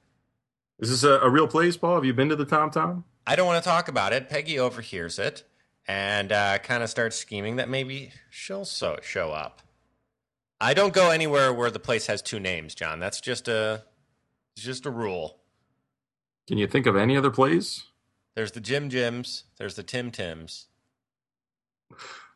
is 0.79 0.89
this 0.89 1.03
a, 1.03 1.19
a 1.19 1.29
real 1.29 1.47
place, 1.47 1.75
Paul? 1.75 1.95
Have 1.95 2.05
you 2.05 2.13
been 2.13 2.29
to 2.29 2.35
the 2.37 2.45
Tom 2.45 2.71
Tom? 2.71 3.03
I 3.27 3.35
don't 3.35 3.47
want 3.47 3.61
to 3.63 3.69
talk 3.69 3.87
about 3.87 4.13
it. 4.13 4.29
Peggy 4.29 4.57
overhears 4.57 5.19
it 5.19 5.43
and 5.87 6.31
uh, 6.31 6.57
kind 6.59 6.83
of 6.83 6.89
starts 6.89 7.15
scheming 7.15 7.57
that 7.57 7.69
maybe 7.69 8.11
she'll 8.29 8.65
so 8.65 8.97
show 9.01 9.31
up. 9.31 9.61
I 10.59 10.73
don't 10.73 10.93
go 10.93 11.11
anywhere 11.11 11.53
where 11.53 11.69
the 11.69 11.79
place 11.79 12.07
has 12.07 12.21
two 12.21 12.39
names, 12.39 12.75
John. 12.75 12.99
That's 12.99 13.19
just 13.19 13.47
a 13.47 13.83
it's 14.55 14.65
just 14.65 14.85
a 14.85 14.91
rule. 14.91 15.39
Can 16.47 16.57
you 16.57 16.67
think 16.67 16.85
of 16.85 16.95
any 16.95 17.17
other 17.17 17.31
place? 17.31 17.83
There's 18.35 18.51
the 18.51 18.59
Jim 18.59 18.89
Jims. 18.89 19.45
There's 19.57 19.75
the 19.75 19.83
Tim 19.83 20.11
Tims. 20.11 20.67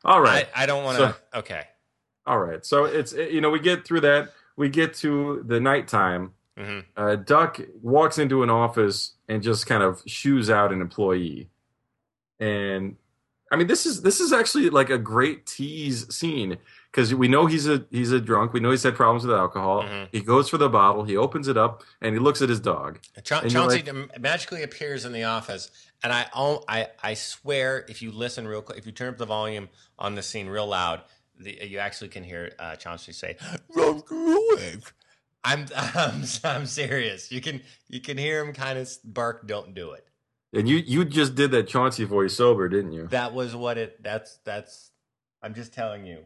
All 0.05 0.21
right. 0.21 0.47
I, 0.55 0.63
I 0.63 0.65
don't 0.65 0.83
want 0.83 0.97
to. 0.99 1.09
So- 1.33 1.39
okay. 1.39 1.63
All 2.25 2.39
right. 2.39 2.65
So 2.65 2.85
it's 2.85 3.13
you 3.13 3.41
know 3.41 3.49
we 3.49 3.59
get 3.59 3.85
through 3.85 4.01
that. 4.01 4.33
We 4.55 4.69
get 4.69 4.93
to 4.95 5.43
the 5.47 5.59
nighttime. 5.59 6.33
hmm 6.57 6.79
uh, 6.95 7.15
Duck 7.15 7.59
walks 7.81 8.17
into 8.17 8.43
an 8.43 8.49
office 8.49 9.13
and 9.27 9.41
just 9.41 9.65
kind 9.67 9.81
of 9.83 10.01
shoos 10.05 10.49
out 10.49 10.71
an 10.71 10.81
employee, 10.81 11.49
and 12.39 12.95
I 13.51 13.55
mean 13.55 13.67
this 13.67 13.85
is 13.85 14.01
this 14.03 14.19
is 14.19 14.31
actually 14.31 14.69
like 14.69 14.89
a 14.89 14.97
great 14.97 15.45
tease 15.47 16.13
scene 16.15 16.57
because 16.91 17.13
we 17.13 17.27
know 17.27 17.45
he's 17.45 17.67
a 17.67 17.85
he's 17.91 18.11
a 18.11 18.19
drunk. 18.19 18.53
We 18.53 18.59
know 18.59 18.71
he's 18.71 18.83
had 18.83 18.95
problems 18.95 19.25
with 19.25 19.35
alcohol. 19.35 19.83
Mhm. 19.83 20.09
He 20.11 20.21
goes 20.21 20.49
for 20.49 20.57
the 20.57 20.69
bottle. 20.69 21.03
He 21.03 21.15
opens 21.17 21.47
it 21.47 21.57
up 21.57 21.83
and 22.01 22.13
he 22.13 22.19
looks 22.19 22.41
at 22.41 22.49
his 22.49 22.59
dog. 22.59 22.99
Cha- 23.23 23.41
Chauncey 23.41 23.83
like- 23.83 24.19
magically 24.19 24.63
appears 24.63 25.05
in 25.05 25.11
the 25.11 25.23
office, 25.23 25.69
and 26.03 26.11
I, 26.13 26.27
I, 26.67 26.87
I 27.03 27.13
swear, 27.13 27.85
if 27.89 28.01
you 28.01 28.11
listen 28.11 28.47
real 28.47 28.61
quick, 28.61 28.77
if 28.77 28.85
you 28.85 28.91
turn 28.91 29.09
up 29.09 29.17
the 29.17 29.25
volume 29.25 29.69
on 29.97 30.15
the 30.15 30.23
scene 30.23 30.47
real 30.47 30.67
loud, 30.67 31.01
the, 31.37 31.57
you 31.67 31.77
actually 31.79 32.09
can 32.09 32.23
hear 32.23 32.53
uh, 32.59 32.75
Chauncey 32.75 33.11
say, 33.13 33.37
"Run 33.75 34.01
away." 34.11 34.77
I'm, 35.43 35.67
I'm, 35.75 36.23
I'm 36.43 36.65
serious. 36.65 37.31
You 37.31 37.39
can, 37.39 37.61
you 37.87 38.01
can 38.01 38.17
hear 38.17 38.43
him 38.43 38.51
kind 38.53 38.77
of 38.77 38.89
bark. 39.05 39.47
Don't 39.47 39.73
do 39.73 39.91
it. 39.91 40.05
And 40.51 40.67
you 40.67 40.77
you 40.77 41.05
just 41.05 41.35
did 41.35 41.51
that 41.51 41.67
Chauncey 41.67 42.03
voice 42.03 42.33
sober, 42.35 42.67
didn't 42.67 42.91
you? 42.93 43.07
That 43.07 43.33
was 43.33 43.55
what 43.55 43.77
it. 43.77 44.01
That's, 44.03 44.39
that's. 44.43 44.89
I'm 45.43 45.53
just 45.53 45.73
telling 45.73 46.05
you. 46.05 46.25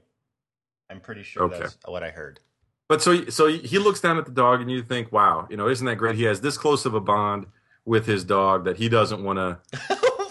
I'm 0.94 1.00
pretty 1.02 1.24
sure 1.24 1.44
Okay. 1.44 1.60
that's 1.60 1.78
what 1.86 2.04
I 2.04 2.12
heard. 2.12 2.40
But 2.88 3.02
so 3.02 3.26
so 3.30 3.48
he 3.48 3.80
looks 3.80 4.00
down 4.02 4.18
at 4.18 4.26
the 4.26 4.32
dog 4.32 4.62
and 4.62 4.70
you 4.70 4.84
think, 4.84 5.12
wow, 5.12 5.48
you 5.50 5.58
know, 5.58 5.68
isn't 5.68 5.86
that 5.86 5.96
great? 5.96 6.16
He 6.16 6.24
has 6.24 6.42
this 6.42 6.58
close 6.58 6.86
of 6.86 6.94
a 6.94 7.00
bond 7.02 7.48
with 7.86 8.06
his 8.06 8.24
dog 8.24 8.66
that 8.66 8.78
he 8.78 8.88
doesn't 8.90 9.24
want 9.24 9.38
to 9.40 9.58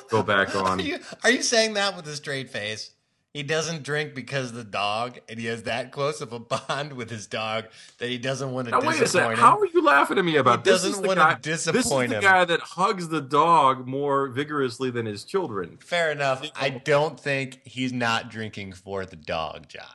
go 0.11 0.23
back 0.23 0.55
on. 0.55 0.79
Are 0.79 0.83
you, 0.83 0.99
are 1.25 1.31
you 1.31 1.43
saying 1.43 1.75
that 1.75 1.97
with 1.97 2.07
a 2.07 2.15
straight 2.15 2.51
face? 2.51 2.91
He 3.35 3.43
doesn't 3.43 3.83
drink 3.83 4.15
because 4.15 4.51
of 4.51 4.57
the 4.57 4.63
dog, 4.65 5.19
and 5.27 5.41
he 5.41 5.47
has 5.47 5.63
that 5.63 5.91
close 5.91 6.21
of 6.21 6.35
a 6.35 6.39
bond 6.39 6.93
with 6.93 7.09
his 7.09 7.27
dog 7.27 7.65
that 7.97 8.11
he 8.11 8.19
doesn't 8.19 8.53
want 8.53 8.67
to 8.69 8.73
Now 8.73 8.81
wait 8.87 9.01
a 9.01 9.07
second. 9.09 9.33
him. 9.33 9.39
How 9.39 9.59
are 9.59 9.65
you 9.67 9.83
laughing 9.83 10.19
at 10.19 10.25
me 10.27 10.37
about 10.37 10.59
He 10.67 10.71
this? 10.71 10.83
doesn't 10.83 11.01
the 11.01 11.09
wanna 11.09 11.21
guy, 11.21 11.39
This 11.41 11.67
is 11.67 11.89
the 11.89 11.99
him. 12.03 12.21
guy 12.21 12.45
that 12.45 12.61
hugs 12.61 13.09
the 13.09 13.23
dog 13.23 13.89
more 13.89 14.29
vigorously 14.29 14.91
than 14.91 15.07
his 15.07 15.25
children. 15.25 15.79
Fair 15.81 16.13
enough. 16.13 16.45
I 16.55 16.69
don't 16.69 17.19
think 17.19 17.61
he's 17.65 17.91
not 17.95 18.31
drinking 18.31 18.75
for 18.75 19.07
the 19.07 19.17
dog, 19.17 19.67
John. 19.67 19.87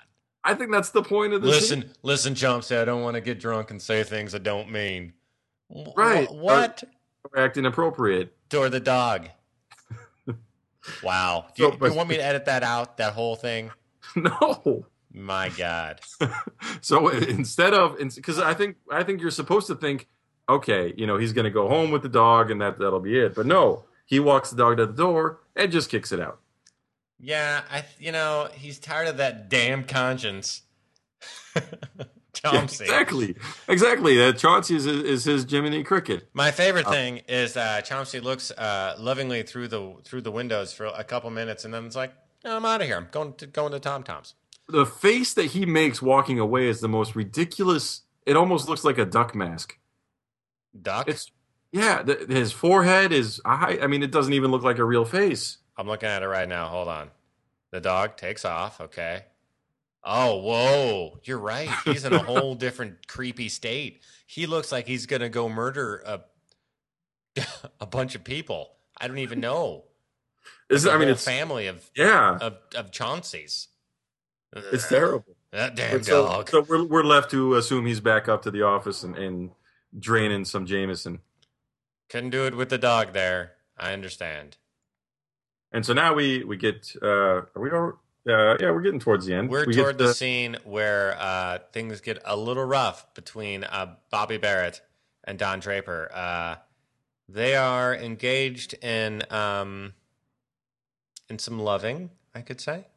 I 0.49 0.53
think 0.53 0.71
that's 0.71 0.89
the 0.91 1.03
point 1.03 1.33
of 1.33 1.41
the 1.41 1.47
Listen, 1.49 1.81
scene. 1.81 1.91
listen, 2.03 2.35
Chauncey, 2.35 2.75
I 2.77 2.85
don't 2.85 3.01
want 3.01 3.15
to 3.15 3.21
get 3.21 3.39
drunk 3.39 3.69
and 3.71 3.81
say 3.81 4.03
things 4.03 4.33
I 4.33 4.37
don't 4.37 4.71
mean. 4.71 5.13
Right. 5.95 6.27
wh- 6.27 6.33
What? 6.35 6.83
Acting 7.35 7.65
inappropriate. 7.65 8.33
Or 8.55 8.69
the 8.69 8.79
dog. 8.79 9.29
Wow. 11.03 11.47
Do 11.55 11.63
you, 11.63 11.67
So, 11.67 11.71
do 11.73 11.77
but- 11.79 11.91
you 11.91 11.97
want 11.97 12.09
me 12.09 12.15
to 12.15 12.23
edit 12.23 12.45
that 12.45 12.63
out, 12.63 12.97
that 12.97 13.13
whole 13.13 13.35
thing? 13.35 13.71
no. 14.15 14.85
My 15.13 15.49
God. 15.49 15.99
So 16.81 17.07
uh, 17.09 17.11
instead 17.11 17.73
of 17.73 17.97
because 17.97 18.39
I 18.39 18.53
think 18.53 18.77
I 18.91 19.03
think 19.03 19.19
you're 19.21 19.31
supposed 19.31 19.67
to 19.67 19.75
think, 19.75 20.07
okay, 20.47 20.93
you 20.95 21.05
know, 21.07 21.17
he's 21.17 21.33
going 21.33 21.45
to 21.45 21.51
go 21.51 21.67
home 21.67 21.91
with 21.91 22.01
the 22.03 22.09
dog 22.09 22.51
and 22.51 22.61
that 22.61 22.77
that'll 22.77 22.99
be 22.99 23.17
it. 23.19 23.35
But 23.35 23.45
no, 23.45 23.83
he 24.05 24.19
walks 24.19 24.51
the 24.51 24.57
dog 24.57 24.77
to 24.77 24.85
the 24.85 24.93
door 24.93 25.39
and 25.55 25.71
just 25.71 25.89
kicks 25.89 26.11
it 26.11 26.19
out. 26.21 26.39
Yeah, 27.19 27.61
I 27.71 27.85
you 27.99 28.11
know, 28.11 28.49
he's 28.53 28.79
tired 28.79 29.07
of 29.07 29.17
that 29.17 29.49
damn 29.49 29.83
conscience. 29.83 30.61
Yeah, 32.43 32.51
Chauncey. 32.51 32.83
exactly, 32.83 33.35
exactly. 33.67 34.23
Uh, 34.23 34.31
Chauncey 34.31 34.75
is, 34.75 34.85
is 34.85 35.23
his 35.23 35.43
Jiminy 35.49 35.83
Cricket. 35.83 36.29
My 36.33 36.51
favorite 36.51 36.85
Oh. 36.87 36.91
thing 36.91 37.21
is 37.27 37.57
uh, 37.57 37.81
Chauncey 37.81 38.19
looks 38.19 38.51
uh, 38.51 38.95
lovingly 38.99 39.41
through 39.41 39.69
the 39.69 39.95
through 40.03 40.21
the 40.21 40.29
windows 40.31 40.71
for 40.71 40.85
a 40.85 41.03
couple 41.03 41.31
minutes, 41.31 41.65
and 41.65 41.73
then 41.73 41.85
it's 41.87 41.95
like, 41.95 42.13
"No, 42.45 42.55
I'm 42.55 42.63
out 42.63 42.81
of 42.81 42.85
here. 42.87 42.95
I'm 42.95 43.07
going 43.09 43.33
to 43.37 43.47
going 43.47 43.71
to 43.71 43.79
Tom 43.79 44.03
Tom's. 44.03 44.35
The 44.69 44.85
face 44.85 45.33
that 45.33 45.45
he 45.45 45.65
makes 45.65 45.99
walking 45.99 46.37
away 46.37 46.67
is 46.67 46.79
the 46.79 46.87
most 46.87 47.15
ridiculous. 47.15 48.03
It 48.27 48.35
almost 48.37 48.69
looks 48.69 48.83
like 48.83 48.99
a 48.99 49.05
duck 49.05 49.33
mask. 49.33 49.79
Duck. 50.79 51.07
It's 51.07 51.31
yeah, 51.71 52.03
the, 52.03 52.23
his 52.29 52.51
forehead 52.51 53.11
is. 53.11 53.41
I, 53.45 53.79
I 53.81 53.87
mean, 53.87 54.03
it 54.03 54.11
doesn't 54.11 54.33
even 54.33 54.51
look 54.51 54.61
like 54.61 54.77
a 54.77 54.85
real 54.85 55.05
face. 55.05 55.57
I'm 55.77 55.87
looking 55.87 56.09
at 56.09 56.23
it 56.23 56.27
right 56.27 56.49
now. 56.49 56.67
Hold 56.67 56.87
on. 56.87 57.11
The 57.71 57.79
dog 57.79 58.17
takes 58.17 58.45
off. 58.45 58.81
Okay. 58.81 59.23
Oh, 60.03 60.37
whoa! 60.37 61.19
You're 61.23 61.37
right. 61.37 61.69
He's 61.83 62.05
in 62.05 62.13
a 62.13 62.19
whole 62.19 62.55
different 62.65 63.07
creepy 63.07 63.49
state. 63.49 64.01
He 64.25 64.45
looks 64.47 64.71
like 64.71 64.87
he's 64.87 65.05
gonna 65.05 65.29
go 65.29 65.49
murder 65.49 66.01
a 66.05 66.21
a 67.81 67.85
bunch 67.85 68.15
of 68.15 68.23
people. 68.23 68.71
I 68.97 69.07
don't 69.07 69.19
even 69.19 69.39
know. 69.39 69.83
It's, 70.69 70.85
I 70.85 70.97
mean, 70.97 71.07
it's 71.07 71.23
family 71.23 71.67
of 71.67 71.89
yeah, 71.95 72.37
of 72.41 72.57
of 72.75 72.91
Chauncey's. 72.91 73.69
it's 74.53 74.89
terrible. 74.89 75.23
Uh, 75.53 75.57
that 75.57 75.75
damn 75.77 76.03
so, 76.03 76.25
dog. 76.25 76.49
so 76.49 76.61
we're 76.61 76.83
we're 76.83 77.05
left 77.05 77.31
to 77.31 77.55
assume 77.55 77.85
he's 77.85 78.01
back 78.01 78.27
up 78.27 78.41
to 78.41 78.51
the 78.51 78.63
office 78.63 79.01
and, 79.01 79.15
and 79.15 79.51
draining 79.97 80.43
some 80.43 80.65
Jameson. 80.65 81.19
Couldn't 82.09 82.31
do 82.31 82.45
it 82.45 82.55
with 82.55 82.67
the 82.67 82.77
dog 82.77 83.13
there. 83.13 83.53
I 83.77 83.93
understand. 83.93 84.57
And 85.71 85.85
so 85.85 85.93
now 85.93 86.13
we 86.13 86.43
we 86.43 86.57
get 86.57 86.93
uh 87.01 87.07
are 87.07 87.49
we 87.55 87.69
all, 87.71 87.93
uh 88.27 88.55
yeah 88.59 88.71
we're 88.71 88.81
getting 88.81 88.99
towards 88.99 89.25
the 89.25 89.33
end. 89.33 89.49
We're 89.49 89.65
we 89.65 89.73
toward 89.73 89.97
the 89.97 90.09
uh, 90.09 90.13
scene 90.13 90.57
where 90.63 91.15
uh, 91.19 91.59
things 91.71 92.01
get 92.01 92.19
a 92.25 92.35
little 92.37 92.65
rough 92.65 93.13
between 93.13 93.63
uh, 93.63 93.95
Bobbie 94.11 94.37
Barrett 94.37 94.81
and 95.23 95.37
Don 95.37 95.59
Draper. 95.59 96.09
Uh, 96.13 96.55
they 97.29 97.55
are 97.55 97.93
engaged 97.93 98.73
in 98.75 99.21
um, 99.29 99.93
in 101.29 101.37
some 101.39 101.59
loving, 101.59 102.11
I 102.33 102.41
could 102.41 102.61
say. 102.61 102.87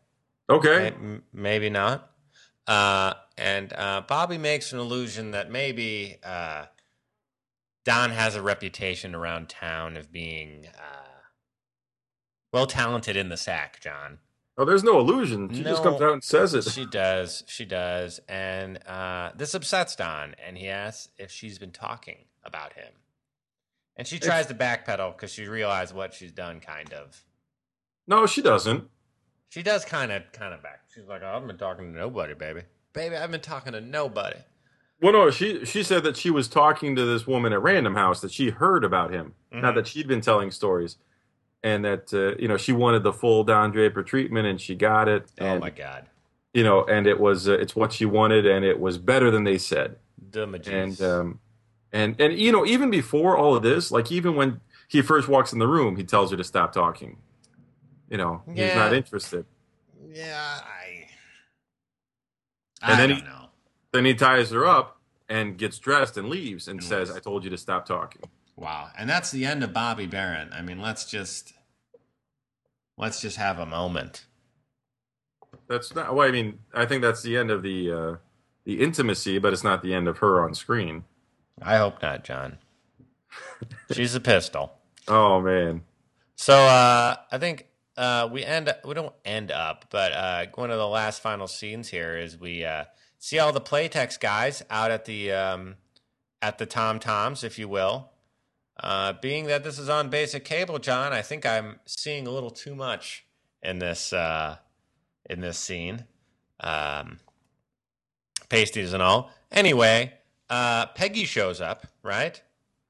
okay. 0.49 0.79
May- 0.79 0.87
m- 0.97 1.23
maybe 1.33 1.71
not. 1.71 2.11
Uh, 2.67 3.15
and 3.37 3.73
uh, 3.73 4.03
Bobby 4.07 4.39
makes 4.39 4.73
an 4.73 4.79
illusion 4.79 5.33
that 5.33 5.51
maybe 5.51 6.19
uh, 6.23 6.67
Don 7.85 8.11
has 8.11 8.37
a 8.37 8.43
reputation 8.43 9.15
around 9.17 9.49
town 9.49 9.97
of 9.97 10.13
being 10.13 10.67
uh, 10.79 11.00
well 12.53 12.67
talented 12.67 13.17
in 13.17 13.29
the 13.29 13.37
sack, 13.37 13.81
John. 13.81 14.19
Oh, 14.59 14.65
there's 14.65 14.85
no 14.85 14.99
illusion. 14.99 15.53
She 15.55 15.63
just 15.63 15.83
comes 15.83 16.03
out 16.03 16.13
and 16.13 16.23
says 16.25 16.53
it. 16.55 16.65
She 16.65 16.85
does. 16.85 17.45
She 17.47 17.65
does. 17.65 18.21
And 18.29 18.79
uh, 18.87 19.31
this 19.35 19.55
upsets 19.55 19.97
Don, 19.97 20.35
and 20.45 20.59
he 20.59 20.69
asks 20.69 21.09
if 21.17 21.31
she's 21.31 21.59
been 21.59 21.71
talking 21.71 22.27
about 22.45 22.75
him. 22.75 22.93
And 23.97 24.07
she 24.07 24.19
tries 24.19 24.47
to 24.47 24.55
backpedal 24.55 25.17
because 25.17 25.33
she 25.33 25.47
realized 25.47 25.95
what 25.95 26.13
she's 26.15 26.33
done, 26.33 26.61
kind 26.61 26.93
of. 26.93 27.23
No, 28.07 28.27
she 28.27 28.43
doesn't. 28.43 28.85
She 29.49 29.63
does 29.63 29.85
kind 29.85 30.13
of, 30.13 30.31
kind 30.33 30.53
of 30.55 30.63
back. 30.63 30.83
She's 30.95 31.07
like, 31.07 31.23
oh, 31.25 31.33
"I've 31.37 31.47
been 31.47 31.59
talking 31.59 31.93
to 31.93 31.99
nobody, 31.99 32.35
baby. 32.35 32.63
Baby, 32.93 33.17
I've 33.17 33.31
been 33.31 33.41
talking 33.41 33.73
to 33.73 33.81
nobody." 33.81 34.39
Well, 35.03 35.13
no, 35.13 35.31
she 35.31 35.65
she 35.65 35.83
said 35.83 36.05
that 36.05 36.17
she 36.17 36.31
was 36.31 36.49
talking 36.49 36.95
to 36.97 37.05
this 37.05 37.27
woman 37.27 37.53
at 37.53 37.63
Random 37.63 37.95
House 37.95 38.21
that 38.21 38.31
she 38.33 38.51
heard 38.51 38.85
about 38.85 39.11
him, 39.13 39.35
not 39.51 39.73
Mhm. 39.73 39.75
that 39.77 39.87
she'd 39.87 40.07
been 40.09 40.21
telling 40.21 40.51
stories, 40.51 40.97
and 41.63 41.85
that 41.85 42.13
uh, 42.15 42.37
you 42.41 42.49
know 42.49 42.57
she 42.57 42.73
wanted 42.73 43.03
the 43.03 43.13
full 43.13 43.45
Don 43.45 43.71
Draper 43.71 44.03
treatment 44.03 44.47
and 44.47 44.61
she 44.61 44.75
got 44.75 45.09
it, 45.09 45.31
oh 45.41 45.47
and 45.47 45.61
my 45.61 45.71
god, 45.71 46.07
you 46.55 46.63
know, 46.65 46.85
and 46.85 47.07
it 47.07 47.19
was 47.21 47.49
uh, 47.49 47.53
it's 47.53 47.75
what 47.77 47.93
she 47.93 48.05
wanted, 48.05 48.47
and 48.47 48.65
it 48.65 48.79
was 48.81 48.99
better 48.99 49.31
than 49.31 49.45
they 49.45 49.59
said. 49.59 49.97
the 50.33 50.47
magician. 50.47 50.79
and 50.81 51.01
um, 51.03 51.39
and 51.93 52.21
and 52.21 52.39
you 52.39 52.53
know 52.53 52.65
even 52.67 52.91
before 52.91 53.37
all 53.37 53.55
of 53.57 53.63
this, 53.63 53.91
like 53.91 54.11
even 54.13 54.35
when 54.37 54.61
he 54.89 55.03
first 55.03 55.29
walks 55.29 55.53
in 55.53 55.59
the 55.59 55.69
room, 55.69 55.97
he 55.97 56.05
tells 56.05 56.31
her 56.31 56.37
to 56.37 56.45
stop 56.45 56.73
talking. 56.73 57.19
You 58.09 58.17
know, 58.17 58.43
he's 58.47 58.75
not 58.75 58.93
interested. 58.93 59.45
yeah, 60.13 60.59
I. 60.65 61.07
And 62.83 62.93
I 62.95 62.97
then 62.97 63.09
don't 63.11 63.19
he- 63.19 63.25
know. 63.25 63.37
Then 63.93 64.05
he 64.05 64.15
ties 64.15 64.51
her 64.53 64.65
up 64.67 65.01
and 65.29 65.59
gets 65.59 65.79
dressed 65.79 66.17
and 66.17 66.29
leaves 66.29 66.67
and 66.69 66.79
And 66.81 66.89
says, 66.89 67.11
"I 67.11 67.19
told 67.21 67.45
you 67.45 67.51
to 67.51 67.59
stop 67.59 67.85
talking." 67.87 68.23
Wow. 68.61 68.91
And 68.97 69.09
that's 69.09 69.31
the 69.31 69.47
end 69.47 69.65
of 69.65 69.73
Bobbie 69.73 70.07
Barrett. 70.07 70.53
I 70.53 70.61
mean, 70.61 70.81
let's 70.81 71.07
just 71.07 71.55
let's 72.99 73.21
just 73.21 73.39
have 73.39 73.59
a 73.59 73.65
moment. 73.65 74.27
That's 75.67 75.95
not. 75.95 76.15
Well, 76.15 76.29
I 76.29 76.31
mean, 76.31 76.59
I 76.75 76.85
think 76.85 77.01
that's 77.01 77.23
the 77.23 77.39
end 77.39 77.51
of 77.51 77.63
the 77.63 77.91
uh, 77.91 78.17
the 78.65 78.83
intimacy, 78.83 79.39
but 79.39 79.55
it's 79.55 79.65
not 79.65 79.83
the 79.83 79.95
end 79.95 80.09
of 80.09 80.19
her 80.19 80.45
on 80.45 80.55
screen. 80.55 81.05
I 81.63 81.79
hope 81.79 82.03
not, 82.03 82.23
John. 82.23 82.59
She's 83.93 84.15
a 84.15 84.21
pistol. 84.21 84.75
Oh 85.09 85.41
man, 85.41 85.83
So 86.37 86.55
uh, 86.55 87.17
I 87.33 87.39
think 87.39 87.67
uh, 87.97 88.29
we 88.31 88.45
end. 88.45 88.73
We 88.85 88.93
don't 88.93 89.15
end 89.25 89.51
up, 89.51 89.87
but 89.89 90.13
uh, 90.13 90.47
one 90.55 90.71
of 90.71 90.77
the 90.77 90.87
last 90.87 91.23
final 91.23 91.49
scenes 91.49 91.89
here 91.89 92.19
is 92.19 92.39
we 92.39 92.63
uh, 92.65 92.85
see 93.19 93.39
all 93.39 93.53
the 93.53 93.61
Playtex 93.61 94.21
guys 94.21 94.63
out 94.69 94.91
at 94.91 95.07
the 95.07 95.33
um, 95.33 95.77
at 96.43 96.59
the 96.59 96.67
Tom 96.67 96.99
Toms, 96.99 97.43
if 97.43 97.59
you 97.59 97.67
will. 97.67 98.10
Uh, 98.83 99.13
being 99.21 99.47
that 99.47 99.63
this 99.63 99.79
is 99.79 99.89
on 99.89 100.09
basic 100.09 100.45
cable, 100.45 100.79
John, 100.79 101.13
I 101.13 101.21
think 101.23 101.45
I'm 101.45 101.81
seeing 101.87 102.27
a 102.27 102.31
little 102.31 102.51
too 102.51 102.75
much 102.75 103.27
in 103.63 103.79
this 103.79 104.13
uh, 104.13 104.57
in 105.29 105.41
this 105.41 105.59
scene. 105.59 106.05
Um, 106.61 107.19
pasties 108.49 108.93
and 108.93 109.03
all. 109.03 109.31
Anyway, 109.53 110.13
uh, 110.49 110.87
Peggy 110.87 111.25
shows 111.25 111.61
up, 111.61 111.87
right? 112.03 112.41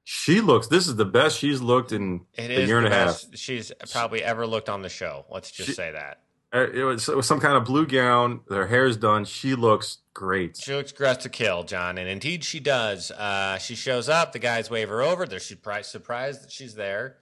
she 0.03 0.41
looks. 0.41 0.67
This 0.67 0.87
is 0.87 0.95
the 0.95 1.05
best 1.05 1.37
she's 1.37 1.61
looked 1.61 1.91
in 1.91 2.21
It 2.35 2.49
a 2.51 2.61
is 2.61 2.67
year 2.67 2.79
and 2.79 2.87
a 2.87 2.89
half. 2.89 3.23
she's 3.35 3.71
probably 3.91 4.23
ever 4.23 4.47
looked 4.47 4.67
on 4.67 4.81
the 4.81 4.89
show. 4.89 5.25
Let's 5.29 5.51
just 5.51 5.69
She- 5.69 5.75
say 5.75 5.91
that. 5.91 6.21
Uh, 6.53 6.67
It 6.73 6.83
was, 6.83 7.07
it 7.07 7.15
was 7.15 7.25
some 7.25 7.39
kind 7.39 7.55
of 7.55 7.65
blue 7.65 7.85
gown. 7.85 8.41
Her 8.49 8.67
hair's 8.67 8.97
done. 8.97 9.25
She 9.25 9.55
looks 9.55 9.99
great. 10.13 10.57
She 10.57 10.73
looks 10.73 10.91
dressed 10.91 11.21
to 11.21 11.29
kill, 11.29 11.63
John, 11.63 11.97
and 11.97 12.09
indeed 12.09 12.43
she 12.43 12.59
does. 12.59 13.09
Uh, 13.11 13.57
she 13.57 13.75
shows 13.75 14.09
up. 14.09 14.33
The 14.33 14.39
guys 14.39 14.69
wave 14.69 14.89
her 14.89 15.01
over. 15.01 15.25
They're 15.25 15.39
surprised, 15.39 15.89
surprised 15.91 16.43
that 16.43 16.51
she's 16.51 16.75
there, 16.75 17.17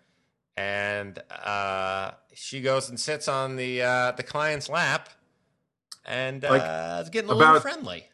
and 0.58 1.20
uh, 1.46 2.12
she 2.34 2.62
goes 2.62 2.90
and 2.90 3.00
sits 3.00 3.28
on 3.28 3.56
the 3.56 3.84
uh, 3.84 4.12
the 4.14 4.24
client's 4.24 4.68
lap, 4.70 5.10
and 6.06 6.44
uh, 6.44 6.50
Like, 6.50 7.00
it's 7.02 7.10
getting 7.10 7.30
a 7.30 7.34
little 7.36 7.60
friendly. 7.60 8.06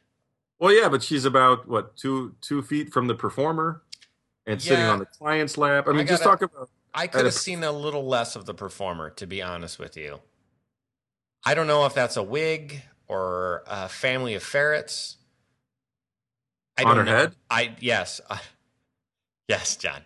Well, 0.59 0.73
yeah, 0.73 0.89
but 0.89 1.01
she's 1.03 1.23
about 1.25 1.67
what 1.67 1.95
two 1.95 2.35
two 2.41 2.61
feet 2.61 2.91
from 2.91 3.07
the 3.07 3.15
performer, 3.15 3.83
and 4.45 4.61
sitting 4.61 4.83
on 4.85 4.99
the 4.99 5.05
client's 5.05 5.57
lap. 5.57 5.85
I 5.87 5.91
mean, 5.91 6.01
I 6.01 6.03
just 6.03 6.23
gotta- 6.23 6.37
talk 6.45 6.51
about. 6.53 6.69
I 6.93 7.07
could 7.07 7.25
have 7.25 7.33
seen 7.33 7.61
a 7.63 7.73
little 7.73 8.05
less 8.05 8.35
of 8.37 8.45
the 8.45 8.53
performer, 8.53 9.09
to 9.11 9.27
be 9.27 9.41
honest 9.41 9.79
with 9.79 9.97
you. 9.97 10.19
I 11.45 11.53
don't 11.53 11.67
know 11.67 11.85
if 11.85 11.93
that's 11.93 12.17
a 12.17 12.23
wig 12.23 12.81
or 13.07 13.63
a 13.67 13.87
family 13.87 14.33
of 14.35 14.43
ferrets. 14.43 15.17
I 16.77 16.83
On 16.83 16.95
don't 16.95 16.97
her 16.97 17.03
know. 17.05 17.17
head? 17.17 17.35
I 17.49 17.75
yes, 17.79 18.19
uh, 18.29 18.37
yes, 19.47 19.75
John. 19.77 20.01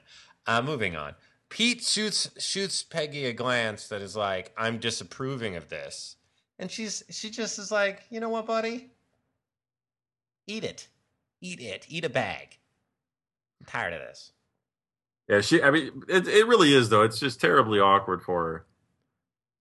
Uh, 0.45 0.61
moving 0.61 0.95
on. 0.95 1.15
Pete 1.49 1.83
shoots 1.83 2.29
shoots 2.37 2.83
Peggy 2.83 3.25
a 3.25 3.33
glance 3.33 3.87
that 3.87 4.01
is 4.01 4.15
like, 4.15 4.51
"I'm 4.57 4.77
disapproving 4.79 5.55
of 5.55 5.69
this," 5.69 6.15
and 6.59 6.69
she's 6.69 7.03
she 7.09 7.29
just 7.31 7.57
is 7.57 7.71
like, 7.71 8.03
"You 8.09 8.19
know 8.19 8.29
what, 8.29 8.45
buddy? 8.45 8.91
Eat 10.47 10.63
it, 10.63 10.87
eat 11.41 11.59
it, 11.61 11.85
eat 11.89 12.05
a 12.05 12.09
bag." 12.09 12.57
I'm 13.59 13.65
tired 13.65 13.93
of 13.93 14.01
this. 14.01 14.31
Yeah, 15.27 15.41
she. 15.41 15.61
I 15.63 15.71
mean, 15.71 16.03
it 16.07 16.27
it 16.27 16.47
really 16.47 16.73
is 16.73 16.89
though. 16.89 17.03
It's 17.03 17.19
just 17.19 17.39
terribly 17.41 17.79
awkward 17.79 18.21
for 18.23 18.43
her 18.45 18.65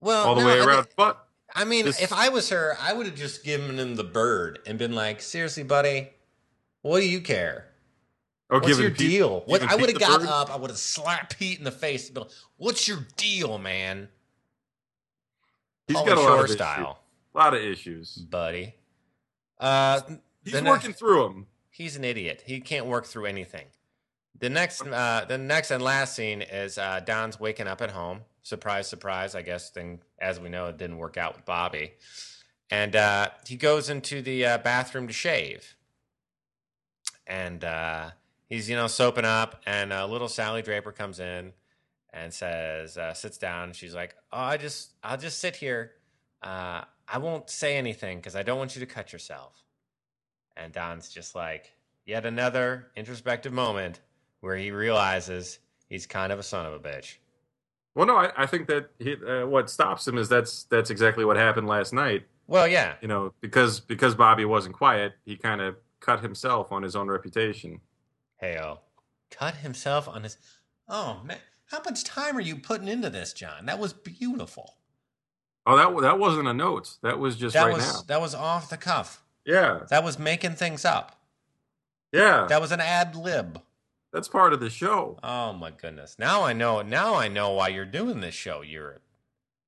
Well, 0.01 0.27
all 0.27 0.35
the 0.35 0.41
no, 0.41 0.47
way 0.47 0.59
I 0.61 0.65
around. 0.65 0.87
but 0.97 1.27
I 1.55 1.65
mean, 1.65 1.85
This- 1.85 2.01
if 2.01 2.13
I 2.13 2.29
was 2.29 2.49
her, 2.49 2.77
I 2.79 2.93
would 2.93 3.05
have 3.05 3.15
just 3.15 3.43
given 3.43 3.79
him 3.79 3.95
the 3.95 4.03
bird 4.03 4.59
and 4.65 4.77
been 4.77 4.93
like, 4.93 5.21
"Seriously, 5.21 5.63
buddy, 5.63 6.11
what 6.81 6.99
do 6.99 7.09
you 7.09 7.21
care? 7.21 7.65
Or 8.49 8.59
What's 8.59 8.77
your 8.79 8.89
Pete- 8.91 8.97
deal?" 8.97 9.41
What, 9.45 9.61
I 9.63 9.75
would 9.75 9.89
have 9.89 9.99
got 9.99 10.21
bird? 10.21 10.29
up. 10.29 10.49
I 10.51 10.55
would 10.55 10.69
have 10.69 10.79
slapped 10.79 11.37
Pete 11.39 11.57
in 11.57 11.63
the 11.65 11.71
face. 11.71 12.05
And 12.07 12.13
been 12.15 12.23
like, 12.23 12.31
What's 12.57 12.87
your 12.87 13.05
deal, 13.17 13.57
man? 13.57 14.09
He's 15.87 15.97
Pauly 15.97 16.05
got 16.07 16.17
a 16.17 16.21
lot 16.21 16.43
of 16.43 16.49
style, 16.51 16.99
A 17.33 17.37
lot 17.37 17.53
of 17.55 17.61
issues. 17.61 18.15
buddy. 18.15 18.75
Uh, 19.59 20.01
He's 20.43 20.53
working 20.53 20.89
next- 20.89 20.99
through 20.99 21.23
them. 21.23 21.47
he's 21.71 21.95
an 21.95 22.03
idiot. 22.03 22.43
He 22.45 22.59
can't 22.61 22.85
work 22.85 23.05
through 23.05 23.25
anything. 23.25 23.67
The 24.39 24.49
next, 24.49 24.81
uh, 24.85 25.25
the 25.27 25.37
next 25.37 25.69
and 25.71 25.83
last 25.83 26.15
scene 26.15 26.41
is 26.41 26.77
uh, 26.77 27.01
Don's 27.01 27.39
waking 27.39 27.67
up 27.67 27.81
at 27.81 27.91
home. 27.91 28.21
Surprise, 28.41 28.87
surprise. 28.87 29.35
I 29.35 29.41
guess 29.41 29.69
thing 29.69 29.99
as 30.19 30.39
we 30.39 30.49
know, 30.49 30.67
it 30.67 30.77
didn't 30.77 30.97
work 30.97 31.17
out 31.17 31.35
with 31.35 31.45
Bobbie, 31.45 31.93
and 32.69 32.95
uh, 32.95 33.29
he 33.45 33.55
goes 33.55 33.89
into 33.89 34.21
the 34.21 34.45
uh, 34.45 34.57
bathroom 34.59 35.07
to 35.07 35.13
shave, 35.13 35.75
and 37.27 37.63
uh, 37.63 38.11
he's 38.47 38.69
you 38.69 38.75
know 38.75 38.87
soaping 38.87 39.25
up, 39.25 39.61
and 39.65 39.93
uh, 39.93 40.07
little 40.07 40.27
Sally 40.27 40.61
Draper 40.61 40.91
comes 40.91 41.19
in 41.19 41.53
and 42.11 42.33
says, 42.33 42.97
uh, 42.97 43.13
sits 43.13 43.37
down. 43.37 43.73
She's 43.73 43.93
like, 43.93 44.15
"Oh, 44.31 44.39
I 44.39 44.57
just, 44.57 44.93
I'll 45.03 45.17
just 45.17 45.39
sit 45.39 45.55
here. 45.55 45.91
Uh, 46.41 46.83
I 47.07 47.17
won't 47.19 47.49
say 47.49 47.77
anything 47.77 48.17
because 48.17 48.35
I 48.35 48.43
don't 48.43 48.57
want 48.57 48.75
you 48.75 48.79
to 48.79 48.85
cut 48.85 49.13
yourself." 49.13 49.63
And 50.57 50.73
Don's 50.73 51.09
just 51.09 51.35
like, 51.35 51.73
yet 52.05 52.25
another 52.25 52.87
introspective 52.95 53.53
moment 53.53 54.01
where 54.41 54.57
he 54.57 54.71
realizes 54.71 55.59
he's 55.87 56.05
kind 56.05 56.31
of 56.31 56.39
a 56.39 56.43
son 56.43 56.65
of 56.65 56.73
a 56.73 56.79
bitch. 56.79 57.15
Well, 57.99 58.07
no, 58.07 58.15
I, 58.15 58.31
I 58.37 58.45
think 58.45 58.67
that 58.67 58.91
he, 58.97 59.15
uh, 59.15 59.45
what 59.45 59.69
stops 59.69 60.07
him 60.07 60.17
is 60.17 60.29
that's 60.29 60.63
that's 60.63 60.89
exactly 60.89 61.25
what 61.25 61.35
happened 61.35 61.67
last 61.67 61.91
night. 61.91 62.23
Well, 62.47 62.65
yeah, 62.65 62.93
You 63.01 63.09
know, 63.09 63.33
because 63.41 63.81
because 63.81 64.15
Bobbie 64.15 64.45
wasn't 64.45 64.73
quiet, 64.73 65.15
he 65.25 65.35
kind 65.35 65.59
of 65.59 65.75
cut 65.99 66.21
himself 66.21 66.71
on 66.71 66.81
his 66.81 66.95
own 66.95 67.09
reputation. 67.09 67.81
heyo, 68.41 68.77
cut 69.29 69.55
himself 69.55 70.07
on 70.07 70.23
his. 70.23 70.37
Oh 70.87 71.19
man, 71.25 71.39
how 71.65 71.81
much 71.83 72.05
time 72.05 72.37
are 72.37 72.41
you 72.41 72.55
putting 72.55 72.87
into 72.87 73.09
this, 73.09 73.33
John? 73.33 73.65
That 73.65 73.79
was 73.79 73.91
beautiful. 73.91 74.75
Oh, 75.65 75.75
that 75.75 76.01
that 76.01 76.19
wasn't 76.19 76.47
a 76.47 76.53
note. 76.53 76.95
That 77.03 77.19
was 77.19 77.35
just 77.35 77.53
that 77.53 77.65
right 77.65 77.73
was 77.75 77.85
now. 77.85 78.01
that 78.07 78.21
was 78.21 78.33
off 78.33 78.69
the 78.69 78.77
cuff. 78.77 79.21
Yeah, 79.45 79.81
That 79.89 80.05
was 80.05 80.17
making 80.17 80.53
things 80.55 80.85
up. 80.85 81.19
yeah. 82.13 82.45
That 82.47 82.61
was 82.61 82.71
an 82.71 82.79
ad 82.79 83.17
lib. 83.17 83.61
That's 84.13 84.27
part 84.27 84.53
of 84.53 84.59
the 84.59 84.69
show. 84.69 85.19
Oh 85.23 85.53
my 85.53 85.71
goodness! 85.71 86.15
Now 86.19 86.43
I 86.43 86.53
know. 86.53 86.81
Now 86.81 87.15
I 87.15 87.27
know 87.27 87.51
why 87.51 87.67
you're 87.69 87.85
doing 87.85 88.21
this 88.21 88.35
show. 88.35 88.61
You're 88.61 89.01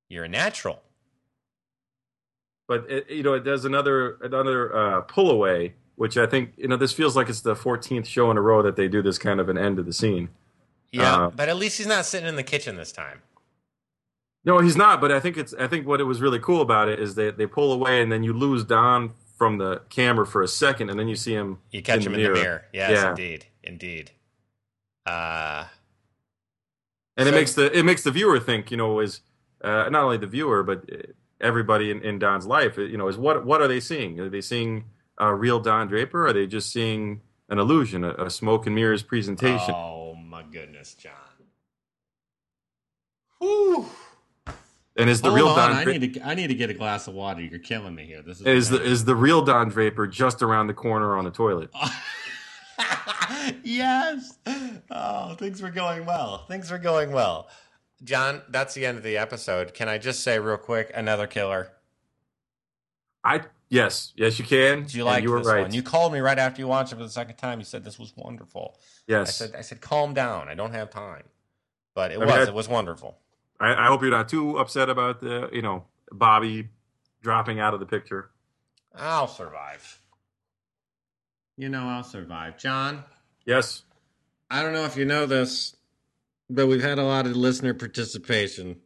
you're 0.09 0.23
a 0.25 0.29
natural. 0.29 0.81
But 2.67 2.89
it, 2.89 3.09
you 3.09 3.23
know, 3.23 3.33
it 3.33 3.43
does 3.43 3.65
another 3.65 4.17
another 4.21 4.75
uh, 4.75 5.01
pull 5.01 5.29
away, 5.29 5.73
which 5.95 6.17
I 6.17 6.25
think 6.25 6.53
you 6.57 6.67
know 6.67 6.77
this 6.77 6.93
feels 6.93 7.15
like 7.15 7.29
it's 7.29 7.41
the 7.41 7.55
14th 7.55 8.05
show 8.05 8.31
in 8.31 8.37
a 8.37 8.41
row 8.41 8.61
that 8.61 8.75
they 8.75 8.87
do 8.87 9.01
this 9.01 9.17
kind 9.17 9.39
of 9.39 9.49
an 9.49 9.57
end 9.57 9.77
of 9.79 9.85
the 9.85 9.93
scene. 9.93 10.29
Yeah, 10.91 11.15
Uh, 11.25 11.29
but 11.29 11.47
at 11.49 11.55
least 11.55 11.77
he's 11.77 11.87
not 11.87 12.05
sitting 12.05 12.27
in 12.27 12.35
the 12.35 12.43
kitchen 12.43 12.75
this 12.75 12.91
time. 12.91 13.21
No, 14.43 14.59
he's 14.59 14.75
not. 14.75 14.99
But 15.01 15.11
I 15.11 15.19
think 15.19 15.37
it's. 15.37 15.53
I 15.53 15.67
think 15.67 15.85
what 15.85 15.99
it 16.01 16.05
was 16.05 16.21
really 16.21 16.39
cool 16.39 16.61
about 16.61 16.89
it 16.89 16.99
is 16.99 17.15
that 17.15 17.37
they 17.37 17.45
pull 17.45 17.71
away 17.73 18.01
and 18.01 18.11
then 18.11 18.23
you 18.23 18.33
lose 18.33 18.63
Don 18.63 19.13
from 19.37 19.57
the 19.57 19.81
camera 19.89 20.25
for 20.25 20.41
a 20.41 20.47
second, 20.47 20.89
and 20.89 20.99
then 20.99 21.07
you 21.07 21.15
see 21.15 21.33
him. 21.33 21.59
You 21.71 21.81
catch 21.81 22.05
in 22.05 22.07
him 22.07 22.13
the 22.13 22.17
in 22.19 22.23
the 22.23 22.29
mirror. 22.31 22.43
mirror. 22.43 22.65
Yes, 22.73 22.91
Yeah. 22.91 23.09
indeed, 23.09 23.45
indeed. 23.63 24.11
Uh, 25.05 25.65
and 27.17 27.27
it 27.27 27.31
makes 27.31 27.53
the 27.53 27.77
it 27.77 27.83
makes 27.83 28.03
the 28.03 28.11
viewer 28.11 28.39
think. 28.39 28.71
You 28.71 28.77
know, 28.77 28.99
is 28.99 29.21
uh, 29.63 29.89
not 29.89 30.03
only 30.03 30.17
the 30.17 30.27
viewer 30.27 30.63
but 30.63 30.89
everybody 31.39 31.91
in, 31.91 32.01
in 32.01 32.19
Don's 32.19 32.45
life. 32.45 32.77
You 32.77 32.97
know, 32.97 33.07
is 33.07 33.17
what 33.17 33.45
what 33.45 33.61
are 33.61 33.67
they 33.67 33.79
seeing? 33.79 34.19
Are 34.19 34.29
they 34.29 34.41
seeing 34.41 34.85
a 35.17 35.33
real 35.33 35.59
Don 35.59 35.87
Draper? 35.87 36.23
Or 36.25 36.27
are 36.27 36.33
they 36.33 36.47
just 36.47 36.71
seeing 36.71 37.21
an 37.49 37.59
illusion, 37.59 38.03
a, 38.03 38.13
a 38.13 38.29
smoke 38.29 38.65
and 38.65 38.75
mirrors 38.75 39.03
presentation? 39.03 39.73
oh 39.75 40.15
my 40.15 40.43
goodness, 40.43 40.93
John. 40.95 41.13
Whew. 43.39 43.87
and 44.95 45.09
is 45.09 45.21
the 45.21 45.29
Hold 45.29 45.35
real 45.35 45.47
on, 45.47 45.55
Don 45.57 45.71
I 45.71 45.83
Dra- 45.83 45.97
need 45.97 46.13
to. 46.13 46.27
I 46.27 46.35
need 46.35 46.47
to 46.47 46.53
get 46.53 46.69
a 46.69 46.75
glass 46.75 47.07
of 47.07 47.15
water. 47.15 47.41
You're 47.41 47.59
killing 47.59 47.95
me 47.95 48.05
here. 48.05 48.21
This 48.21 48.39
is 48.39 48.45
is 48.47 48.69
the 48.69 48.81
is 48.83 49.05
the 49.05 49.15
real 49.15 49.41
Don 49.41 49.69
Draper 49.69 50.07
just 50.07 50.41
around 50.41 50.67
the 50.67 50.73
corner 50.73 51.17
on 51.17 51.25
the 51.25 51.31
toilet? 51.31 51.71
yes. 53.63 54.37
Oh, 54.89 55.35
things 55.35 55.61
were 55.61 55.71
going 55.71 56.05
well. 56.05 56.45
Things 56.45 56.71
were 56.71 56.77
going 56.77 57.11
well. 57.11 57.47
John, 58.03 58.41
that's 58.49 58.73
the 58.73 58.85
end 58.85 58.97
of 58.97 59.03
the 59.03 59.17
episode. 59.17 59.73
Can 59.73 59.87
I 59.87 59.97
just 59.97 60.21
say 60.21 60.39
real 60.39 60.57
quick, 60.57 60.91
another 60.93 61.27
killer? 61.27 61.71
I 63.23 63.41
yes 63.69 64.13
yes 64.15 64.39
you 64.39 64.45
can. 64.45 64.81
Did 64.83 64.95
you 64.95 65.03
like 65.03 65.23
you 65.23 65.29
were 65.29 65.41
right. 65.41 65.61
one? 65.61 65.73
You 65.73 65.83
called 65.83 66.11
me 66.11 66.19
right 66.19 66.39
after 66.39 66.59
you 66.59 66.67
watched 66.67 66.91
it 66.91 66.95
for 66.95 67.03
the 67.03 67.09
second 67.09 67.35
time. 67.35 67.59
You 67.59 67.65
said 67.65 67.83
this 67.83 67.99
was 67.99 68.13
wonderful. 68.15 68.77
Yes, 69.07 69.41
I 69.41 69.45
said, 69.45 69.55
I 69.55 69.61
said, 69.61 69.81
calm 69.81 70.13
down. 70.15 70.49
I 70.49 70.55
don't 70.55 70.73
have 70.73 70.89
time. 70.89 71.23
But 71.93 72.11
it 72.11 72.15
I 72.15 72.17
mean, 72.19 72.27
was. 72.27 72.47
I- 72.47 72.49
it 72.49 72.53
was 72.55 72.67
wonderful. 72.67 73.17
I, 73.59 73.85
I 73.85 73.87
hope 73.87 74.01
you're 74.01 74.09
not 74.09 74.27
too 74.27 74.57
upset 74.57 74.89
about 74.89 75.21
the 75.21 75.49
you 75.53 75.61
know 75.61 75.85
Bobbie 76.11 76.69
dropping 77.21 77.59
out 77.59 77.75
of 77.75 77.79
the 77.79 77.85
picture. 77.85 78.31
I'll 78.95 79.27
survive. 79.27 80.01
You 81.57 81.69
know, 81.69 81.87
I'll 81.87 82.03
survive, 82.03 82.57
John. 82.57 83.03
Yes. 83.45 83.83
I 84.49 84.61
don't 84.61 84.73
know 84.73 84.85
if 84.85 84.97
you 84.97 85.05
know 85.05 85.25
this, 85.25 85.75
but 86.49 86.67
we've 86.67 86.81
had 86.81 86.99
a 86.99 87.03
lot 87.03 87.25
of 87.25 87.35
listener 87.35 87.73
participation. 87.73 88.77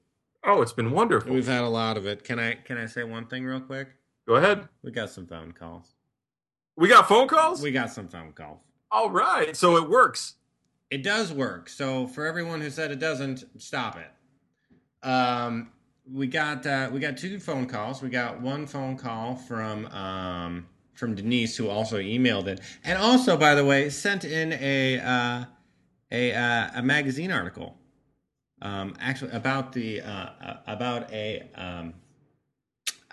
Oh, 0.43 0.61
it's 0.61 0.73
been 0.73 0.91
wonderful. 0.91 1.33
We've 1.33 1.47
had 1.47 1.63
a 1.63 1.69
lot 1.69 1.97
of 1.97 2.05
it. 2.05 2.23
Can 2.23 2.39
I 2.39 2.53
can 2.53 2.77
I 2.77 2.85
say 2.85 3.03
one 3.03 3.25
thing 3.25 3.45
real 3.45 3.59
quick? 3.59 3.89
Go 4.27 4.35
ahead. 4.35 4.67
We 4.83 4.91
got 4.91 5.09
some 5.09 5.25
phone 5.25 5.51
calls. 5.51 5.95
We 6.77 6.87
got 6.87 7.07
phone 7.07 7.27
calls. 7.27 7.61
We 7.61 7.71
got 7.71 7.89
some 7.91 8.07
phone 8.07 8.33
calls. 8.33 8.59
All 8.91 9.09
right, 9.09 9.55
so 9.55 9.77
it 9.77 9.89
works. 9.89 10.35
It 10.91 11.03
does 11.03 11.33
work. 11.33 11.67
So 11.69 12.05
for 12.07 12.25
everyone 12.25 12.61
who 12.61 12.69
said 12.69 12.91
it 12.91 12.99
doesn't, 12.99 13.43
stop 13.57 13.97
it. 13.97 15.07
Um, 15.07 15.71
we 16.11 16.27
got 16.27 16.65
uh, 16.65 16.89
we 16.91 16.99
got 16.99 17.17
two 17.17 17.39
phone 17.39 17.65
calls. 17.65 18.01
We 18.01 18.09
got 18.09 18.41
one 18.41 18.67
phone 18.67 18.97
call 18.97 19.35
from 19.35 19.87
um, 19.87 20.67
from 20.95 21.15
Denise, 21.15 21.55
who 21.57 21.69
also 21.69 21.97
emailed 21.97 22.47
it, 22.47 22.61
and 22.83 22.97
also, 22.97 23.37
by 23.37 23.53
the 23.55 23.63
way, 23.65 23.89
sent 23.89 24.23
in 24.25 24.53
a 24.53 24.99
uh, 24.99 25.45
a 26.11 26.33
uh, 26.33 26.69
a 26.75 26.81
magazine 26.81 27.31
article. 27.31 27.77
Um, 28.61 28.95
actually, 28.99 29.31
about 29.31 29.73
the 29.73 30.01
uh, 30.01 30.29
uh, 30.41 30.57
about 30.65 31.11
a 31.11 31.43
um, 31.55 31.93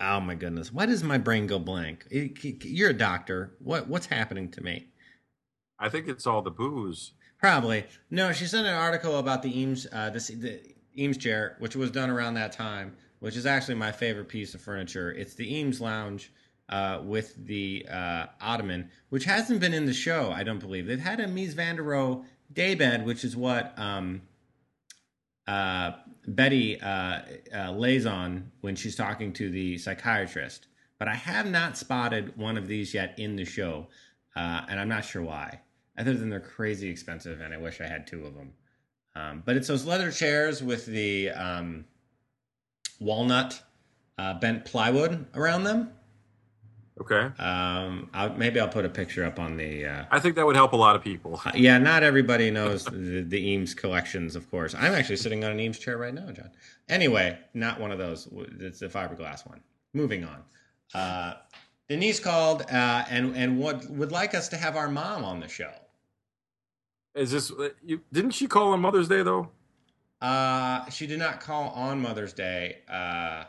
oh 0.01 0.20
my 0.20 0.35
goodness, 0.35 0.72
why 0.72 0.87
does 0.87 1.03
my 1.03 1.18
brain 1.18 1.47
go 1.47 1.59
blank? 1.59 2.07
It- 2.11 2.64
You're 2.64 2.91
a 2.91 2.95
doctor. 2.95 3.55
What 3.59 3.89
what's 3.89 4.07
happening 4.07 4.51
to 4.53 4.62
me? 4.62 4.87
I 5.78 5.89
think 5.89 6.07
it's 6.09 6.26
all 6.26 6.43
the 6.43 6.51
booze. 6.51 7.12
Probably 7.39 7.85
no. 8.11 8.33
She 8.33 8.47
sent 8.47 8.66
an 8.68 8.74
article 8.74 9.18
about 9.18 9.43
the 9.43 9.59
Eames, 9.59 9.87
uh, 9.93 10.11
this 10.11 10.28
the 10.28 10.61
Eames 10.97 11.18
chair, 11.18 11.57
which 11.59 11.74
was 11.74 11.91
done 11.91 12.09
around 12.09 12.35
that 12.35 12.53
time, 12.53 12.95
which 13.18 13.37
is 13.37 13.47
actually 13.47 13.74
my 13.74 13.91
favorite 13.91 14.28
piece 14.28 14.55
of 14.55 14.61
furniture. 14.61 15.11
It's 15.11 15.35
the 15.35 15.53
Eames 15.53 15.80
lounge 15.80 16.30
uh, 16.69 17.01
with 17.05 17.35
the 17.47 17.87
uh, 17.91 18.27
ottoman, 18.41 18.91
which 19.11 19.25
hasn't 19.25 19.61
been 19.61 19.75
in 19.75 19.87
the 19.87 19.93
show. 19.93 20.33
I 20.33 20.43
don't 20.43 20.59
believe 20.59 20.87
they've 20.87 20.99
had 20.99 21.21
a 21.21 21.27
Mies 21.27 21.53
van 21.55 21.77
der 21.77 21.83
Rohe 21.83 22.25
daybed, 22.53 23.05
which 23.05 23.25
is 23.25 23.37
what 23.37 23.79
um, 23.79 24.23
uh, 25.47 25.93
Betty 26.27 26.81
uh, 26.81 27.21
uh, 27.55 27.73
lays 27.73 28.07
on 28.07 28.51
when 28.61 28.77
she's 28.77 28.97
talking 28.97 29.33
to 29.35 29.51
the 29.51 29.79
psychiatrist. 29.79 30.69
But 30.99 31.09
I 31.09 31.15
have 31.15 31.51
not 31.51 31.77
spotted 31.77 32.37
one 32.37 32.57
of 32.57 32.69
these 32.69 32.95
yet 32.95 33.19
in 33.19 33.35
the 33.35 33.45
show, 33.45 33.89
uh, 34.37 34.63
and 34.69 34.79
I'm 34.79 34.89
not 34.89 35.05
sure 35.05 35.23
why. 35.23 35.61
Other 35.99 36.15
than 36.15 36.31
they're 36.31 36.41
crazy 36.41 36.89
expensive, 36.89 37.41
and 37.41 37.53
I 37.53 37.59
wish 37.59 37.81
I 37.81 37.87
had 37.87 38.07
two 38.07 38.25
of 38.25 38.35
them. 38.35 38.53
Um, 39.15 39.43
but 39.45 39.57
it's 39.57 39.69
those 39.69 39.85
leather 39.85 40.11
chairs 40.11 40.63
with 40.63 40.87
the 40.87 41.31
um, 41.31 41.85
walnut 42.99 43.61
bent 44.41 44.65
plywood 44.65 45.27
around 45.35 45.65
them. 45.65 45.91
Okay, 47.03 47.31
Um, 47.43 48.09
I'll, 48.15 48.33
maybe 48.35 48.61
I'll 48.61 48.69
put 48.69 48.85
a 48.85 48.89
picture 48.89 49.25
up 49.25 49.41
on 49.41 49.57
the. 49.57 49.87
Uh, 49.87 50.05
I 50.13 50.21
think 50.21 50.37
that 50.37 50.47
would 50.47 50.55
help 50.55 50.73
a 50.73 50.77
lot 50.77 50.95
of 50.95 51.03
people. 51.03 51.41
uh, 51.45 51.51
yeah, 51.53 51.77
not 51.79 52.05
everybody 52.05 52.49
knows 52.49 52.85
the, 52.93 53.25
the 53.27 53.41
Eames 53.41 53.75
collections, 53.75 54.37
of 54.37 54.49
course. 54.53 54.73
I'm 54.73 54.93
actually 54.95 55.17
sitting 55.17 55.43
on 55.43 55.51
an 55.51 55.59
Eames 55.59 55.81
chair 55.81 55.99
right 55.99 56.15
now, 56.15 56.31
John. 56.31 56.51
Anyway, 56.89 57.37
not 57.55 57.81
one 57.81 57.91
of 57.91 57.99
those. 57.99 58.29
It's 58.61 58.79
the 58.79 58.87
fiberglass 58.87 59.45
one. 59.49 59.61
Moving 59.95 60.25
on. 60.25 60.45
Uh, 60.95 61.35
Denise 61.89 62.21
called 62.21 62.63
uh, 62.71 63.05
and 63.11 63.35
and 63.37 63.59
would 63.59 63.99
would 63.99 64.13
like 64.13 64.33
us 64.33 64.47
to 64.51 64.57
have 64.57 64.77
our 64.77 64.89
mom 64.89 65.25
on 65.25 65.41
the 65.41 65.49
show. 65.49 65.73
Is 67.17 67.33
this? 67.33 67.51
You, 67.85 68.01
didn't 68.13 68.31
she 68.31 68.47
call 68.47 68.73
on 68.73 68.81
Mother's 68.81 69.09
Day 69.09 69.25
though? 69.25 69.49
Uh, 70.21 70.89
she 70.89 71.09
did 71.09 71.19
not 71.19 71.41
call 71.41 71.71
on 71.71 72.01
Mother's 72.01 72.33
Day. 72.33 72.79
Uh, 72.89 73.45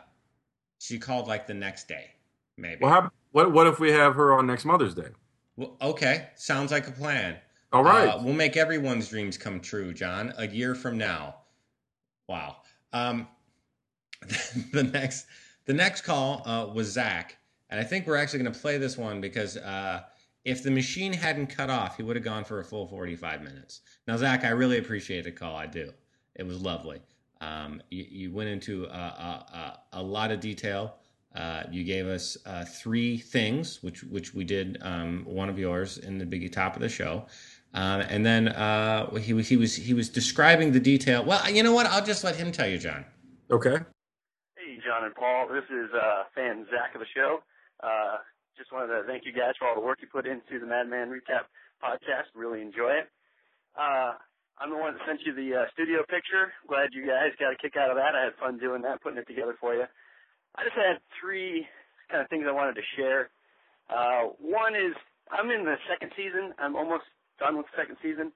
she 0.80 0.98
called 0.98 1.28
like 1.28 1.46
the 1.46 1.54
next 1.54 1.86
day, 1.86 2.06
maybe. 2.58 2.80
Well, 2.82 2.90
how, 2.90 3.10
what 3.34 3.50
what 3.50 3.66
if 3.66 3.80
we 3.80 3.90
have 3.90 4.14
her 4.14 4.32
on 4.32 4.46
next 4.46 4.64
Mother's 4.64 4.94
Day? 4.94 5.08
Well, 5.56 5.76
okay, 5.82 6.28
sounds 6.36 6.70
like 6.70 6.86
a 6.86 6.92
plan. 6.92 7.36
All 7.72 7.82
right. 7.82 8.06
Uh, 8.06 8.20
we'll 8.22 8.32
make 8.32 8.56
everyone's 8.56 9.08
dreams 9.08 9.36
come 9.36 9.58
true, 9.58 9.92
John. 9.92 10.32
A 10.38 10.46
year 10.46 10.76
from 10.76 10.96
now. 10.96 11.34
Wow. 12.28 12.58
Um, 12.92 13.26
the 14.72 14.84
next 14.84 15.26
The 15.64 15.72
next 15.72 16.02
call 16.02 16.46
uh, 16.46 16.72
was 16.72 16.92
Zach, 16.92 17.36
and 17.70 17.80
I 17.80 17.82
think 17.82 18.06
we're 18.06 18.16
actually 18.16 18.44
going 18.44 18.52
to 18.52 18.60
play 18.60 18.78
this 18.78 18.96
one 18.96 19.20
because 19.20 19.56
uh, 19.56 20.02
if 20.44 20.62
the 20.62 20.70
machine 20.70 21.12
hadn't 21.12 21.48
cut 21.48 21.70
off, 21.70 21.96
he 21.96 22.04
would 22.04 22.14
have 22.14 22.24
gone 22.24 22.44
for 22.44 22.60
a 22.60 22.64
full 22.64 22.86
45 22.86 23.42
minutes. 23.42 23.80
Now, 24.06 24.16
Zach, 24.16 24.44
I 24.44 24.50
really 24.50 24.78
appreciate 24.78 25.24
the 25.24 25.32
call. 25.32 25.56
I 25.56 25.66
do. 25.66 25.90
It 26.36 26.46
was 26.46 26.60
lovely. 26.60 27.00
Um, 27.40 27.82
you, 27.90 28.06
you, 28.08 28.32
went 28.32 28.48
into 28.48 28.84
a, 28.84 28.88
a, 28.88 29.80
a, 29.94 30.02
lot 30.02 30.30
of 30.30 30.40
detail. 30.40 30.96
Uh, 31.34 31.64
you 31.70 31.82
gave 31.82 32.06
us 32.06 32.36
uh, 32.46 32.64
three 32.64 33.18
things, 33.18 33.82
which 33.82 34.04
which 34.04 34.34
we 34.34 34.44
did. 34.44 34.78
Um, 34.82 35.24
one 35.26 35.48
of 35.48 35.58
yours 35.58 35.98
in 35.98 36.18
the 36.18 36.26
big 36.26 36.52
top 36.52 36.76
of 36.76 36.82
the 36.82 36.88
show, 36.88 37.26
uh, 37.74 38.04
and 38.08 38.24
then 38.24 38.48
uh, 38.48 39.12
he 39.16 39.32
was 39.32 39.48
he 39.48 39.56
was 39.56 39.74
he 39.74 39.94
was 39.94 40.08
describing 40.08 40.70
the 40.70 40.80
detail. 40.80 41.24
Well, 41.24 41.50
you 41.50 41.62
know 41.64 41.72
what? 41.72 41.86
I'll 41.86 42.04
just 42.04 42.22
let 42.22 42.36
him 42.36 42.52
tell 42.52 42.68
you, 42.68 42.78
John. 42.78 43.04
Okay. 43.50 43.78
Hey, 44.56 44.78
John 44.86 45.04
and 45.04 45.14
Paul. 45.14 45.48
This 45.48 45.64
is 45.70 45.90
uh, 45.92 46.22
fan 46.34 46.66
Zach 46.70 46.94
of 46.94 47.00
the 47.00 47.10
show. 47.12 47.40
Uh, 47.82 48.18
just 48.56 48.72
wanted 48.72 48.94
to 48.94 49.02
thank 49.08 49.24
you 49.26 49.32
guys 49.32 49.54
for 49.58 49.66
all 49.66 49.74
the 49.74 49.84
work 49.84 49.98
you 50.00 50.06
put 50.06 50.26
into 50.26 50.60
the 50.60 50.66
Mad 50.66 50.88
Men 50.88 51.10
Recap 51.10 51.50
podcast. 51.82 52.30
Really 52.34 52.62
enjoy 52.62 52.90
it. 53.02 53.10
Uh, 53.74 54.14
I'm 54.58 54.70
the 54.70 54.78
one 54.78 54.94
that 54.94 55.02
sent 55.04 55.20
you 55.26 55.34
the 55.34 55.62
uh, 55.62 55.64
studio 55.72 56.06
picture. 56.08 56.54
Glad 56.68 56.94
you 56.94 57.04
guys 57.04 57.34
got 57.40 57.52
a 57.52 57.56
kick 57.56 57.74
out 57.76 57.90
of 57.90 57.96
that. 57.96 58.14
I 58.14 58.22
had 58.22 58.38
fun 58.38 58.58
doing 58.58 58.82
that, 58.82 59.02
putting 59.02 59.18
it 59.18 59.26
together 59.26 59.56
for 59.60 59.74
you. 59.74 59.90
I 60.54 60.64
just 60.64 60.76
had 60.76 61.02
three 61.20 61.66
kind 62.10 62.22
of 62.22 62.28
things 62.28 62.44
I 62.48 62.52
wanted 62.52 62.76
to 62.76 62.86
share. 62.96 63.30
Uh, 63.90 64.32
one 64.38 64.74
is 64.74 64.94
I'm 65.30 65.50
in 65.50 65.64
the 65.64 65.76
second 65.90 66.12
season. 66.16 66.54
I'm 66.58 66.76
almost 66.76 67.04
done 67.38 67.56
with 67.56 67.66
the 67.72 67.76
second 67.80 67.96
season. 68.02 68.32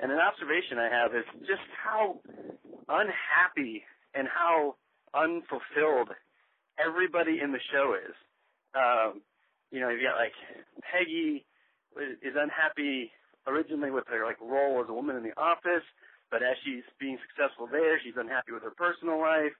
And 0.00 0.10
an 0.10 0.18
observation 0.18 0.78
I 0.78 0.90
have 0.90 1.14
is 1.14 1.24
just 1.46 1.62
how 1.72 2.20
unhappy 2.88 3.84
and 4.14 4.28
how 4.28 4.76
unfulfilled 5.14 6.10
everybody 6.78 7.40
in 7.40 7.52
the 7.52 7.62
show 7.72 7.94
is. 7.94 8.14
Um, 8.74 9.22
you 9.70 9.80
know, 9.80 9.88
you've 9.88 10.02
got 10.02 10.16
like 10.16 10.36
Peggy 10.82 11.44
is 11.96 12.34
unhappy 12.36 13.12
originally 13.46 13.90
with 13.90 14.04
her 14.08 14.24
like 14.24 14.40
role 14.40 14.82
as 14.82 14.88
a 14.88 14.92
woman 14.92 15.16
in 15.16 15.22
the 15.22 15.36
office, 15.36 15.84
but 16.30 16.42
as 16.42 16.56
she's 16.64 16.84
being 16.98 17.18
successful 17.28 17.68
there, 17.70 18.00
she's 18.02 18.16
unhappy 18.16 18.52
with 18.52 18.62
her 18.62 18.74
personal 18.76 19.20
life. 19.20 19.52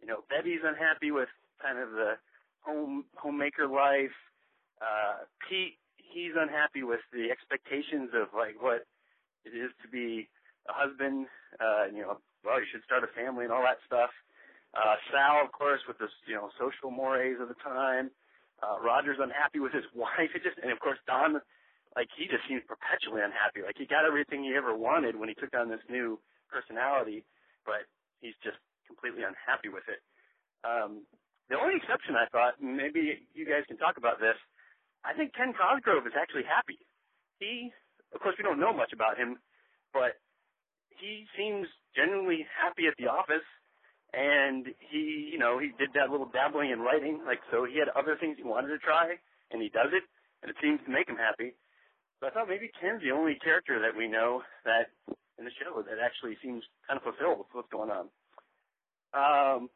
You 0.00 0.06
know, 0.06 0.24
Betty's 0.30 0.62
unhappy 0.64 1.10
with 1.10 1.28
kind 1.62 1.78
of 1.78 1.92
the 1.92 2.18
home 2.60 3.04
homemaker 3.14 3.66
life. 3.66 4.14
Uh, 4.82 5.24
Pete, 5.48 5.78
he's 5.96 6.34
unhappy 6.34 6.82
with 6.82 7.00
the 7.12 7.30
expectations 7.30 8.10
of 8.14 8.34
like 8.34 8.58
what 8.58 8.86
it 9.46 9.54
is 9.54 9.70
to 9.82 9.88
be 9.88 10.28
a 10.68 10.74
husband. 10.74 11.26
Uh, 11.60 11.86
you 11.94 12.02
know, 12.02 12.18
well, 12.44 12.58
you 12.58 12.66
should 12.70 12.82
start 12.82 13.06
a 13.06 13.10
family 13.14 13.44
and 13.44 13.52
all 13.52 13.62
that 13.62 13.78
stuff. 13.86 14.10
Uh, 14.74 14.96
Sal, 15.12 15.44
of 15.44 15.52
course, 15.52 15.80
with 15.86 15.98
the 15.98 16.08
you 16.26 16.34
know 16.34 16.50
social 16.58 16.90
mores 16.90 17.38
of 17.40 17.48
the 17.48 17.58
time. 17.62 18.10
Uh, 18.62 18.78
Roger's 18.78 19.18
unhappy 19.20 19.58
with 19.58 19.72
his 19.72 19.84
wife. 19.94 20.34
It 20.34 20.42
just, 20.42 20.58
and 20.62 20.70
of 20.70 20.78
course 20.80 20.98
Don, 21.06 21.40
like 21.94 22.08
he 22.16 22.26
just 22.26 22.46
seems 22.48 22.62
perpetually 22.66 23.22
unhappy. 23.22 23.62
Like 23.62 23.76
he 23.78 23.86
got 23.86 24.04
everything 24.06 24.44
he 24.44 24.54
ever 24.56 24.74
wanted 24.74 25.14
when 25.18 25.28
he 25.28 25.34
took 25.34 25.52
on 25.54 25.68
this 25.68 25.82
new 25.90 26.18
personality, 26.48 27.24
but 27.66 27.86
he's 28.20 28.36
just 28.42 28.58
completely 28.86 29.24
unhappy 29.24 29.68
with 29.68 29.84
it. 29.88 30.00
Um, 30.64 31.02
the 31.52 31.60
only 31.60 31.76
exception 31.76 32.16
I 32.16 32.24
thought, 32.32 32.56
and 32.64 32.72
maybe 32.72 33.28
you 33.36 33.44
guys 33.44 33.68
can 33.68 33.76
talk 33.76 34.00
about 34.00 34.16
this, 34.16 34.40
I 35.04 35.12
think 35.12 35.36
Ken 35.36 35.52
Cosgrove 35.52 36.08
is 36.08 36.16
actually 36.16 36.48
happy. 36.48 36.80
He, 37.36 37.68
of 38.16 38.24
course, 38.24 38.40
we 38.40 38.44
don't 38.48 38.56
know 38.56 38.72
much 38.72 38.96
about 38.96 39.20
him, 39.20 39.36
but 39.92 40.16
he 40.88 41.28
seems 41.36 41.68
genuinely 41.92 42.48
happy 42.56 42.88
at 42.88 42.96
the 42.96 43.12
office 43.12 43.44
and 44.16 44.72
he, 44.80 45.28
you 45.28 45.36
know, 45.36 45.60
he 45.60 45.76
did 45.76 45.92
that 45.92 46.08
little 46.08 46.28
dabbling 46.32 46.70
in 46.72 46.80
writing, 46.80 47.20
like 47.24 47.40
so 47.52 47.64
he 47.64 47.76
had 47.76 47.88
other 47.96 48.16
things 48.16 48.36
he 48.36 48.44
wanted 48.44 48.68
to 48.68 48.78
try, 48.78 49.16
and 49.50 49.60
he 49.60 49.68
does 49.72 49.88
it, 49.92 50.04
and 50.44 50.52
it 50.52 50.56
seems 50.60 50.80
to 50.84 50.92
make 50.92 51.08
him 51.08 51.16
happy. 51.16 51.56
So 52.20 52.28
I 52.28 52.30
thought 52.30 52.48
maybe 52.48 52.68
Ken's 52.76 53.00
the 53.00 53.12
only 53.12 53.40
character 53.40 53.80
that 53.80 53.96
we 53.96 54.08
know 54.08 54.44
that 54.64 54.92
in 55.40 55.44
the 55.48 55.54
show 55.56 55.80
that 55.80 55.96
actually 55.96 56.36
seems 56.44 56.62
kind 56.84 57.00
of 57.00 57.04
fulfilled 57.04 57.40
with 57.40 57.52
what's 57.52 57.72
going 57.72 57.88
on. 57.88 58.12
Um, 59.16 59.72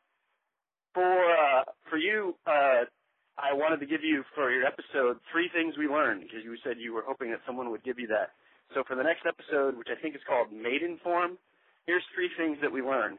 for 0.97 1.05
uh, 1.05 1.69
for 1.93 2.01
you, 2.01 2.35
uh, 2.49 2.89
I 3.37 3.53
wanted 3.53 3.85
to 3.85 3.87
give 3.87 4.01
you 4.01 4.25
for 4.35 4.51
your 4.51 4.65
episode 4.65 5.21
three 5.31 5.53
things 5.53 5.77
we 5.77 5.87
learned 5.87 6.25
because 6.25 6.41
you 6.41 6.57
said 6.65 6.81
you 6.81 6.97
were 6.97 7.05
hoping 7.05 7.31
that 7.37 7.45
someone 7.45 7.71
would 7.71 7.85
give 7.85 8.01
you 8.01 8.09
that. 8.09 8.33
So 8.73 8.83
for 8.89 8.97
the 8.97 9.05
next 9.05 9.29
episode, 9.29 9.77
which 9.77 9.93
I 9.93 10.01
think 10.01 10.17
is 10.17 10.25
called 10.27 10.49
Maidenform, 10.49 11.37
here's 11.85 12.03
three 12.17 12.33
things 12.41 12.57
that 12.65 12.73
we 12.73 12.81
learned. 12.81 13.19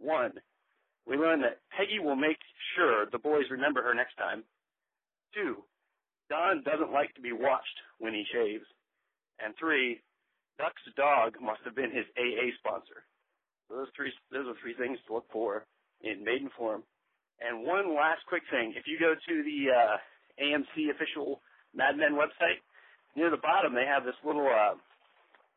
One, 0.00 0.40
we 1.06 1.20
learn 1.20 1.44
that 1.44 1.60
Peggy 1.76 2.00
will 2.00 2.16
make 2.16 2.40
sure 2.74 3.04
the 3.12 3.20
boys 3.20 3.44
remember 3.52 3.82
her 3.84 3.94
next 3.94 4.16
time. 4.16 4.42
Two, 5.36 5.60
Don 6.32 6.64
doesn't 6.64 6.96
like 6.96 7.14
to 7.14 7.20
be 7.20 7.32
watched 7.32 7.78
when 8.00 8.14
he 8.14 8.24
shaves. 8.32 8.64
And 9.38 9.52
three, 9.60 10.00
Duck's 10.56 10.82
dog 10.96 11.36
must 11.44 11.60
have 11.68 11.76
been 11.76 11.92
his 11.92 12.08
AA 12.16 12.56
sponsor. 12.56 13.04
So 13.68 13.76
those 13.76 13.92
three, 13.94 14.12
those 14.32 14.48
are 14.48 14.56
three 14.64 14.74
things 14.74 14.98
to 15.06 15.14
look 15.14 15.28
for 15.30 15.68
in 16.00 16.24
Maidenform. 16.24 16.82
And 17.38 17.62
one 17.66 17.94
last 17.94 18.26
quick 18.26 18.42
thing: 18.50 18.74
if 18.76 18.86
you 18.86 18.98
go 18.98 19.14
to 19.14 19.34
the 19.42 19.60
uh, 19.70 19.96
AMC 20.42 20.90
official 20.90 21.40
Mad 21.74 21.96
Men 21.96 22.18
website, 22.18 22.62
near 23.14 23.30
the 23.30 23.40
bottom 23.42 23.74
they 23.74 23.86
have 23.86 24.04
this 24.04 24.18
little, 24.24 24.46
uh, 24.46 24.74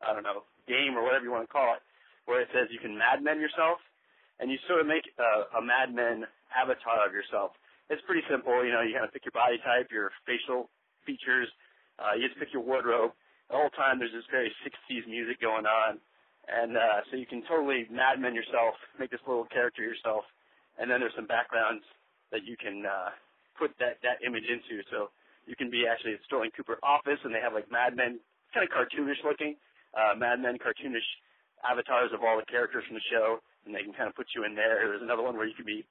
I 0.02 0.14
don't 0.14 0.22
know, 0.22 0.46
game 0.68 0.94
or 0.94 1.02
whatever 1.02 1.24
you 1.24 1.32
want 1.32 1.46
to 1.48 1.52
call 1.52 1.74
it, 1.74 1.82
where 2.26 2.40
it 2.40 2.48
says 2.54 2.70
you 2.70 2.78
can 2.78 2.98
Mad 2.98 3.22
Men 3.22 3.40
yourself 3.40 3.78
and 4.42 4.50
you 4.50 4.58
sort 4.66 4.82
of 4.82 4.90
make 4.90 5.06
a, 5.18 5.58
a 5.58 5.62
Mad 5.62 5.94
Men 5.94 6.26
avatar 6.50 7.06
of 7.06 7.14
yourself. 7.14 7.54
It's 7.90 8.02
pretty 8.06 8.26
simple. 8.26 8.64
You 8.66 8.74
know, 8.74 8.82
you 8.82 8.94
kind 8.94 9.06
of 9.06 9.14
pick 9.14 9.22
your 9.22 9.36
body 9.36 9.62
type, 9.62 9.94
your 9.94 10.10
facial 10.26 10.66
features. 11.06 11.46
Uh, 11.98 12.18
you 12.18 12.26
just 12.26 12.38
pick 12.38 12.50
your 12.50 12.66
wardrobe. 12.66 13.14
The 13.50 13.58
whole 13.58 13.70
time 13.78 14.02
there's 14.02 14.14
this 14.14 14.26
very 14.30 14.50
60s 14.66 15.06
music 15.06 15.38
going 15.38 15.66
on. 15.66 16.02
And 16.50 16.74
uh, 16.74 17.06
so 17.10 17.14
you 17.14 17.26
can 17.26 17.46
totally 17.46 17.86
Mad 17.86 18.18
Men 18.18 18.34
yourself, 18.34 18.74
make 18.98 19.14
this 19.14 19.22
little 19.30 19.46
character 19.46 19.82
yourself. 19.82 20.26
And 20.82 20.90
then 20.90 20.98
there's 20.98 21.14
some 21.14 21.30
backgrounds 21.30 21.86
that 22.34 22.42
you 22.42 22.58
can 22.58 22.82
uh, 22.82 23.14
put 23.54 23.70
that, 23.78 24.02
that 24.02 24.18
image 24.26 24.50
into. 24.50 24.82
So 24.90 25.14
you 25.46 25.54
can 25.54 25.70
be 25.70 25.86
actually 25.86 26.18
at 26.18 26.26
Sterling 26.26 26.50
Cooper 26.58 26.82
office, 26.82 27.22
and 27.22 27.30
they 27.30 27.38
have 27.38 27.54
like 27.54 27.70
Mad 27.70 27.94
Men, 27.94 28.18
kind 28.50 28.66
of 28.66 28.70
cartoonish 28.74 29.22
looking, 29.22 29.54
uh, 29.94 30.18
Mad 30.18 30.42
Men 30.42 30.58
cartoonish 30.58 31.06
avatars 31.62 32.10
of 32.10 32.26
all 32.26 32.34
the 32.34 32.44
characters 32.50 32.82
from 32.90 32.98
the 32.98 33.06
show 33.06 33.38
and 33.66 33.74
they 33.74 33.82
can 33.82 33.92
kind 33.92 34.08
of 34.08 34.14
put 34.14 34.26
you 34.34 34.44
in 34.44 34.54
there. 34.54 34.80
There's 34.86 35.02
another 35.02 35.22
one 35.22 35.36
where 35.36 35.46
you 35.46 35.54
could 35.54 35.66
be. 35.66 35.84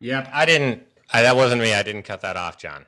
Yep, 0.00 0.30
I 0.32 0.46
didn't. 0.46 0.86
I, 1.12 1.22
that 1.22 1.36
wasn't 1.36 1.62
me. 1.62 1.74
I 1.74 1.82
didn't 1.82 2.02
cut 2.02 2.20
that 2.20 2.36
off, 2.36 2.58
John. 2.58 2.86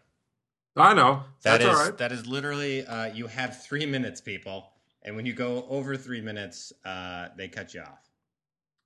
I 0.76 0.94
know. 0.94 1.24
That 1.42 1.60
That's 1.60 1.64
is, 1.64 1.68
all 1.68 1.84
right. 1.86 1.98
That 1.98 2.12
is 2.12 2.26
literally. 2.26 2.86
Uh, 2.86 3.06
you 3.06 3.26
have 3.26 3.62
three 3.62 3.86
minutes, 3.86 4.20
people, 4.20 4.70
and 5.02 5.16
when 5.16 5.26
you 5.26 5.32
go 5.32 5.66
over 5.68 5.96
three 5.96 6.20
minutes, 6.20 6.72
uh, 6.84 7.28
they 7.36 7.48
cut 7.48 7.74
you 7.74 7.80
off. 7.80 8.09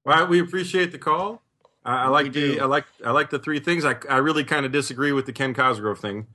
Well, 0.04 0.26
we 0.26 0.40
appreciate 0.40 0.92
the 0.92 0.98
call. 0.98 1.42
I, 1.84 2.04
I 2.04 2.08
like 2.08 2.32
the. 2.32 2.60
I 2.60 2.66
like. 2.66 2.84
I 3.04 3.10
like 3.10 3.30
the 3.30 3.38
three 3.38 3.60
things. 3.60 3.84
I. 3.84 3.96
I 4.08 4.18
really 4.18 4.44
kind 4.44 4.66
of 4.66 4.72
disagree 4.72 5.12
with 5.12 5.26
the 5.26 5.32
Ken 5.32 5.54
Cosgrove 5.54 5.98
thing. 5.98 6.26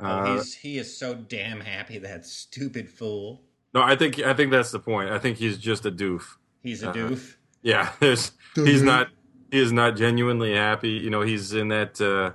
Oh, 0.00 0.06
uh, 0.06 0.34
he's 0.34 0.54
he 0.54 0.78
is 0.78 0.96
so 0.96 1.14
damn 1.14 1.60
happy 1.60 1.98
that 1.98 2.24
stupid 2.26 2.88
fool. 2.88 3.42
No, 3.74 3.82
I 3.82 3.96
think 3.96 4.18
I 4.20 4.34
think 4.34 4.50
that's 4.50 4.70
the 4.70 4.78
point. 4.78 5.10
I 5.10 5.18
think 5.18 5.38
he's 5.38 5.58
just 5.58 5.86
a 5.86 5.90
doof. 5.90 6.22
He's 6.62 6.82
a 6.82 6.90
uh, 6.90 6.94
doof. 6.94 7.36
Yeah, 7.62 7.92
there's 8.00 8.32
he's 8.54 8.82
not 8.82 9.08
he 9.50 9.60
is 9.60 9.72
not 9.72 9.96
genuinely 9.96 10.54
happy. 10.54 10.90
You 10.90 11.10
know, 11.10 11.22
he's 11.22 11.52
in 11.52 11.68
that 11.68 12.00
uh, 12.00 12.32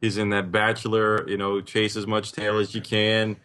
he's 0.00 0.16
in 0.16 0.30
that 0.30 0.50
bachelor. 0.50 1.28
You 1.28 1.36
know, 1.36 1.60
chase 1.60 1.96
as 1.96 2.06
much 2.06 2.32
tail 2.32 2.58
as 2.58 2.74
you 2.74 2.80
can. 2.80 3.36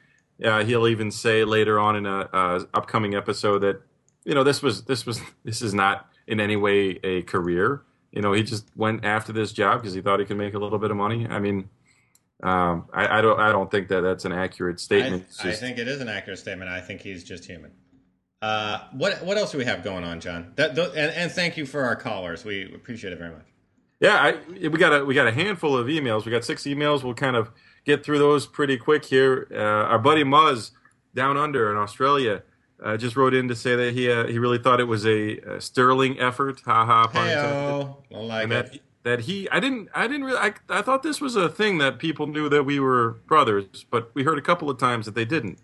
Uh, 0.44 0.64
he'll 0.64 0.88
even 0.88 1.12
say 1.12 1.44
later 1.44 1.80
on 1.80 1.96
in 1.96 2.06
a, 2.08 2.28
a 2.34 2.68
upcoming 2.74 3.14
episode 3.14 3.60
that 3.60 3.82
you 4.26 4.34
know 4.34 4.44
this 4.44 4.62
was 4.62 4.84
this 4.86 5.06
was 5.06 5.22
this 5.44 5.62
is 5.62 5.74
not 5.74 6.11
in 6.28 6.40
any 6.40 6.56
way 6.56 7.00
a 7.04 7.22
career. 7.24 7.82
You 8.12 8.22
know, 8.22 8.34
he 8.34 8.44
just 8.44 8.68
went 8.76 9.06
after 9.06 9.32
this 9.32 9.54
job 9.54 9.82
because 9.82 9.94
he 9.94 10.02
thought 10.02 10.20
he 10.20 10.26
could 10.26 10.38
make 10.38 10.54
a 10.54 10.60
little 10.60 10.80
bit 10.80 10.92
of 10.92 10.98
money. 10.98 11.28
I 11.28 11.40
mean, 11.40 11.70
um, 12.44 12.86
I, 12.94 13.20
I, 13.20 13.22
don't 13.22 13.40
I 13.40 13.52
don't 13.52 13.70
think 13.70 13.88
that 13.90 14.02
that's 14.02 14.26
an 14.26 14.32
accurate 14.32 14.80
statement. 14.80 15.24
I, 15.40 15.44
just, 15.44 15.64
I, 15.64 15.66
think 15.66 15.78
it 15.78 15.88
is 15.88 16.02
an 16.02 16.10
accurate 16.10 16.40
statement. 16.40 16.70
I 16.70 16.82
think 16.82 17.02
he's 17.02 17.24
just 17.24 17.46
human. 17.46 17.72
Uh, 18.42 18.80
what 18.94 19.24
what 19.24 19.38
else 19.38 19.52
do 19.52 19.60
we 19.60 19.66
have 19.66 19.84
going 19.84 20.04
on, 20.04 20.20
John? 20.20 20.54
That, 20.56 20.76
th- 20.76 20.90
and, 20.90 21.12
and 21.12 21.32
thank 21.32 21.58
you 21.58 21.66
for 21.68 21.84
our 21.84 21.96
callers. 21.96 22.44
We 22.44 22.74
appreciate 22.74 23.14
it 23.14 23.20
very 23.20 23.32
much. 23.32 23.46
Yeah, 24.00 24.16
I, 24.16 24.38
we 24.50 24.80
got 24.80 25.00
a 25.00 25.06
we 25.06 25.14
got 25.14 25.28
a 25.28 25.32
handful 25.32 25.78
of 25.78 25.86
emails. 25.86 26.26
We 26.26 26.32
got 26.32 26.44
six 26.44 26.64
emails. 26.64 27.04
We'll 27.04 27.14
kind 27.14 27.36
of 27.36 27.52
get 27.86 28.04
through 28.04 28.18
those 28.18 28.48
pretty 28.48 28.78
quick 28.78 29.06
here. 29.06 29.48
Uh, 29.52 29.58
our 29.58 30.00
buddy 30.00 30.24
Muzz 30.24 30.72
down 31.14 31.38
under 31.38 31.72
in 31.72 31.78
Australia 31.78 32.42
uh, 32.82 32.98
just 32.98 33.16
wrote 33.16 33.34
in 33.34 33.48
to 33.48 33.56
say 33.56 33.76
that 33.76 33.94
he 33.94 34.10
uh, 34.12 34.28
he 34.28 34.40
really 34.40 34.58
thought 34.58 34.80
it 34.80 34.86
was 34.86 35.06
a, 35.06 35.38
a 35.40 35.62
sterling 35.62 36.20
effort. 36.20 36.62
Ha 36.66 36.86
ha. 36.86 37.08
Heyo, 37.08 37.98
I 38.14 38.18
like 38.18 38.44
and 38.44 38.52
that, 38.52 38.80
that 39.04 39.20
he 39.22 39.48
I 39.50 39.60
didn't 39.60 39.90
I 39.94 40.08
didn't 40.08 40.24
really 40.24 40.40
I, 40.40 40.54
I 40.70 40.82
thought 40.82 41.04
this 41.04 41.22
was 41.22 41.36
a 41.36 41.50
thing 41.50 41.78
that 41.78 42.00
people 42.00 42.28
knew 42.28 42.50
that 42.50 42.64
we 42.64 42.80
were 42.80 43.22
brothers, 43.28 43.86
but 43.90 44.12
we 44.16 44.24
heard 44.24 44.38
a 44.38 44.42
couple 44.42 44.70
of 44.70 44.78
times 44.78 45.06
that 45.06 45.16
they 45.16 45.26
didn't. 45.26 45.60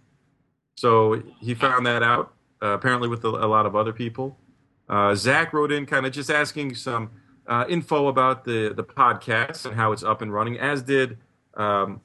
So 0.75 1.23
he 1.39 1.55
found 1.55 1.85
that 1.87 2.03
out 2.03 2.33
uh, 2.61 2.67
apparently 2.67 3.07
with 3.07 3.23
a, 3.23 3.29
a, 3.29 3.47
lot 3.47 3.65
of 3.65 3.75
other 3.75 3.93
people. 3.93 4.37
Uh, 4.89 5.15
Zach 5.15 5.53
wrote 5.53 5.71
in 5.71 5.85
kind 5.85 6.05
of 6.05 6.11
just 6.11 6.29
asking 6.29 6.75
some 6.75 7.11
uh, 7.47 7.65
info 7.67 8.07
about 8.07 8.45
the 8.45 8.73
the 8.73 8.83
podcast 8.83 9.65
and 9.65 9.75
how 9.75 9.91
it's 9.91 10.03
up 10.03 10.21
and 10.21 10.33
running, 10.33 10.59
as 10.59 10.83
did 10.83 11.17
um, 11.55 12.01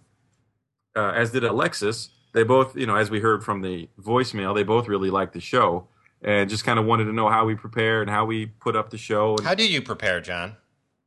uh, 0.97 1.11
as 1.11 1.31
did 1.33 1.45
Alexis. 1.45 2.11
They 2.33 2.45
both, 2.45 2.77
you 2.77 2.87
know, 2.87 2.97
as 2.97 3.11
we 3.11 3.21
heard 3.21 3.45
from 3.45 3.61
the 3.63 3.89
voicemail, 4.01 4.55
they 4.55 4.63
both 4.63 4.89
really 4.89 5.11
liked 5.11 5.35
the 5.35 5.41
show 5.41 5.89
and 6.23 6.49
just 6.49 6.65
kind 6.65 6.79
of 6.79 6.87
wanted 6.87 7.05
to 7.05 7.13
know 7.13 7.29
how 7.29 7.45
we 7.45 7.55
prepare 7.55 8.01
and 8.01 8.09
how 8.11 8.25
we 8.25 8.47
put 8.47 8.75
up 8.77 8.91
the 8.91 8.99
show. 8.99 9.37
And 9.37 9.47
How 9.47 9.55
do 9.55 9.67
you 9.69 9.83
prepare, 9.83 10.21
John? 10.21 10.57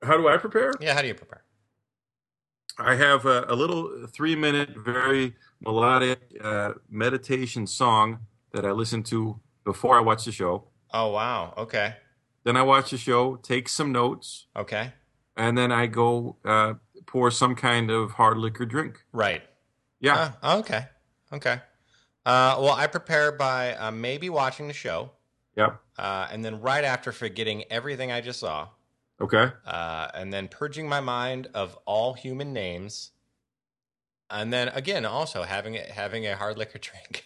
how 0.04 0.18
do 0.18 0.28
I 0.28 0.38
prepare? 0.38 0.72
Yeah, 0.80 0.94
how 0.94 1.02
do 1.02 1.08
you 1.08 1.16
prepare? 1.16 1.44
I 2.78 2.96
have 2.96 3.26
a, 3.26 3.46
a 3.48 3.56
little 3.56 4.06
three 4.08 4.36
minute, 4.36 4.70
very 4.76 5.36
melodic 5.62 6.20
uh, 6.44 6.74
meditation 6.90 7.66
song 7.66 8.20
that 8.52 8.66
I 8.66 8.72
listen 8.72 9.02
to 9.04 9.40
before 9.64 9.98
I 9.98 10.02
watch 10.02 10.26
the 10.26 10.32
show. 10.32 10.66
Oh 10.94 11.10
wow. 11.12 11.54
Okay. 11.58 11.96
Then 12.44 12.56
I 12.58 12.62
watch 12.62 12.92
the 12.92 12.98
show, 12.98 13.38
take 13.38 13.68
some 13.68 13.92
notes, 13.92 14.46
Okay. 14.56 14.94
and 15.36 15.58
then 15.58 15.72
I 15.72 15.88
go 15.88 16.36
uh, 16.46 16.74
pour 17.08 17.32
some 17.32 17.56
kind 17.56 17.90
of 17.90 18.12
hard 18.12 18.38
liquor 18.38 18.66
drink. 18.66 19.04
Right. 19.12 19.42
Yeah. 20.00 20.34
Uh, 20.44 20.58
okay. 20.60 20.86
Okay. 21.34 21.62
Uh, 22.26 22.58
well, 22.60 22.72
I 22.74 22.88
prepare 22.88 23.32
by 23.32 23.76
uh, 23.76 23.92
maybe 23.92 24.30
watching 24.30 24.68
the 24.68 24.74
show, 24.74 25.12
Yep. 25.56 25.80
uh, 25.98 26.28
and 26.32 26.44
then 26.44 26.60
right 26.62 26.84
after 26.84 27.12
forgetting 27.12 27.64
everything 27.70 28.12
I 28.12 28.22
just 28.22 28.40
saw, 28.40 28.70
Okay. 29.22 29.52
uh, 29.66 30.08
and 30.14 30.34
then 30.34 30.48
purging 30.48 30.90
my 30.90 31.00
mind 31.02 31.48
of 31.54 31.78
all 31.86 32.14
human 32.14 32.52
names, 32.52 33.12
and 34.30 34.52
then 34.52 34.70
again 34.70 35.06
also 35.06 35.44
having 35.44 35.76
a, 35.78 35.82
having 35.82 36.26
a 36.26 36.36
hard 36.36 36.58
liquor 36.58 36.80
drink. 36.82 37.26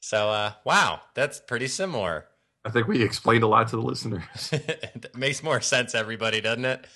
so 0.00 0.28
uh, 0.28 0.52
wow, 0.64 1.00
that's 1.14 1.40
pretty 1.40 1.66
similar. 1.68 2.26
I 2.64 2.70
think 2.70 2.88
we 2.88 3.02
explained 3.02 3.42
a 3.44 3.48
lot 3.48 3.68
to 3.68 3.76
the 3.76 3.82
listeners. 3.82 4.22
it 4.52 5.16
makes 5.16 5.42
more 5.42 5.60
sense, 5.62 5.94
everybody, 5.94 6.40
doesn't 6.42 6.64
it? 6.66 6.86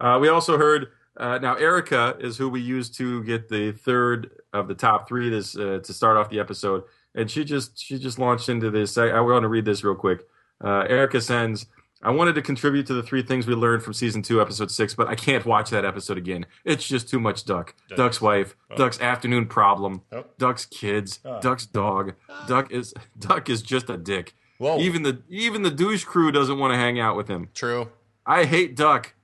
Uh, 0.00 0.18
we 0.20 0.28
also 0.28 0.56
heard 0.56 0.88
uh, 1.16 1.38
now 1.38 1.54
Erica 1.54 2.16
is 2.20 2.36
who 2.36 2.48
we 2.48 2.60
used 2.60 2.94
to 2.96 3.22
get 3.24 3.48
the 3.48 3.72
third 3.72 4.30
of 4.52 4.68
the 4.68 4.74
top 4.74 5.08
three 5.08 5.28
this 5.30 5.56
uh, 5.56 5.80
to 5.82 5.92
start 5.92 6.16
off 6.16 6.30
the 6.30 6.40
episode, 6.40 6.84
and 7.14 7.30
she 7.30 7.44
just 7.44 7.78
she 7.78 7.98
just 7.98 8.18
launched 8.18 8.48
into 8.48 8.70
this. 8.70 8.96
I, 8.98 9.08
I 9.08 9.20
want 9.20 9.42
to 9.42 9.48
read 9.48 9.64
this 9.64 9.82
real 9.84 9.94
quick. 9.94 10.26
Uh, 10.62 10.84
Erica 10.88 11.20
sends. 11.20 11.66
I 12.02 12.10
wanted 12.10 12.34
to 12.34 12.42
contribute 12.42 12.86
to 12.88 12.94
the 12.94 13.02
three 13.02 13.22
things 13.22 13.46
we 13.46 13.54
learned 13.54 13.82
from 13.82 13.94
season 13.94 14.20
two, 14.22 14.40
episode 14.40 14.70
six, 14.70 14.94
but 14.94 15.08
I 15.08 15.14
can't 15.14 15.46
watch 15.46 15.70
that 15.70 15.84
episode 15.86 16.18
again. 16.18 16.44
It's 16.64 16.86
just 16.86 17.08
too 17.08 17.18
much 17.18 17.44
Duck. 17.46 17.74
Duck. 17.88 17.96
Duck's 17.98 18.20
wife, 18.20 18.54
Oh. 18.70 18.76
Duck's 18.76 19.00
afternoon 19.00 19.46
problem, 19.46 20.02
Oh. 20.12 20.24
Duck's 20.38 20.66
kids, 20.66 21.20
Oh. 21.24 21.40
Duck's 21.40 21.64
dog. 21.66 22.12
Duck 22.46 22.70
is 22.70 22.92
Duck 23.18 23.48
is 23.48 23.62
just 23.62 23.88
a 23.88 23.96
dick. 23.96 24.34
Whoa. 24.58 24.78
Even 24.78 25.02
the 25.02 25.22
even 25.28 25.62
the 25.62 25.70
douche 25.70 26.04
crew 26.04 26.30
doesn't 26.30 26.58
want 26.58 26.72
to 26.74 26.76
hang 26.78 27.00
out 27.00 27.16
with 27.16 27.28
him. 27.28 27.48
True. 27.54 27.88
I 28.26 28.44
hate 28.44 28.76
Duck. 28.76 29.14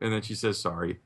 And 0.00 0.12
then 0.12 0.22
she 0.22 0.34
says 0.34 0.58
sorry. 0.58 1.00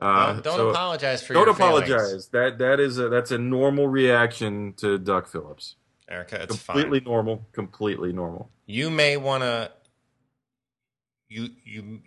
Uh, 0.00 0.32
Well, 0.34 0.40
don't 0.42 0.56
so- 0.56 0.68
apologize 0.70 1.22
for 1.22 1.34
don't 1.34 1.54
feelings, 1.56 1.88
apologize. 1.88 2.28
That 2.28 2.58
that 2.58 2.80
is 2.80 2.98
a, 2.98 3.08
that's 3.08 3.30
a 3.30 3.38
normal 3.38 3.88
reaction 3.88 4.72
to 4.78 4.98
Duck 4.98 5.28
Phillips. 5.28 5.76
Erica. 6.08 6.42
It's 6.42 6.62
completely 6.64 7.00
fine. 7.00 7.04
normal. 7.08 7.46
Completely 7.52 8.12
normal. 8.12 8.50
You 8.66 8.90
may 8.90 9.16
want 9.16 9.42
to. 9.42 9.70
You 11.28 11.48
you 11.64 12.00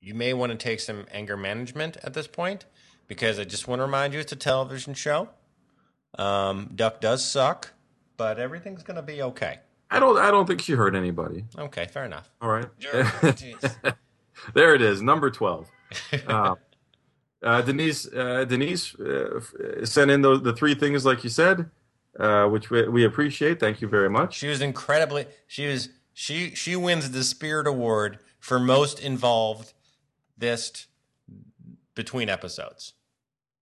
you 0.00 0.14
may 0.14 0.32
want 0.34 0.52
to 0.52 0.58
take 0.58 0.80
some 0.80 1.06
anger 1.10 1.36
management 1.36 1.96
at 2.02 2.14
this 2.14 2.26
point 2.26 2.66
because 3.06 3.38
I 3.38 3.44
just 3.44 3.66
want 3.68 3.78
to 3.80 3.84
remind 3.84 4.12
you 4.12 4.20
it's 4.20 4.32
a 4.32 4.36
television 4.36 4.94
show. 4.94 5.28
Um, 6.18 6.70
Duck 6.74 7.00
does 7.00 7.24
suck, 7.24 7.72
but 8.16 8.38
everything's 8.38 8.82
gonna 8.82 9.02
be 9.02 9.22
okay. 9.22 9.60
I 9.90 9.98
don't 10.00 10.18
I 10.18 10.30
don't 10.30 10.46
think 10.46 10.60
she 10.60 10.72
hurt 10.72 10.94
anybody. 10.94 11.44
Okay, 11.58 11.86
fair 11.86 12.04
enough. 12.04 12.30
All 12.42 12.48
right. 12.50 12.66
There 14.54 14.74
it 14.74 14.80
is, 14.82 15.02
number 15.02 15.30
twelve. 15.30 15.68
Uh, 16.26 16.54
uh, 17.42 17.62
Denise 17.62 18.06
uh, 18.12 18.44
Denise 18.44 18.94
uh, 19.00 19.40
sent 19.84 20.10
in 20.10 20.22
the, 20.22 20.38
the 20.38 20.52
three 20.52 20.74
things 20.74 21.04
like 21.06 21.24
you 21.24 21.30
said, 21.30 21.70
uh, 22.18 22.46
which 22.46 22.70
we, 22.70 22.86
we 22.88 23.04
appreciate. 23.04 23.60
Thank 23.60 23.80
you 23.80 23.88
very 23.88 24.10
much. 24.10 24.34
She 24.36 24.48
was 24.48 24.60
incredibly. 24.60 25.26
She 25.46 25.66
was. 25.66 25.88
She 26.12 26.54
she 26.54 26.76
wins 26.76 27.10
the 27.12 27.24
Spirit 27.24 27.66
Award 27.66 28.18
for 28.40 28.58
most 28.58 29.00
involved 29.00 29.72
this 30.36 30.86
between 31.94 32.28
episodes. 32.28 32.94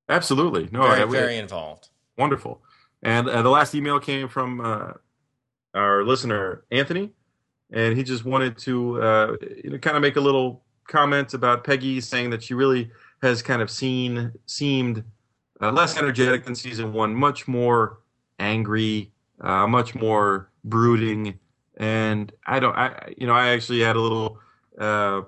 Absolutely. 0.08 0.68
No, 0.72 0.82
Very 0.82 1.02
I- 1.02 1.04
we- 1.04 1.16
very 1.16 1.36
involved. 1.36 1.88
Wonderful. 2.16 2.62
And 3.02 3.28
uh, 3.28 3.42
the 3.42 3.48
last 3.50 3.74
email 3.76 4.00
came 4.00 4.26
from 4.28 4.60
uh, 4.60 4.92
our 5.72 6.02
listener 6.02 6.64
Anthony, 6.72 7.10
and 7.70 7.96
he 7.96 8.02
just 8.02 8.24
wanted 8.24 8.58
to 8.58 9.00
uh, 9.00 9.36
you 9.62 9.70
know 9.70 9.78
kind 9.78 9.96
of 9.96 10.02
make 10.02 10.16
a 10.16 10.20
little 10.20 10.64
comment 10.88 11.32
about 11.34 11.62
Peggy, 11.62 12.00
saying 12.00 12.30
that 12.30 12.42
she 12.42 12.54
really 12.54 12.90
has 13.22 13.42
kind 13.42 13.62
of 13.62 13.70
seen 13.70 14.32
seemed 14.46 15.04
uh, 15.60 15.72
less 15.72 15.96
energetic 15.96 16.44
than 16.44 16.54
season 16.54 16.92
one, 16.92 17.14
much 17.14 17.48
more 17.48 18.00
angry, 18.38 19.12
uh, 19.40 19.66
much 19.66 19.94
more 19.94 20.50
brooding, 20.64 21.38
and 21.76 22.32
I 22.46 22.60
don't, 22.60 22.76
I 22.76 23.14
you 23.16 23.26
know, 23.26 23.34
I 23.34 23.48
actually 23.48 23.80
had 23.80 23.96
a 23.96 24.00
little. 24.00 24.38
Uh, 24.78 25.22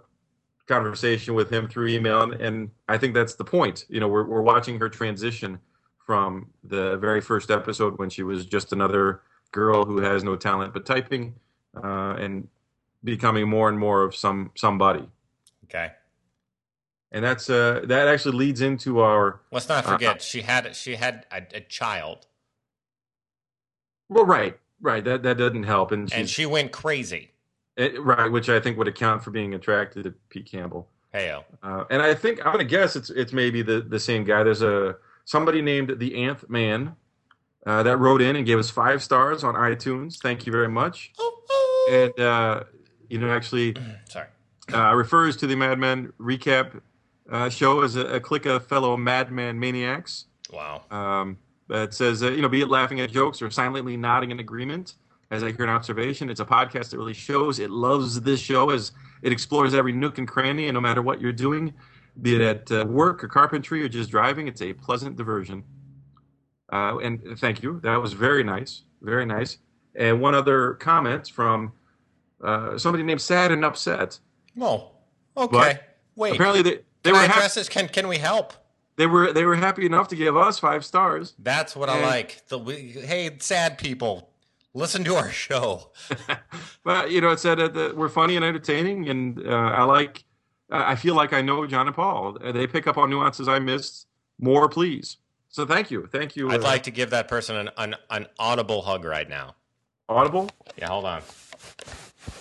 conversation 0.66 1.34
with 1.34 1.50
him 1.52 1.68
through 1.68 1.88
email 1.88 2.22
and, 2.22 2.34
and 2.34 2.70
i 2.88 2.96
think 2.96 3.12
that's 3.12 3.34
the 3.34 3.44
point 3.44 3.86
you 3.88 3.98
know 3.98 4.06
we're, 4.06 4.22
we're 4.22 4.40
watching 4.40 4.78
her 4.78 4.88
transition 4.88 5.58
from 6.06 6.48
the 6.62 6.96
very 6.98 7.20
first 7.20 7.50
episode 7.50 7.98
when 7.98 8.08
she 8.08 8.22
was 8.22 8.46
just 8.46 8.72
another 8.72 9.22
girl 9.50 9.84
who 9.84 10.00
has 10.00 10.22
no 10.22 10.36
talent 10.36 10.72
but 10.72 10.86
typing 10.86 11.34
uh, 11.82 12.14
and 12.20 12.46
becoming 13.02 13.48
more 13.48 13.68
and 13.68 13.80
more 13.80 14.04
of 14.04 14.14
some 14.14 14.52
somebody 14.54 15.08
Okay. 15.64 15.92
And 17.12 17.24
that's 17.24 17.50
uh, 17.50 17.80
that 17.84 18.06
actually 18.08 18.36
leads 18.38 18.60
into 18.60 19.00
our 19.00 19.40
Let's 19.50 19.68
not 19.68 19.84
Uh, 19.86 19.92
forget 19.92 20.22
she 20.22 20.42
had 20.42 20.74
she 20.76 20.94
had 20.96 21.26
a, 21.32 21.42
a 21.54 21.60
child 21.60 22.26
well 24.08 24.24
right 24.24 24.58
right 24.80 25.04
that 25.04 25.22
that 25.22 25.36
doesn't 25.38 25.64
help 25.64 25.92
and, 25.92 26.12
and 26.12 26.28
she 26.28 26.46
went 26.46 26.72
crazy. 26.72 27.30
eh, 27.76 27.90
right 27.98 28.30
which 28.30 28.48
i 28.48 28.58
think 28.60 28.76
would 28.78 28.88
account 28.88 29.22
for 29.22 29.30
being 29.30 29.54
attracted 29.54 30.04
to 30.04 30.10
pete 30.28 30.46
campbell 30.50 30.88
Heyo. 31.14 31.42
Uh, 31.60 31.82
and 31.90 32.00
I 32.00 32.14
think 32.14 32.38
I'm 32.46 32.52
gonna 32.52 32.62
guess 32.64 32.94
it's 32.94 33.10
it's 33.10 33.32
maybe 33.32 33.62
the 33.62 33.80
the 33.80 33.98
same 33.98 34.22
guy. 34.22 34.44
There's 34.44 34.62
a 34.62 34.94
somebody 35.24 35.60
named 35.60 35.98
the 35.98 36.12
Anth 36.12 36.48
Man 36.48 36.94
uh, 37.66 37.82
that 37.82 37.96
wrote 37.96 38.22
in 38.22 38.36
and 38.36 38.46
gave 38.46 38.60
us 38.60 38.70
five 38.70 39.02
stars 39.02 39.42
on 39.42 39.56
iTunes. 39.56 40.18
Thank 40.20 40.46
you 40.46 40.52
very 40.52 40.68
much. 40.68 41.10
And 41.90 42.16
uh, 42.20 42.62
you 43.08 43.18
know, 43.18 43.28
actually 43.28 43.74
Sorry. 44.08 44.28
uh, 44.72 44.94
refers 44.94 45.36
to 45.38 45.48
the 45.48 45.56
Mad 45.56 45.80
Men 45.80 46.12
recap 46.20 46.80
uh, 47.30 47.48
show 47.48 47.82
as 47.82 47.96
a, 47.96 48.06
a 48.06 48.20
clique 48.20 48.46
of 48.46 48.66
fellow 48.66 48.96
Mad 48.96 49.30
Men 49.30 49.58
maniacs. 49.58 50.26
Wow. 50.52 50.82
Um, 50.90 51.38
that 51.68 51.94
says, 51.94 52.22
uh, 52.22 52.30
you 52.30 52.42
know, 52.42 52.48
be 52.48 52.62
it 52.62 52.68
laughing 52.68 53.00
at 53.00 53.10
jokes 53.12 53.40
or 53.40 53.50
silently 53.50 53.96
nodding 53.96 54.30
in 54.32 54.40
agreement. 54.40 54.94
As 55.30 55.44
I 55.44 55.52
hear 55.52 55.62
an 55.64 55.70
observation, 55.70 56.28
it's 56.28 56.40
a 56.40 56.44
podcast 56.44 56.90
that 56.90 56.98
really 56.98 57.14
shows 57.14 57.60
it 57.60 57.70
loves 57.70 58.20
this 58.20 58.40
show 58.40 58.70
as 58.70 58.90
it 59.22 59.30
explores 59.30 59.74
every 59.74 59.92
nook 59.92 60.18
and 60.18 60.26
cranny, 60.26 60.66
and 60.66 60.74
no 60.74 60.80
matter 60.80 61.02
what 61.02 61.20
you're 61.20 61.30
doing, 61.32 61.72
be 62.20 62.34
it 62.34 62.40
at 62.40 62.72
uh, 62.72 62.84
work 62.84 63.22
or 63.22 63.28
carpentry 63.28 63.80
or 63.84 63.88
just 63.88 64.10
driving, 64.10 64.48
it's 64.48 64.60
a 64.60 64.72
pleasant 64.72 65.16
diversion. 65.16 65.62
Uh, 66.72 66.98
and 66.98 67.38
thank 67.38 67.62
you. 67.62 67.78
That 67.84 67.96
was 68.02 68.12
very 68.12 68.42
nice. 68.42 68.82
Very 69.02 69.24
nice. 69.24 69.58
And 69.94 70.20
one 70.20 70.34
other 70.34 70.74
comment 70.74 71.28
from 71.28 71.72
uh, 72.42 72.76
somebody 72.78 73.04
named 73.04 73.20
Sad 73.20 73.52
and 73.52 73.64
Upset. 73.64 74.18
Oh. 74.60 74.90
Okay. 75.36 75.56
But 75.56 75.98
Wait. 76.16 76.34
Apparently, 76.34 76.62
they, 76.62 76.78
they 77.02 77.12
can 77.12 77.28
were 77.28 77.48
this? 77.48 77.68
Can 77.68 77.88
can 77.88 78.08
we 78.08 78.18
help? 78.18 78.54
they 79.00 79.06
were 79.06 79.32
they 79.32 79.46
were 79.46 79.56
happy 79.56 79.86
enough 79.86 80.08
to 80.08 80.16
give 80.16 80.36
us 80.36 80.58
five 80.58 80.84
stars. 80.84 81.32
That's 81.38 81.74
what 81.74 81.88
I 81.88 82.02
like. 82.02 82.46
The 82.48 82.58
we, 82.58 82.74
hey, 82.74 83.30
sad 83.38 83.78
people, 83.78 84.28
listen 84.74 85.04
to 85.04 85.14
our 85.14 85.30
show. 85.46 85.90
but 86.84 87.10
you 87.10 87.22
know, 87.22 87.30
it 87.30 87.40
said 87.40 87.58
that 87.58 87.96
we're 87.96 88.10
funny 88.10 88.36
and 88.36 88.44
entertaining, 88.44 89.08
and 89.08 89.46
uh, 89.46 89.50
I 89.50 89.84
like. 89.84 90.24
I 90.72 90.94
feel 90.96 91.14
like 91.16 91.32
I 91.32 91.40
know 91.40 91.66
John 91.66 91.86
and 91.86 91.96
Paul. 91.96 92.38
They 92.52 92.66
pick 92.66 92.86
up 92.86 92.98
on 92.98 93.08
nuances 93.08 93.48
I 93.48 93.58
missed. 93.58 94.06
More, 94.38 94.68
please. 94.68 95.16
So 95.48 95.66
thank 95.66 95.90
you, 95.90 96.06
thank 96.12 96.36
you. 96.36 96.50
I'd 96.50 96.60
uh, 96.60 96.64
like 96.64 96.84
to 96.84 96.92
give 96.92 97.08
that 97.10 97.26
person 97.26 97.56
an, 97.56 97.70
an 97.78 97.96
an 98.10 98.26
audible 98.38 98.82
hug 98.82 99.06
right 99.06 99.28
now. 99.28 99.56
Audible. 100.10 100.50
Yeah, 100.76 100.88
hold 100.88 101.06
on. 101.06 101.22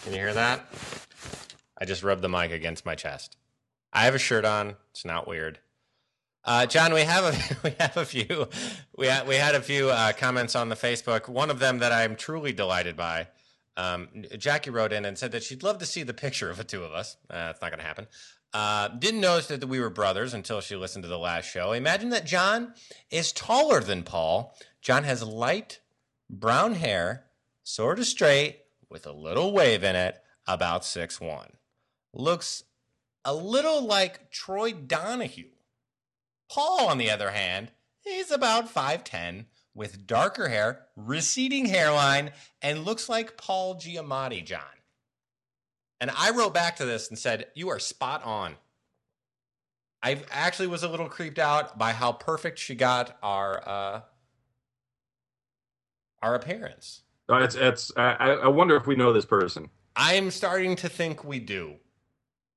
Can 0.04 0.12
you 0.12 0.20
hear 0.20 0.34
that? 0.34 0.68
I 1.78 1.86
just 1.86 2.04
rubbed 2.04 2.22
the 2.22 2.30
mic 2.30 2.52
against 2.52 2.86
my 2.86 2.96
chest. 2.96 3.38
I 3.92 4.06
have 4.06 4.16
a 4.16 4.20
shirt 4.20 4.46
on. 4.46 4.76
It's 4.92 5.06
not 5.06 5.28
weird. 5.28 5.60
Uh, 6.44 6.66
John, 6.66 6.94
we 6.94 7.02
have 7.02 7.24
a 7.26 7.58
we 7.64 7.76
have 7.80 7.98
a 7.98 8.06
few 8.06 8.48
we 8.98 9.08
had 9.08 9.28
we 9.28 9.36
had 9.36 9.56
a 9.56 9.62
few 9.62 9.90
uh, 9.90 10.14
comments 10.14 10.56
on 10.56 10.70
the 10.70 10.76
Facebook. 10.76 11.28
One 11.28 11.50
of 11.50 11.60
them 11.60 11.80
that 11.80 11.92
I'm 11.92 12.16
truly 12.16 12.54
delighted 12.54 12.96
by. 12.96 13.28
Um, 13.78 14.10
Jackie 14.38 14.72
wrote 14.72 14.92
in 14.92 15.06
and 15.06 15.18
said 15.18 15.32
that 15.32 15.44
she'd 15.44 15.64
love 15.64 15.78
to 15.78 15.86
see 15.86 16.04
the 16.04 16.14
picture 16.14 16.50
of 16.50 16.58
the 16.58 16.66
two 16.66 16.84
of 16.84 16.92
us. 16.92 17.16
Uh, 17.30 17.48
it's 17.52 17.62
not 17.62 17.72
going 17.72 17.80
to 17.80 17.86
happen. 17.86 18.08
Uh, 18.54 18.90
didn't 18.90 19.22
notice 19.22 19.48
that 19.48 19.64
we 19.64 19.80
were 19.80 19.90
brothers 19.90 20.34
until 20.34 20.60
she 20.60 20.76
listened 20.76 21.04
to 21.04 21.10
the 21.10 21.20
last 21.20 21.46
show. 21.46 21.72
Imagine 21.72 22.10
that 22.10 22.26
John 22.26 22.74
is 23.10 23.32
taller 23.32 23.80
than 23.80 24.04
Paul. 24.04 24.56
John 24.82 25.04
has 25.04 25.24
light 25.24 25.80
brown 26.30 26.76
hair, 26.76 27.26
sort 27.64 28.00
of 28.00 28.06
straight, 28.06 28.62
with 28.90 29.06
a 29.06 29.12
little 29.12 29.54
wave 29.54 29.84
in 29.84 29.96
it, 29.96 30.18
about 30.48 30.84
six 30.84 31.22
one. 31.22 31.52
Looks 32.14 32.64
a 33.26 33.34
little 33.34 33.86
like 33.86 34.32
Troy 34.32 34.72
Donahue. 34.74 35.50
Paul, 36.50 36.88
on 36.88 36.98
the 36.98 37.12
other 37.12 37.32
hand, 37.32 37.72
he's 38.02 38.32
about 38.32 38.74
5'10 38.74 39.46
with 39.76 40.08
darker 40.08 40.50
hair, 40.50 40.88
receding 40.96 41.66
hairline, 41.66 42.32
and 42.62 42.86
looks 42.86 43.08
like 43.08 43.38
Paul 43.38 43.76
Giamatti, 43.76 44.44
John. 44.44 44.62
And 46.02 46.12
I 46.18 46.32
wrote 46.32 46.54
back 46.54 46.78
to 46.78 46.86
this 46.86 47.10
and 47.10 47.20
said, 47.20 47.48
You 47.56 47.70
are 47.70 47.80
spot 47.80 48.24
on. 48.24 48.56
I 50.02 50.22
actually 50.32 50.68
was 50.68 50.84
a 50.84 50.88
little 50.88 51.10
creeped 51.10 51.40
out 51.40 51.78
by 51.78 51.92
how 51.92 52.14
perfect 52.14 52.58
she 52.58 52.74
got 52.76 53.18
our 53.22 53.68
uh, 53.68 54.02
our 56.22 56.36
appearance. 56.36 57.02
Uh, 57.30 57.38
it's 57.38 57.56
it's. 57.56 57.92
I, 57.98 58.14
I 58.14 58.48
wonder 58.48 58.76
if 58.78 58.88
we 58.88 58.96
know 58.96 59.12
this 59.12 59.26
person. 59.26 59.70
I'm 59.96 60.32
starting 60.32 60.78
to 60.78 60.90
think 60.90 61.24
we 61.26 61.40
do. 61.40 61.76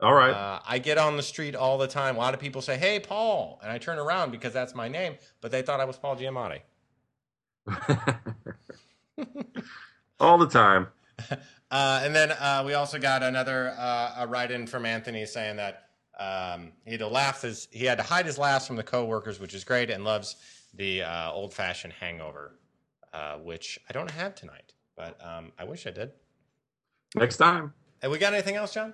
All 0.03 0.13
right. 0.13 0.33
Uh, 0.33 0.61
I 0.67 0.79
get 0.79 0.99
on 0.99 1.17
the 1.17 1.23
street 1.23 1.55
all 1.55 1.79
the 1.79 1.87
time. 1.87 2.17
A 2.17 2.19
lot 2.19 2.35
of 2.35 2.41
people 2.41 2.61
say, 2.61 2.77
"Hey, 2.77 2.99
Paul," 2.99 3.61
and 3.63 3.71
I 3.71 3.79
turn 3.79 3.99
around 3.99 4.33
because 4.33 4.53
that's 4.53 4.75
my 4.75 4.89
name, 4.89 5.15
but 5.41 5.53
they 5.53 5.63
thought 5.63 5.79
I 5.79 5.85
was 5.85 5.97
Paul 5.97 6.17
Giamatti. 6.17 6.61
all 10.21 10.39
the 10.39 10.49
time. 10.49 10.89
Uh, 11.73 12.03
and 12.05 12.15
then 12.15 12.31
uh, 12.33 12.63
we 12.67 12.75
also 12.75 12.99
got 12.99 13.23
another 13.23 13.75
uh, 13.79 14.17
a 14.19 14.27
write-in 14.27 14.67
from 14.67 14.85
Anthony 14.85 15.25
saying 15.25 15.57
that 15.57 15.89
um, 16.21 16.71
he 16.85 16.91
had 16.91 17.01
to 17.01 17.09
laugh 17.09 17.41
his, 17.41 17.67
he 17.71 17.87
had 17.87 17.97
to 17.97 18.05
hide 18.05 18.27
his 18.27 18.37
laughs 18.37 18.67
from 18.67 18.77
the 18.77 18.83
coworkers, 18.83 19.41
which 19.41 19.55
is 19.55 19.65
great, 19.65 19.89
and 19.89 20.05
loves 20.05 20.37
the 20.75 21.01
uh, 21.03 21.33
old-fashioned 21.33 21.95
hangover, 21.95 22.59
uh, 23.15 23.37
which 23.37 23.79
I 23.89 23.95
don't 23.95 24.11
have 24.11 24.35
tonight, 24.35 24.75
but 24.99 25.19
um, 25.27 25.51
I 25.59 25.65
wish 25.65 25.87
I 25.87 25.93
did. 25.93 26.13
Next 27.15 27.39
time. 27.39 27.73
Hey, 28.03 28.09
we 28.09 28.19
got 28.19 28.35
anything 28.35 28.57
else, 28.57 28.75
John? 28.75 28.93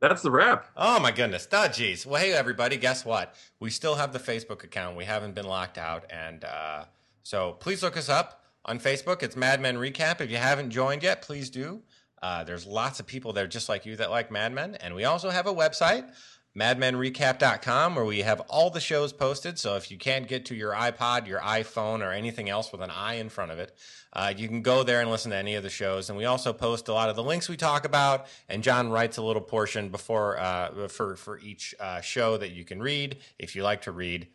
That's 0.00 0.22
the 0.22 0.30
wrap. 0.30 0.66
Oh 0.78 0.98
my 0.98 1.12
goodness. 1.12 1.46
Oh, 1.52 1.68
geez. 1.68 2.06
Well, 2.06 2.22
hey 2.22 2.32
everybody, 2.32 2.78
guess 2.78 3.04
what? 3.04 3.34
We 3.60 3.68
still 3.68 3.96
have 3.96 4.14
the 4.14 4.18
Facebook 4.18 4.64
account. 4.64 4.96
We 4.96 5.04
haven't 5.04 5.34
been 5.34 5.44
locked 5.44 5.76
out, 5.76 6.06
and 6.08 6.42
uh, 6.42 6.84
so 7.22 7.52
please 7.60 7.82
look 7.82 7.98
us 7.98 8.08
up 8.08 8.42
on 8.64 8.80
Facebook. 8.80 9.22
It's 9.22 9.36
Mad 9.36 9.60
Men 9.60 9.76
Recap. 9.76 10.22
If 10.22 10.30
you 10.30 10.38
haven't 10.38 10.70
joined 10.70 11.02
yet, 11.02 11.20
please 11.20 11.50
do. 11.50 11.82
Uh, 12.22 12.44
there's 12.44 12.66
lots 12.66 12.98
of 12.98 13.06
people 13.06 13.34
there 13.34 13.46
just 13.46 13.68
like 13.68 13.84
you 13.84 13.94
that 13.96 14.10
like 14.10 14.30
Mad 14.30 14.54
Men, 14.54 14.74
and 14.76 14.94
we 14.94 15.04
also 15.04 15.28
have 15.28 15.46
a 15.46 15.52
website, 15.52 16.10
madmenrecap.com, 16.56 17.94
where 17.94 18.04
we 18.04 18.20
have 18.20 18.40
all 18.48 18.70
the 18.70 18.80
shows 18.80 19.12
posted. 19.12 19.58
So 19.58 19.76
if 19.76 19.90
you 19.90 19.98
can't 19.98 20.26
get 20.28 20.44
to 20.46 20.54
your 20.54 20.72
iPod, 20.72 21.26
your 21.26 21.40
iPhone, 21.40 22.00
or 22.04 22.10
anything 22.12 22.48
else 22.48 22.72
with 22.72 22.80
an 22.80 22.90
i 22.90 23.14
in 23.14 23.28
front 23.28 23.52
of 23.52 23.58
it, 23.58 23.76
uh, 24.12 24.32
you 24.36 24.48
can 24.48 24.62
go 24.62 24.82
there 24.82 25.00
and 25.00 25.10
listen 25.10 25.30
to 25.30 25.36
any 25.36 25.54
of 25.54 25.62
the 25.62 25.70
shows. 25.70 26.08
And 26.08 26.18
we 26.18 26.24
also 26.24 26.52
post 26.52 26.88
a 26.88 26.92
lot 26.92 27.08
of 27.08 27.16
the 27.16 27.22
links 27.22 27.48
we 27.48 27.56
talk 27.56 27.84
about. 27.84 28.26
And 28.48 28.62
John 28.62 28.90
writes 28.90 29.16
a 29.16 29.22
little 29.22 29.42
portion 29.42 29.88
before 29.88 30.38
uh, 30.38 30.88
for 30.88 31.16
for 31.16 31.38
each 31.38 31.74
uh, 31.78 32.00
show 32.00 32.36
that 32.36 32.50
you 32.50 32.64
can 32.64 32.80
read 32.80 33.18
if 33.38 33.54
you 33.54 33.62
like 33.62 33.82
to 33.82 33.92
read. 33.92 34.28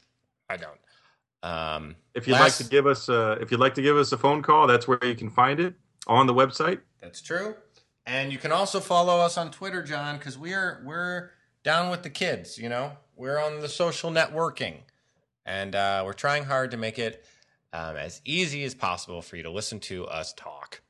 I 0.50 0.58
don't. 0.58 0.80
Um, 1.44 1.96
If 2.14 2.28
you'd 2.28 2.34
last- 2.34 2.60
like 2.60 2.68
to 2.68 2.72
give 2.72 2.88
us, 2.88 3.08
a, 3.10 3.34
if 3.42 3.52
you'd 3.52 3.60
like 3.60 3.76
to 3.76 3.82
give 3.82 3.98
us 3.98 4.12
a 4.12 4.18
phone 4.18 4.42
call, 4.42 4.66
that's 4.66 4.88
where 4.88 4.98
you 5.04 5.14
can 5.16 5.30
find 5.30 5.60
it 5.60 5.76
on 6.08 6.26
the 6.26 6.34
website. 6.34 6.80
That's 7.02 7.22
true. 7.22 7.56
And 8.08 8.32
you 8.32 8.38
can 8.38 8.52
also 8.52 8.80
follow 8.80 9.20
us 9.20 9.38
on 9.38 9.52
Twitter, 9.52 9.84
John, 9.84 10.18
because 10.18 10.38
we're 10.38 10.82
we're 10.86 11.32
down 11.66 11.90
with 11.90 12.04
the 12.04 12.10
kids. 12.10 12.58
You 12.58 12.70
know, 12.70 12.94
we're 13.18 13.38
on 13.38 13.60
the 13.60 13.68
social 13.68 14.10
networking, 14.10 14.78
and 15.46 15.76
uh, 15.76 16.04
we're 16.06 16.14
trying 16.14 16.46
hard 16.46 16.72
to 16.72 16.78
make 16.78 16.98
it 16.98 17.26
um, 17.74 17.98
as 17.98 18.22
easy 18.24 18.64
as 18.64 18.74
possible 18.74 19.22
for 19.22 19.36
you 19.36 19.44
to 19.44 19.52
listen 19.52 19.82
to 19.82 20.08
us 20.08 20.32
talk. 20.34 20.82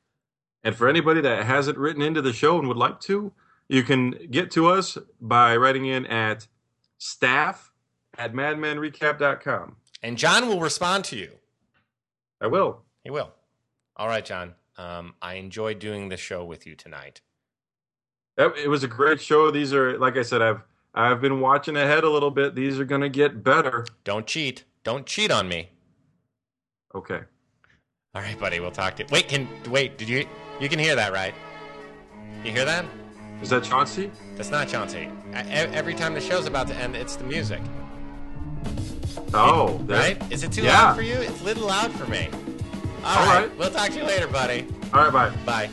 And 0.62 0.76
for 0.76 0.88
anybody 0.88 1.20
that 1.22 1.44
hasn't 1.44 1.78
written 1.78 2.02
into 2.02 2.22
the 2.22 2.32
show 2.32 2.58
and 2.58 2.68
would 2.68 2.76
like 2.76 3.00
to, 3.00 3.32
you 3.68 3.82
can 3.82 4.10
get 4.30 4.50
to 4.52 4.68
us 4.68 4.96
by 5.20 5.56
writing 5.56 5.86
in 5.86 6.06
at 6.06 6.46
staff 6.98 7.72
at 8.18 8.32
madmenrecap.com. 8.32 9.76
And 10.02 10.18
John 10.18 10.46
will 10.46 10.60
respond 10.60 11.04
to 11.06 11.16
you. 11.16 11.32
I 12.40 12.46
will. 12.48 12.82
He 13.02 13.10
will. 13.10 13.32
All 13.96 14.08
right, 14.08 14.24
John. 14.24 14.54
Um, 14.76 15.14
I 15.22 15.34
enjoyed 15.34 15.78
doing 15.78 16.10
the 16.10 16.16
show 16.16 16.44
with 16.44 16.66
you 16.66 16.74
tonight. 16.74 17.22
It 18.38 18.68
was 18.68 18.84
a 18.84 18.88
great 18.88 19.20
show. 19.20 19.50
These 19.50 19.72
are, 19.72 19.98
like 19.98 20.16
I 20.16 20.22
said, 20.22 20.42
I've 20.42 20.60
I've 20.94 21.20
been 21.20 21.40
watching 21.40 21.76
ahead 21.76 22.04
a 22.04 22.10
little 22.10 22.30
bit. 22.30 22.54
These 22.54 22.78
are 22.80 22.84
going 22.84 23.00
to 23.02 23.08
get 23.08 23.42
better. 23.42 23.86
Don't 24.04 24.26
cheat. 24.26 24.64
Don't 24.84 25.06
cheat 25.06 25.30
on 25.30 25.48
me. 25.48 25.70
Okay. 26.94 27.20
All 28.14 28.22
right, 28.22 28.38
buddy. 28.38 28.60
We'll 28.60 28.70
talk 28.70 28.96
to 28.96 29.02
you. 29.02 29.08
Wait, 29.12 29.28
can 29.28 29.46
wait? 29.70 29.98
Did 29.98 30.08
you 30.08 30.26
you 30.60 30.68
can 30.68 30.78
hear 30.78 30.94
that, 30.96 31.12
right? 31.12 31.34
You 32.44 32.50
hear 32.52 32.64
that? 32.64 32.84
Is 33.42 33.50
that 33.50 33.64
Chauncey? 33.64 34.10
That's 34.36 34.50
not 34.50 34.68
Chauncey. 34.68 35.08
E- 35.32 35.34
Every 35.34 35.94
time 35.94 36.14
the 36.14 36.20
show's 36.20 36.46
about 36.46 36.66
to 36.68 36.74
end, 36.76 36.96
it's 36.96 37.16
the 37.16 37.24
music. 37.24 37.60
Oh, 39.34 39.78
that- 39.86 39.98
Right? 40.20 40.32
Is 40.32 40.42
it 40.44 40.52
too 40.52 40.62
Yeah. 40.62 40.72
loud 40.82 40.96
for 40.96 41.02
you? 41.02 41.14
It's 41.14 41.40
a 41.40 41.44
little 41.44 41.66
loud 41.66 41.92
for 41.92 42.06
me. 42.10 42.28
All 43.04 43.18
All 43.18 43.26
right. 43.26 43.40
right. 43.48 43.58
We'll 43.58 43.70
talk 43.70 43.90
to 43.90 43.98
you 43.98 44.04
later, 44.04 44.26
buddy. 44.28 44.66
All 44.94 45.04
right, 45.04 45.12
bye. 45.12 45.30
Bye. 45.44 45.70